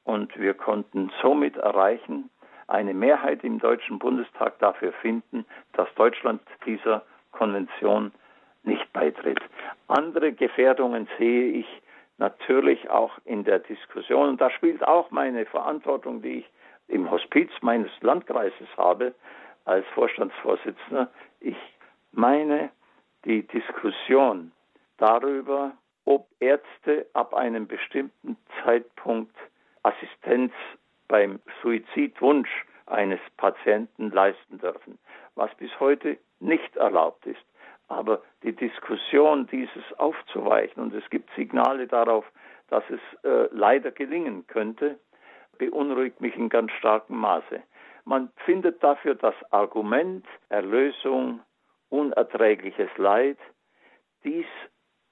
und 0.05 0.37
wir 0.39 0.55
konnten 0.55 1.11
somit 1.23 1.57
erreichen, 1.57 2.31
eine 2.67 2.95
Mehrheit 2.95 3.45
im 3.45 3.59
Deutschen 3.59 3.99
Bundestag 3.99 4.59
dafür 4.59 4.93
finden, 4.93 5.45
dass 5.73 5.93
Deutschland 5.95 6.43
dieser 6.67 7.05
Konvention 7.33 8.13
nicht 8.63 8.91
beitritt. 8.93 9.41
Andere 9.89 10.33
Gefährdungen 10.33 11.09
sehe 11.19 11.53
ich 11.53 11.83
natürlich 12.19 12.91
auch 12.91 13.12
in 13.25 13.45
der 13.45 13.59
Diskussion. 13.59 14.31
Und 14.31 14.41
da 14.41 14.51
spielt 14.51 14.87
auch 14.87 15.11
meine 15.11 15.47
Verantwortung, 15.47 16.23
die 16.23 16.39
ich 16.41 16.51
im 16.89 17.11
Hospiz 17.11 17.51
meines 17.61 17.91
Landkreises 18.01 18.69
habe, 18.77 19.15
als 19.65 19.87
Vorstandsvorsitzender. 19.95 21.11
Ich 21.41 21.57
meine, 22.12 22.71
die 23.25 23.47
Diskussion 23.47 24.53
darüber, 24.99 25.73
ob 26.05 26.29
Ärzte 26.41 27.07
ab 27.15 27.35
einem 27.35 27.67
bestimmten 27.67 28.37
Zeitpunkt 28.62 29.35
Assistenz 29.83 30.53
beim 31.09 31.41
Suizidwunsch 31.62 32.51
eines 32.87 33.21
Patienten 33.37 34.11
leisten 34.11 34.59
dürfen, 34.59 34.99
was 35.35 35.55
bis 35.57 35.71
heute 35.81 36.19
nicht 36.41 36.77
erlaubt 36.77 37.27
ist. 37.27 37.45
Aber 37.89 38.22
die 38.43 38.53
Diskussion, 38.53 39.47
dieses 39.49 39.85
aufzuweichen, 39.99 40.82
und 40.82 40.95
es 40.95 41.09
gibt 41.11 41.30
Signale 41.37 41.87
darauf, 41.87 42.24
dass 42.68 42.85
es 42.89 43.01
äh, 43.24 43.49
leider 43.53 43.91
gelingen 43.91 44.47
könnte, 44.47 44.99
beunruhigt 45.59 46.20
mich 46.20 46.35
in 46.37 46.49
ganz 46.49 46.72
starkem 46.72 47.18
Maße. 47.18 47.62
Man 48.05 48.30
findet 48.45 48.82
dafür 48.82 49.14
das 49.14 49.35
Argument 49.51 50.26
Erlösung, 50.49 51.41
unerträgliches 51.89 52.91
Leid. 52.97 53.39
Dies 54.24 54.47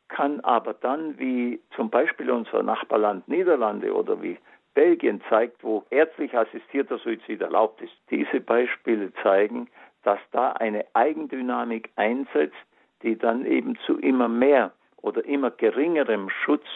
kann 0.09 0.41
aber 0.41 0.75
dann, 0.75 1.19
wie 1.19 1.61
zum 1.75 1.91
Beispiel 1.91 2.31
unser 2.31 2.63
Nachbarland 2.63 3.27
Niederlande 3.29 3.95
oder 3.95 4.21
wie 4.23 4.39
Belgien 4.75 5.23
zeigt, 5.29 5.63
wo 5.63 5.85
ärztlich 5.91 6.37
assistierter 6.37 6.99
Suizid 6.99 7.41
erlaubt 7.41 7.81
ist. 7.83 7.93
Diese 8.11 8.41
Beispiele 8.41 9.13
zeigen, 9.23 9.69
dass 10.03 10.19
da 10.31 10.53
eine 10.53 10.85
Eigendynamik 10.95 11.91
einsetzt, 11.97 12.57
die 13.03 13.17
dann 13.17 13.47
eben 13.47 13.77
zu 13.87 13.99
immer 13.99 14.29
mehr 14.29 14.73
oder 14.97 15.25
immer 15.25 15.51
geringerem 15.51 16.31
Schutz 16.31 16.67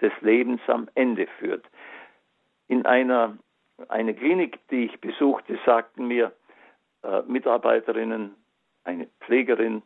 des 0.00 0.12
Lebens 0.20 0.60
am 0.66 0.88
Ende 0.94 1.26
führt. 1.38 1.64
In 2.68 2.86
einer 2.86 3.36
eine 3.88 4.14
Klinik, 4.14 4.60
die 4.68 4.84
ich 4.84 5.00
besuchte, 5.00 5.58
sagten 5.66 6.06
mir 6.06 6.32
äh, 7.02 7.22
Mitarbeiterinnen, 7.22 8.36
eine 8.84 9.08
Pflegerin, 9.20 9.82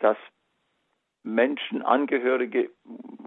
dass 0.00 0.16
Menschen, 1.22 1.82
Angehörige 1.82 2.70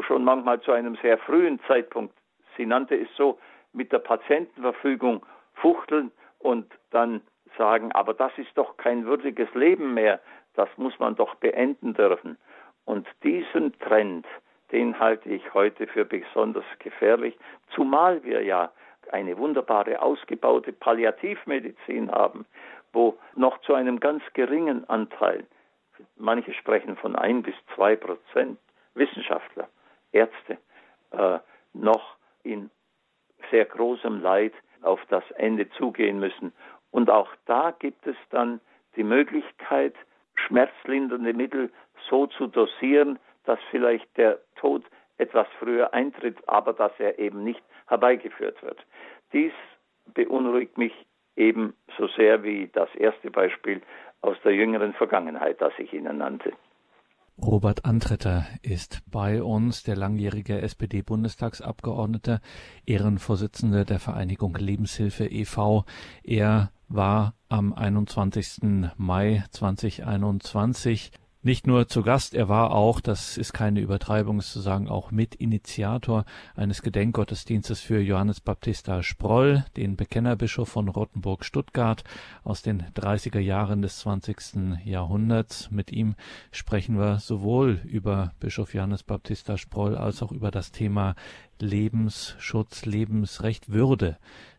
schon 0.05 0.25
manchmal 0.25 0.59
zu 0.61 0.73
einem 0.73 0.97
sehr 1.01 1.17
frühen 1.19 1.59
Zeitpunkt 1.67 2.13
sie 2.57 2.65
nannte 2.65 2.95
es 2.95 3.07
so, 3.15 3.39
mit 3.71 3.91
der 3.91 3.99
Patientenverfügung 3.99 5.25
fuchteln 5.53 6.11
und 6.39 6.71
dann 6.89 7.21
sagen, 7.57 7.91
aber 7.93 8.13
das 8.13 8.31
ist 8.37 8.55
doch 8.55 8.77
kein 8.77 9.05
würdiges 9.05 9.53
Leben 9.53 9.93
mehr, 9.93 10.19
das 10.55 10.69
muss 10.77 10.97
man 10.99 11.15
doch 11.15 11.35
beenden 11.35 11.93
dürfen. 11.93 12.37
Und 12.85 13.07
diesen 13.23 13.77
Trend, 13.79 14.25
den 14.71 14.99
halte 14.99 15.29
ich 15.29 15.53
heute 15.53 15.87
für 15.87 16.05
besonders 16.05 16.65
gefährlich, 16.79 17.37
zumal 17.75 18.23
wir 18.23 18.43
ja 18.43 18.71
eine 19.11 19.37
wunderbare 19.37 20.01
ausgebaute 20.01 20.73
Palliativmedizin 20.73 22.11
haben, 22.11 22.45
wo 22.93 23.17
noch 23.35 23.59
zu 23.61 23.73
einem 23.73 23.99
ganz 23.99 24.23
geringen 24.33 24.87
Anteil, 24.89 25.45
manche 26.15 26.53
sprechen 26.53 26.95
von 26.97 27.15
ein 27.15 27.43
bis 27.43 27.55
zwei 27.75 27.95
Prozent 27.95 28.59
Wissenschaftler, 28.95 29.67
Ärzte, 30.11 30.57
äh, 31.11 31.39
noch 31.73 32.15
in 32.43 32.69
sehr 33.51 33.65
großem 33.65 34.21
Leid 34.21 34.53
auf 34.81 34.99
das 35.09 35.23
Ende 35.31 35.69
zugehen 35.71 36.19
müssen. 36.19 36.53
Und 36.91 37.09
auch 37.09 37.29
da 37.45 37.71
gibt 37.77 38.05
es 38.07 38.15
dann 38.29 38.59
die 38.95 39.03
Möglichkeit, 39.03 39.93
schmerzlindernde 40.35 41.33
Mittel 41.33 41.71
so 42.09 42.27
zu 42.27 42.47
dosieren, 42.47 43.19
dass 43.45 43.59
vielleicht 43.71 44.05
der 44.17 44.39
Tod 44.55 44.83
etwas 45.17 45.47
früher 45.59 45.93
eintritt, 45.93 46.37
aber 46.47 46.73
dass 46.73 46.91
er 46.99 47.17
eben 47.19 47.43
nicht 47.43 47.61
herbeigeführt 47.87 48.61
wird. 48.61 48.79
Dies 49.33 49.53
beunruhigt 50.13 50.77
mich 50.77 50.93
eben 51.35 51.73
so 51.97 52.07
sehr 52.07 52.43
wie 52.43 52.69
das 52.73 52.93
erste 52.95 53.31
Beispiel 53.31 53.81
aus 54.21 54.37
der 54.43 54.53
jüngeren 54.53 54.93
Vergangenheit, 54.93 55.61
das 55.61 55.73
ich 55.77 55.93
Ihnen 55.93 56.17
nannte. 56.17 56.53
Robert 57.39 57.85
Antretter 57.85 58.47
ist 58.63 59.03
bei 59.11 59.43
uns, 59.43 59.83
der 59.83 59.95
langjährige 59.95 60.59
SPD-Bundestagsabgeordnete, 60.59 62.39
Ehrenvorsitzender 62.87 63.85
der 63.85 63.99
Vereinigung 63.99 64.55
Lebenshilfe 64.55 65.25
e.V. 65.25 65.85
Er 66.23 66.71
war 66.87 67.33
am 67.49 67.73
21. 67.73 68.61
Mai 68.97 69.43
2021 69.51 71.11
nicht 71.47 71.65
nur 71.65 71.87
zu 71.87 72.01
Gast, 72.01 72.33
er 72.33 72.49
war 72.49 72.71
auch, 72.71 72.99
das 72.99 73.37
ist 73.37 73.53
keine 73.53 73.79
Übertreibung, 73.79 74.39
es 74.39 74.51
zu 74.51 74.59
sagen, 74.59 74.89
auch 74.89 75.11
Mitinitiator 75.11 76.25
eines 76.57 76.81
Gedenkgottesdienstes 76.81 77.79
für 77.79 78.01
Johannes 78.01 78.41
Baptista 78.41 79.01
Sproll, 79.01 79.63
den 79.77 79.95
Bekennerbischof 79.95 80.67
von 80.67 80.89
Rottenburg-Stuttgart 80.89 82.03
aus 82.43 82.63
den 82.63 82.83
30er 82.95 83.39
Jahren 83.39 83.81
des 83.81 83.99
20. 83.99 84.83
Jahrhunderts. 84.83 85.71
Mit 85.71 85.93
ihm 85.93 86.15
sprechen 86.51 86.99
wir 86.99 87.19
sowohl 87.19 87.79
über 87.85 88.33
Bischof 88.41 88.73
Johannes 88.73 89.03
Baptista 89.03 89.57
Sproll 89.57 89.95
als 89.95 90.21
auch 90.21 90.33
über 90.33 90.51
das 90.51 90.73
Thema 90.73 91.15
Lebensschutz, 91.59 92.83
Lebensrecht, 92.83 93.71
Würde 93.71 94.17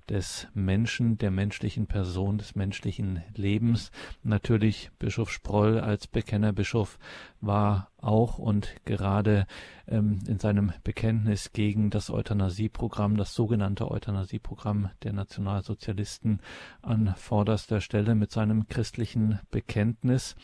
des 0.09 0.49
Menschen, 0.55 1.19
der 1.19 1.31
menschlichen 1.31 1.87
Person, 1.87 2.39
des 2.39 2.55
menschlichen 2.55 3.23
Lebens. 3.35 3.91
Natürlich 4.23 4.91
Bischof 4.99 5.31
Sproll 5.31 5.79
als 5.81 6.07
Bekennerbischof 6.07 6.99
war 7.41 7.91
auch 7.99 8.39
und 8.39 8.75
gerade 8.85 9.47
ähm, 9.87 10.21
in 10.27 10.39
seinem 10.39 10.73
Bekenntnis 10.85 11.53
gegen 11.53 11.91
das 11.91 12.11
Euthanasieprogramm, 12.11 13.17
das 13.17 13.35
sogenannte 13.35 13.91
Euthanasieprogramm 13.91 14.91
der 15.03 15.13
Nationalsozialisten 15.13 16.41
an 16.83 17.15
vorderster 17.17 17.81
Stelle 17.81 18.15
mit 18.15 18.31
seinem 18.31 18.69
christlichen 18.69 19.41
Bekenntnis. 19.51 20.37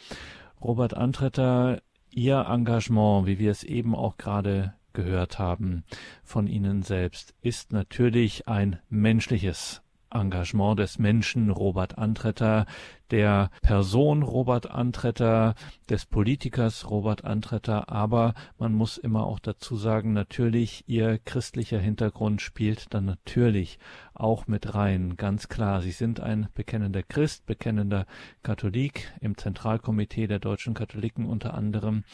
Robert 0.61 0.95
Antretter, 0.95 1.81
Ihr 2.11 2.47
Engagement, 2.49 3.27
wie 3.27 3.41
wir 3.41 3.51
es 3.51 3.65
eben 3.65 3.95
auch 3.95 4.17
gerade 4.19 4.75
gehört 4.95 5.39
haben 5.39 5.85
von 6.23 6.47
Ihnen 6.47 6.83
selbst, 6.83 7.35
ist 7.43 7.73
natürlich 7.73 8.49
ein 8.49 8.79
menschliches 8.89 9.83
Engagement 10.15 10.79
des 10.79 10.99
Menschen 10.99 11.51
Robert 11.51 11.99
Antretter, 11.99 12.67
der 13.11 13.51
Person 13.63 14.23
Robert 14.23 14.71
Antretter, 14.71 15.55
des 15.91 16.07
Politikers 16.07 16.89
Robert 16.89 17.25
Antretter, 17.25 17.91
aber 17.91 18.35
man 18.59 18.73
muss 18.73 18.97
immer 18.97 19.27
auch 19.27 19.41
dazu 19.41 19.77
sagen, 19.77 20.13
natürlich 20.13 20.85
ihr 20.87 21.19
christlicher 21.19 21.79
Hintergrund 21.79 22.41
spielt 22.41 22.95
dann 22.95 23.05
natürlich 23.05 23.79
auch 24.15 24.47
mit 24.47 24.75
rein, 24.75 25.17
ganz 25.17 25.49
klar. 25.49 25.83
Sie 25.83 25.91
sind 25.91 26.21
ein 26.21 26.49
bekennender 26.55 27.03
Christ, 27.03 27.45
bekennender 27.47 28.07
Katholik 28.43 29.13
im 29.21 29.37
Zentralkomitee 29.37 30.27
der 30.27 30.39
deutschen 30.39 30.75
Katholiken 30.75 31.27
unter 31.27 31.55
anderem 31.55 32.05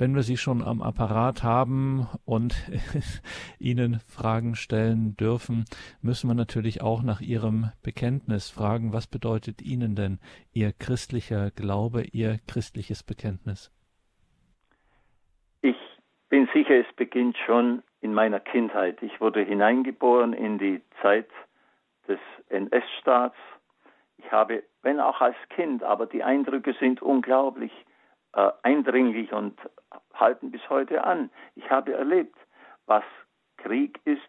wenn 0.00 0.14
wir 0.14 0.22
Sie 0.22 0.38
schon 0.38 0.62
am 0.62 0.80
Apparat 0.80 1.42
haben 1.42 2.08
und 2.24 2.54
Ihnen 3.58 4.00
Fragen 4.00 4.54
stellen 4.54 5.14
dürfen, 5.16 5.66
müssen 6.00 6.28
wir 6.28 6.34
natürlich 6.34 6.80
auch 6.80 7.02
nach 7.02 7.20
Ihrem 7.20 7.66
Bekenntnis 7.82 8.48
fragen, 8.48 8.94
was 8.94 9.06
bedeutet 9.06 9.60
Ihnen 9.60 9.94
denn 9.96 10.18
Ihr 10.54 10.72
christlicher 10.72 11.50
Glaube, 11.50 12.04
Ihr 12.12 12.38
christliches 12.48 13.02
Bekenntnis? 13.02 13.70
Ich 15.60 15.76
bin 16.30 16.48
sicher, 16.54 16.76
es 16.76 16.90
beginnt 16.96 17.36
schon 17.44 17.82
in 18.00 18.14
meiner 18.14 18.40
Kindheit. 18.40 19.02
Ich 19.02 19.20
wurde 19.20 19.42
hineingeboren 19.42 20.32
in 20.32 20.56
die 20.56 20.80
Zeit 21.02 21.28
des 22.08 22.18
NS-Staats. 22.48 23.36
Ich 24.16 24.32
habe, 24.32 24.62
wenn 24.80 24.98
auch 24.98 25.20
als 25.20 25.36
Kind, 25.50 25.82
aber 25.82 26.06
die 26.06 26.24
Eindrücke 26.24 26.74
sind 26.80 27.02
unglaublich 27.02 27.72
äh, 28.32 28.50
eindringlich 28.62 29.32
und 29.32 29.58
halten 30.14 30.50
bis 30.50 30.60
heute 30.68 31.04
an. 31.04 31.30
Ich 31.56 31.70
habe 31.70 31.92
erlebt, 31.92 32.36
was 32.86 33.04
Krieg 33.56 34.00
ist, 34.04 34.20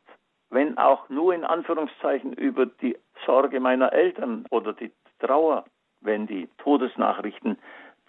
wenn 0.49 0.77
auch 0.77 1.09
nur 1.09 1.33
in 1.33 1.43
Anführungszeichen 1.43 2.33
über 2.33 2.65
die 2.65 2.97
Sorge 3.25 3.59
meiner 3.59 3.93
Eltern 3.93 4.45
oder 4.49 4.73
die 4.73 4.91
Trauer, 5.19 5.65
wenn 6.01 6.27
die 6.27 6.49
Todesnachrichten 6.57 7.57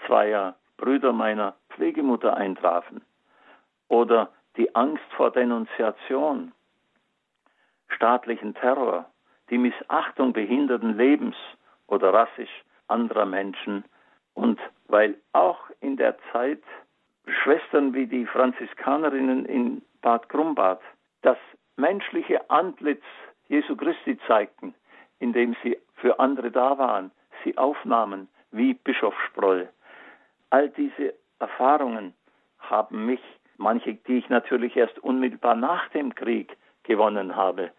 zweier 0.06 0.56
Brüder 0.76 1.12
meiner 1.12 1.54
Pflegemutter 1.70 2.36
eintrafen 2.36 3.02
oder 3.88 4.30
die 4.56 4.74
Angst 4.74 5.04
vor 5.16 5.30
Denunziation, 5.30 6.52
staatlichen 7.88 8.54
Terror, 8.54 9.06
die 9.50 9.58
Missachtung 9.58 10.32
behinderten 10.32 10.96
Lebens 10.96 11.36
oder 11.86 12.12
rassisch 12.12 12.64
anderer 12.88 13.26
Menschen 13.26 13.84
und 14.34 14.58
weil 14.92 15.16
auch 15.32 15.58
in 15.80 15.96
der 15.96 16.16
Zeit 16.30 16.62
Schwestern 17.26 17.94
wie 17.94 18.06
die 18.06 18.26
Franziskanerinnen 18.26 19.46
in 19.46 19.80
Bad 20.02 20.28
Grumbad 20.28 20.80
das 21.22 21.38
menschliche 21.76 22.50
Antlitz 22.50 23.02
Jesu 23.48 23.74
Christi 23.74 24.18
zeigten, 24.26 24.74
indem 25.18 25.56
sie 25.62 25.78
für 25.94 26.20
andere 26.20 26.50
da 26.50 26.76
waren, 26.76 27.10
sie 27.42 27.56
aufnahmen, 27.56 28.28
wie 28.50 28.74
Bischof 28.74 29.14
Sproll. 29.28 29.70
All 30.50 30.68
diese 30.68 31.14
Erfahrungen 31.38 32.12
haben 32.58 33.06
mich, 33.06 33.22
manche, 33.56 33.94
die 33.94 34.18
ich 34.18 34.28
natürlich 34.28 34.76
erst 34.76 34.98
unmittelbar 34.98 35.54
nach 35.54 35.88
dem 35.90 36.14
Krieg 36.14 36.54
gewonnen 36.82 37.34
habe, 37.34 37.70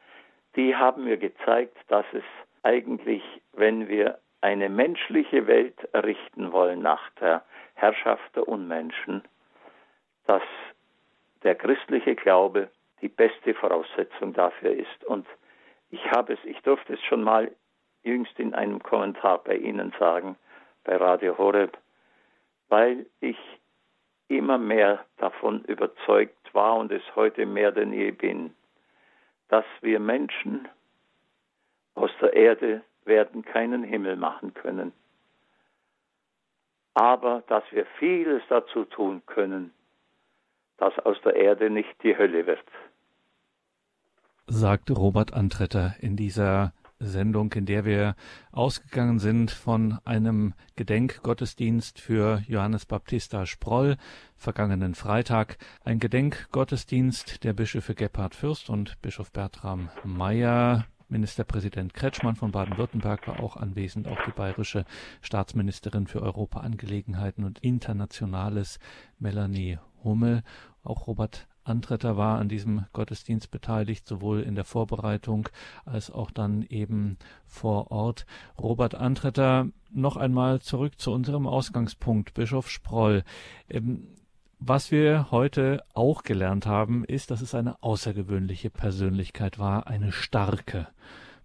die 0.56 0.76
haben 0.76 1.04
mir 1.04 1.18
gezeigt, 1.18 1.78
dass 1.90 2.06
es 2.14 2.24
eigentlich, 2.64 3.24
wenn 3.52 3.88
wir 3.88 4.18
eine 4.44 4.68
menschliche 4.68 5.48
Welt 5.48 5.88
errichten 5.94 6.52
wollen 6.52 6.82
nach 6.82 7.10
der 7.22 7.46
Herrschaft 7.76 8.36
der 8.36 8.46
Unmenschen, 8.46 9.24
dass 10.28 10.44
der 11.44 11.56
christliche 11.56 12.14
Glaube 12.16 12.70
die 13.02 13.08
beste 13.08 13.54
Voraussetzung 13.54 14.34
dafür 14.34 14.74
ist. 14.74 15.06
Und 15.06 15.26
ich 15.92 16.12
habe 16.12 16.34
es, 16.34 16.40
ich 16.44 16.60
durfte 16.62 16.96
es 16.96 17.04
schon 17.06 17.24
mal 17.24 17.52
jüngst 18.04 18.38
in 18.38 18.54
einem 18.54 18.84
Kommentar 18.84 19.42
bei 19.42 19.56
Ihnen 19.56 19.94
sagen, 19.98 20.36
bei 20.84 20.98
Radio 20.98 21.38
Horeb, 21.38 21.78
weil 22.68 23.06
ich 23.22 23.38
immer 24.28 24.58
mehr 24.58 25.06
davon 25.18 25.64
überzeugt 25.64 26.54
war 26.54 26.76
und 26.76 26.92
es 26.92 27.04
heute 27.16 27.46
mehr 27.46 27.72
denn 27.72 27.94
je 27.94 28.12
bin, 28.12 28.54
dass 29.48 29.66
wir 29.80 30.02
Menschen 30.02 30.68
aus 31.96 32.12
der 32.20 32.34
Erde 32.34 32.82
werden 33.06 33.44
keinen 33.44 33.84
Himmel 33.84 34.16
machen 34.16 34.54
können. 34.54 34.92
Aber 36.94 37.44
dass 37.48 37.64
wir 37.72 37.86
vieles 37.98 38.44
dazu 38.50 38.86
tun 38.86 39.22
können, 39.26 39.72
dass 40.78 40.98
aus 41.00 41.18
der 41.24 41.36
Erde 41.36 41.70
nicht 41.70 41.96
die 42.04 42.18
Hölle 42.18 42.46
wird. 42.46 42.64
Sagt 44.48 44.92
Robert 44.92 45.34
Antretter 45.34 45.96
in 46.00 46.16
dieser 46.16 46.74
Sendung, 47.00 47.52
in 47.54 47.66
der 47.66 47.86
wir 47.86 48.16
ausgegangen 48.52 49.20
sind 49.20 49.52
von 49.52 50.00
einem 50.06 50.54
Gedenkgottesdienst 50.76 52.00
für 52.00 52.44
Johannes 52.48 52.86
Baptista 52.86 53.46
Sproll 53.46 53.98
vergangenen 54.36 54.96
Freitag. 54.96 55.58
Ein 55.84 56.00
Gedenkgottesdienst 56.00 57.44
der 57.44 57.54
Bischöfe 57.54 57.96
Gebhard 57.96 58.36
Fürst 58.36 58.70
und 58.70 59.02
Bischof 59.02 59.32
Bertram 59.32 59.90
Meyer 60.04 60.86
Ministerpräsident 61.14 61.94
Kretschmann 61.94 62.36
von 62.36 62.52
Baden-Württemberg 62.52 63.28
war 63.28 63.40
auch 63.40 63.56
anwesend, 63.56 64.08
auch 64.08 64.18
die 64.26 64.32
bayerische 64.32 64.84
Staatsministerin 65.22 66.08
für 66.08 66.22
Europaangelegenheiten 66.22 67.46
und 67.46 67.60
Internationales 67.60 68.80
Melanie 69.20 69.78
Hummel. 70.04 70.42
Auch 70.84 71.06
Robert 71.06 71.48
Antretter 71.64 72.18
war 72.18 72.40
an 72.40 72.50
diesem 72.50 72.86
Gottesdienst 72.94 73.52
beteiligt, 73.52 74.08
sowohl 74.08 74.42
in 74.42 74.56
der 74.56 74.66
Vorbereitung 74.66 75.48
als 75.86 76.10
auch 76.10 76.32
dann 76.32 76.64
eben 76.64 77.18
vor 77.46 77.92
Ort. 77.92 78.26
Robert 78.60 78.96
Antretter, 78.96 79.68
noch 79.92 80.18
einmal 80.18 80.62
zurück 80.62 81.00
zu 81.00 81.12
unserem 81.12 81.46
Ausgangspunkt, 81.46 82.34
Bischof 82.34 82.70
Sproll. 82.70 83.24
Ähm, 83.70 84.08
was 84.66 84.92
wir 84.92 85.28
heute 85.32 85.84
auch 85.94 86.24
gelernt 86.24 86.66
haben, 86.66 87.04
ist, 87.04 87.32
dass 87.32 87.42
es 87.42 87.54
eine 87.54 87.82
außergewöhnliche 87.84 88.70
Persönlichkeit 88.70 89.60
war, 89.60 89.88
eine 89.88 90.12
starke 90.14 90.88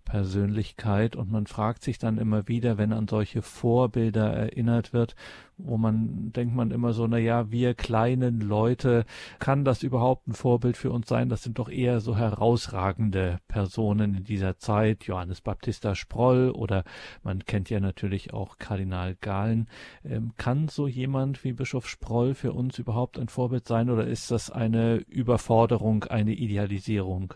Persönlichkeit 0.08 1.16
und 1.16 1.30
man 1.30 1.46
fragt 1.46 1.84
sich 1.84 1.98
dann 1.98 2.18
immer 2.18 2.48
wieder, 2.48 2.78
wenn 2.78 2.92
an 2.92 3.06
solche 3.06 3.42
Vorbilder 3.42 4.32
erinnert 4.32 4.92
wird, 4.92 5.14
wo 5.58 5.76
man 5.76 6.32
denkt 6.32 6.54
man 6.54 6.70
immer 6.70 6.92
so, 6.92 7.06
na 7.06 7.18
ja, 7.18 7.50
wir 7.50 7.74
kleinen 7.74 8.40
Leute, 8.40 9.04
kann 9.38 9.64
das 9.64 9.82
überhaupt 9.82 10.26
ein 10.26 10.32
Vorbild 10.32 10.76
für 10.76 10.90
uns 10.90 11.08
sein? 11.08 11.28
Das 11.28 11.42
sind 11.42 11.58
doch 11.58 11.68
eher 11.68 12.00
so 12.00 12.16
herausragende 12.16 13.38
Personen 13.48 14.14
in 14.14 14.24
dieser 14.24 14.56
Zeit, 14.58 15.04
Johannes 15.04 15.42
Baptista 15.42 15.94
Sproll 15.94 16.50
oder 16.50 16.84
man 17.22 17.44
kennt 17.44 17.68
ja 17.68 17.78
natürlich 17.78 18.32
auch 18.32 18.58
Kardinal 18.58 19.14
Gahlen. 19.20 19.68
Ähm, 20.04 20.32
kann 20.38 20.68
so 20.68 20.88
jemand 20.88 21.44
wie 21.44 21.52
Bischof 21.52 21.86
Sproll 21.86 22.34
für 22.34 22.52
uns 22.52 22.78
überhaupt 22.78 23.18
ein 23.18 23.28
Vorbild 23.28 23.68
sein 23.68 23.90
oder 23.90 24.06
ist 24.06 24.30
das 24.30 24.50
eine 24.50 24.96
Überforderung, 24.96 26.04
eine 26.04 26.32
Idealisierung? 26.32 27.34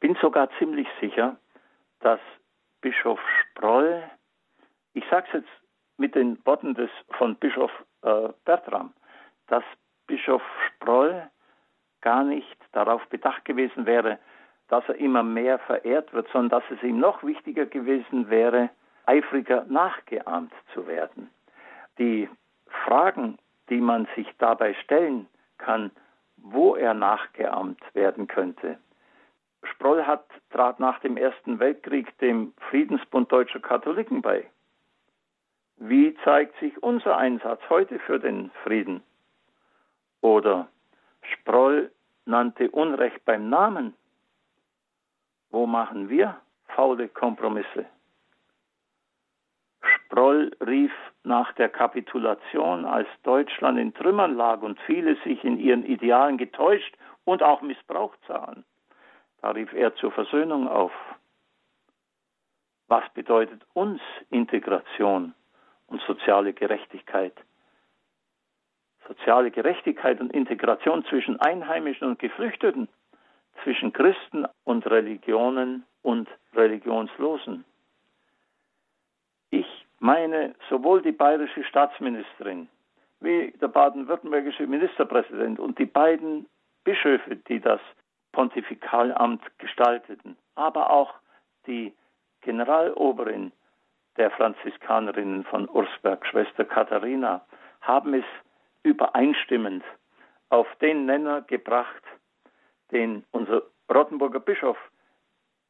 Bin 0.00 0.14
sogar 0.16 0.48
ziemlich 0.58 0.88
sicher, 1.00 1.36
dass 2.00 2.20
Bischof 2.80 3.20
Sproll, 3.40 4.02
ich 4.94 5.04
sage 5.10 5.26
es 5.28 5.32
jetzt 5.40 5.50
mit 5.96 6.14
den 6.14 6.38
Worten 6.46 6.74
des, 6.74 6.90
von 7.10 7.36
Bischof 7.36 7.72
äh, 8.02 8.28
Bertram, 8.44 8.92
dass 9.48 9.64
Bischof 10.06 10.42
Sproll 10.66 11.28
gar 12.00 12.22
nicht 12.24 12.56
darauf 12.72 13.04
bedacht 13.08 13.44
gewesen 13.44 13.86
wäre, 13.86 14.18
dass 14.68 14.88
er 14.88 14.96
immer 14.96 15.22
mehr 15.22 15.58
verehrt 15.58 16.12
wird, 16.12 16.28
sondern 16.32 16.60
dass 16.60 16.70
es 16.70 16.82
ihm 16.82 17.00
noch 17.00 17.22
wichtiger 17.24 17.66
gewesen 17.66 18.30
wäre, 18.30 18.70
eifriger 19.06 19.64
nachgeahmt 19.68 20.52
zu 20.74 20.86
werden. 20.86 21.30
Die 21.98 22.28
Fragen, 22.84 23.38
die 23.70 23.80
man 23.80 24.06
sich 24.14 24.28
dabei 24.38 24.74
stellen 24.74 25.26
kann, 25.56 25.90
wo 26.36 26.76
er 26.76 26.94
nachgeahmt 26.94 27.80
werden 27.94 28.28
könnte, 28.28 28.78
Sproll 29.64 30.06
hat, 30.06 30.26
trat 30.50 30.80
nach 30.80 31.00
dem 31.00 31.16
Ersten 31.16 31.58
Weltkrieg 31.58 32.16
dem 32.18 32.52
Friedensbund 32.70 33.30
deutscher 33.30 33.60
Katholiken 33.60 34.22
bei. 34.22 34.48
Wie 35.76 36.16
zeigt 36.24 36.58
sich 36.58 36.82
unser 36.82 37.16
Einsatz 37.16 37.60
heute 37.68 37.98
für 38.00 38.18
den 38.18 38.50
Frieden? 38.64 39.02
Oder 40.20 40.68
Sproll 41.22 41.92
nannte 42.24 42.70
Unrecht 42.70 43.24
beim 43.24 43.48
Namen. 43.48 43.94
Wo 45.50 45.66
machen 45.66 46.08
wir 46.08 46.36
faule 46.66 47.08
Kompromisse? 47.08 47.86
Sproll 49.80 50.50
rief 50.66 50.92
nach 51.22 51.52
der 51.52 51.68
Kapitulation, 51.68 52.84
als 52.84 53.08
Deutschland 53.22 53.78
in 53.78 53.94
Trümmern 53.94 54.36
lag 54.36 54.62
und 54.62 54.80
viele 54.80 55.16
sich 55.22 55.44
in 55.44 55.58
ihren 55.58 55.84
Idealen 55.84 56.38
getäuscht 56.38 56.96
und 57.24 57.42
auch 57.42 57.62
missbraucht 57.62 58.18
sahen. 58.26 58.64
Da 59.40 59.50
rief 59.50 59.72
er 59.72 59.94
zur 59.96 60.12
Versöhnung 60.12 60.68
auf. 60.68 60.92
Was 62.88 63.08
bedeutet 63.12 63.64
uns 63.74 64.00
Integration 64.30 65.34
und 65.86 66.00
soziale 66.02 66.52
Gerechtigkeit? 66.52 67.34
Soziale 69.06 69.50
Gerechtigkeit 69.50 70.20
und 70.20 70.32
Integration 70.32 71.04
zwischen 71.06 71.40
Einheimischen 71.40 72.08
und 72.08 72.18
Geflüchteten, 72.18 72.88
zwischen 73.62 73.92
Christen 73.92 74.46
und 74.64 74.86
Religionen 74.86 75.84
und 76.02 76.28
Religionslosen. 76.54 77.64
Ich 79.50 79.86
meine, 79.98 80.54
sowohl 80.68 81.02
die 81.02 81.12
bayerische 81.12 81.64
Staatsministerin 81.64 82.68
wie 83.20 83.52
der 83.60 83.68
baden-württembergische 83.68 84.66
Ministerpräsident 84.66 85.58
und 85.58 85.78
die 85.78 85.86
beiden 85.86 86.46
Bischöfe, 86.84 87.36
die 87.36 87.60
das 87.60 87.80
Pontifikalamt 88.32 89.42
gestalteten, 89.58 90.36
aber 90.54 90.90
auch 90.90 91.14
die 91.66 91.94
Generaloberin 92.42 93.52
der 94.16 94.30
Franziskanerinnen 94.30 95.44
von 95.44 95.68
Ursberg, 95.68 96.26
Schwester 96.26 96.64
Katharina, 96.64 97.44
haben 97.80 98.14
es 98.14 98.24
übereinstimmend 98.82 99.84
auf 100.50 100.66
den 100.80 101.06
Nenner 101.06 101.42
gebracht, 101.42 102.02
den 102.90 103.24
unser 103.30 103.62
Rottenburger 103.92 104.40
Bischof 104.40 104.78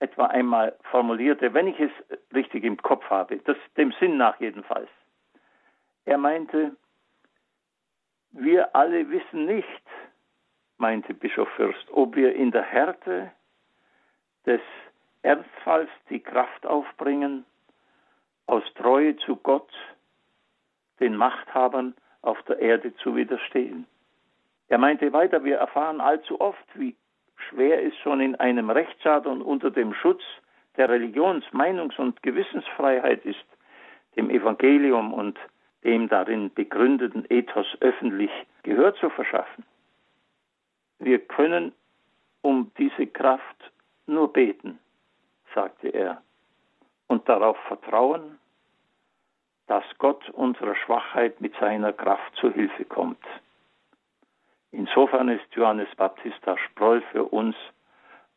etwa 0.01 0.27
einmal 0.27 0.77
formulierte, 0.91 1.53
wenn 1.55 1.67
ich 1.67 1.81
es 1.81 1.91
richtig 2.33 2.65
im 2.65 2.77
Kopf 2.77 3.09
habe, 3.11 3.39
das 3.39 3.57
dem 3.77 3.93
Sinn 3.99 4.17
nach 4.17 4.39
jedenfalls. 4.41 4.89
Er 6.05 6.19
meinte, 6.19 6.77
wir 8.31 8.75
alle 8.75 9.11
wissen 9.11 9.47
nicht, 9.47 9.83
meinte 10.79 11.14
Bischof 11.14 11.49
Fürst, 11.51 11.87
ob 11.93 12.16
wir 12.16 12.35
in 12.35 12.51
der 12.51 12.62
Härte 12.62 13.31
des 14.47 14.61
Ernstfalls 15.22 15.91
die 16.09 16.20
Kraft 16.20 16.64
aufbringen, 16.66 17.45
aus 18.47 18.62
Treue 18.74 19.16
zu 19.16 19.37
Gott 19.37 19.70
den 21.01 21.16
Machthabern 21.16 21.95
auf 22.22 22.41
der 22.43 22.59
Erde 22.59 22.95
zu 22.97 23.14
widerstehen. 23.14 23.87
Er 24.68 24.79
meinte 24.79 25.12
weiter, 25.12 25.45
wir 25.45 25.59
erfahren 25.59 26.01
allzu 26.01 26.41
oft, 26.41 26.64
wie 26.74 26.97
schwer 27.37 27.85
es 27.85 27.97
schon 27.99 28.20
in 28.20 28.35
einem 28.37 28.70
Rechtsstaat 28.70 29.26
und 29.26 29.43
unter 29.43 29.70
dem 29.70 29.95
Schutz 29.95 30.22
der 30.76 30.89
Religions-, 30.89 31.45
Meinungs- 31.53 31.99
und 31.99 32.22
Gewissensfreiheit 32.22 33.24
ist, 33.24 33.45
dem 34.16 34.31
Evangelium 34.31 35.12
und 35.12 35.39
dem 35.85 36.09
darin 36.09 36.53
begründeten 36.55 37.24
Ethos 37.29 37.66
öffentlich 37.81 38.31
Gehör 38.62 38.95
zu 38.97 39.11
verschaffen. 39.11 39.64
Wir 40.99 41.18
können 41.18 41.72
um 42.42 42.70
diese 42.78 43.07
Kraft 43.07 43.72
nur 44.07 44.32
beten, 44.32 44.78
sagte 45.55 45.88
er, 45.88 46.22
und 47.07 47.28
darauf 47.28 47.57
vertrauen, 47.66 48.38
dass 49.66 49.84
Gott 49.99 50.28
unserer 50.30 50.74
Schwachheit 50.74 51.40
mit 51.40 51.55
seiner 51.61 51.92
Kraft 51.92 52.34
zu 52.36 52.51
Hilfe 52.53 52.84
kommt. 52.84 53.22
Insofern 54.70 55.28
ist 55.28 55.46
Johannes 55.53 55.88
Baptista 55.96 56.57
Sproll 56.59 57.03
für 57.12 57.24
uns 57.24 57.57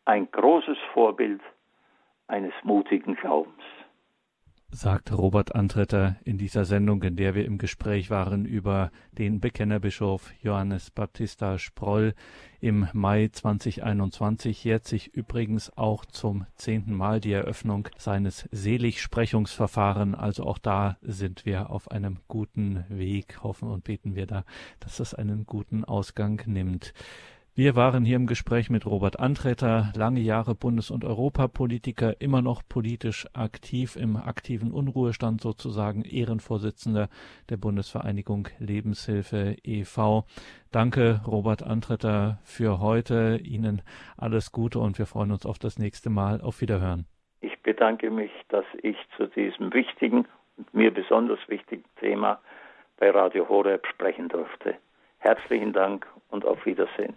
ein 0.06 0.30
großes 0.32 0.78
Vorbild 0.94 1.42
eines 2.28 2.54
mutigen 2.64 3.16
Glaubens 3.16 3.64
sagt 4.72 5.12
Robert 5.12 5.54
Antretter 5.54 6.16
in 6.24 6.38
dieser 6.38 6.66
Sendung, 6.66 7.04
in 7.04 7.16
der 7.16 7.36
wir 7.36 7.46
im 7.46 7.58
Gespräch 7.58 8.10
waren 8.10 8.46
über 8.46 8.92
den 9.12 9.40
Bekennerbischof 9.40 10.32
Johannes 10.42 10.92
Baptista 10.92 11.58
Sproll. 11.58 12.14
Im 12.62 12.88
Mai 12.94 13.30
2021 13.32 14.64
jährt 14.64 14.88
sich 14.88 15.14
übrigens 15.14 15.76
auch 15.78 16.06
zum 16.06 16.46
zehnten 16.56 16.94
Mal 16.94 17.20
die 17.20 17.34
Eröffnung 17.34 17.90
seines 17.98 18.48
Seligsprechungsverfahren. 18.52 20.16
Also 20.16 20.46
auch 20.46 20.58
da 20.58 20.98
sind 21.02 21.46
wir 21.46 21.70
auf 21.70 21.92
einem 21.92 22.20
guten 22.28 22.86
Weg. 22.88 23.44
Hoffen 23.44 23.70
und 23.70 23.84
beten 23.84 24.16
wir 24.16 24.26
da, 24.26 24.46
dass 24.80 24.98
das 24.98 25.14
einen 25.14 25.46
guten 25.46 25.84
Ausgang 25.84 26.42
nimmt. 26.46 26.94
Wir 27.54 27.76
waren 27.76 28.06
hier 28.06 28.16
im 28.16 28.28
Gespräch 28.28 28.70
mit 28.70 28.86
Robert 28.86 29.20
Antreter, 29.20 29.92
lange 29.94 30.22
Jahre 30.22 30.56
Bundes- 30.56 30.90
und 30.90 31.04
Europapolitiker, 31.04 32.22
immer 32.22 32.42
noch 32.42 32.62
politisch 32.66 33.28
aktiv 33.34 33.98
im 33.98 34.16
aktiven 34.16 34.72
Unruhestand 34.72 35.42
sozusagen, 35.42 36.06
Ehrenvorsitzender 36.06 37.10
der 37.50 37.58
Bundesvereinigung 37.58 38.48
Lebenshilfe 38.60 39.58
e.V. 39.66 40.24
Danke, 40.72 41.20
Robert 41.28 41.62
Antreter, 41.62 42.40
für 42.46 42.80
heute. 42.80 43.42
Ihnen 43.44 43.82
alles 44.18 44.54
Gute 44.54 44.80
und 44.80 44.98
wir 44.98 45.06
freuen 45.06 45.34
uns 45.34 45.46
auf 45.46 45.60
das 45.60 45.78
nächste 45.78 46.10
Mal. 46.10 46.40
Auf 46.40 46.62
Wiederhören. 46.62 47.06
Ich 47.42 47.62
bedanke 47.64 48.12
mich, 48.12 48.32
dass 48.48 48.66
ich 48.82 48.96
zu 49.18 49.28
diesem 49.28 49.74
wichtigen 49.74 50.26
und 50.56 50.74
mir 50.74 50.94
besonders 50.94 51.40
wichtigen 51.50 51.84
Thema 52.00 52.40
bei 52.98 53.10
Radio 53.10 53.50
Horeb 53.50 53.86
sprechen 53.88 54.30
durfte. 54.30 54.76
Herzlichen 55.18 55.74
Dank 55.74 56.08
und 56.30 56.46
auf 56.46 56.66
Wiedersehen. 56.66 57.14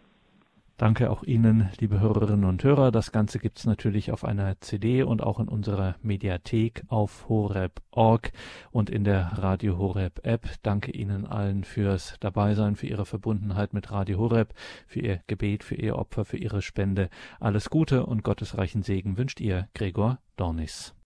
Danke 0.76 1.08
auch 1.08 1.22
Ihnen, 1.22 1.70
liebe 1.78 2.00
Hörerinnen 2.00 2.44
und 2.44 2.64
Hörer. 2.64 2.90
Das 2.90 3.12
Ganze 3.12 3.38
gibt's 3.38 3.64
natürlich 3.64 4.10
auf 4.10 4.24
einer 4.24 4.60
CD 4.60 5.04
und 5.04 5.22
auch 5.22 5.38
in 5.38 5.46
unserer 5.46 5.94
Mediathek 6.02 6.82
auf 6.88 7.28
horeb.org 7.28 8.32
und 8.72 8.90
in 8.90 9.04
der 9.04 9.38
Radio 9.38 9.78
Horeb 9.78 10.20
App. 10.24 10.48
Danke 10.62 10.90
Ihnen 10.90 11.26
allen 11.26 11.62
fürs 11.62 12.16
Dabeisein, 12.18 12.74
für 12.74 12.88
Ihre 12.88 13.06
Verbundenheit 13.06 13.72
mit 13.72 13.92
Radio 13.92 14.18
Horeb, 14.18 14.52
für 14.88 14.98
Ihr 14.98 15.20
Gebet, 15.28 15.62
für 15.62 15.76
Ihr 15.76 15.96
Opfer, 15.96 16.24
für 16.24 16.38
Ihre 16.38 16.60
Spende. 16.60 17.08
Alles 17.38 17.70
Gute 17.70 18.04
und 18.04 18.24
gottesreichen 18.24 18.82
Segen 18.82 19.16
wünscht 19.16 19.40
Ihr 19.40 19.68
Gregor 19.74 20.18
Dornis. 20.36 20.94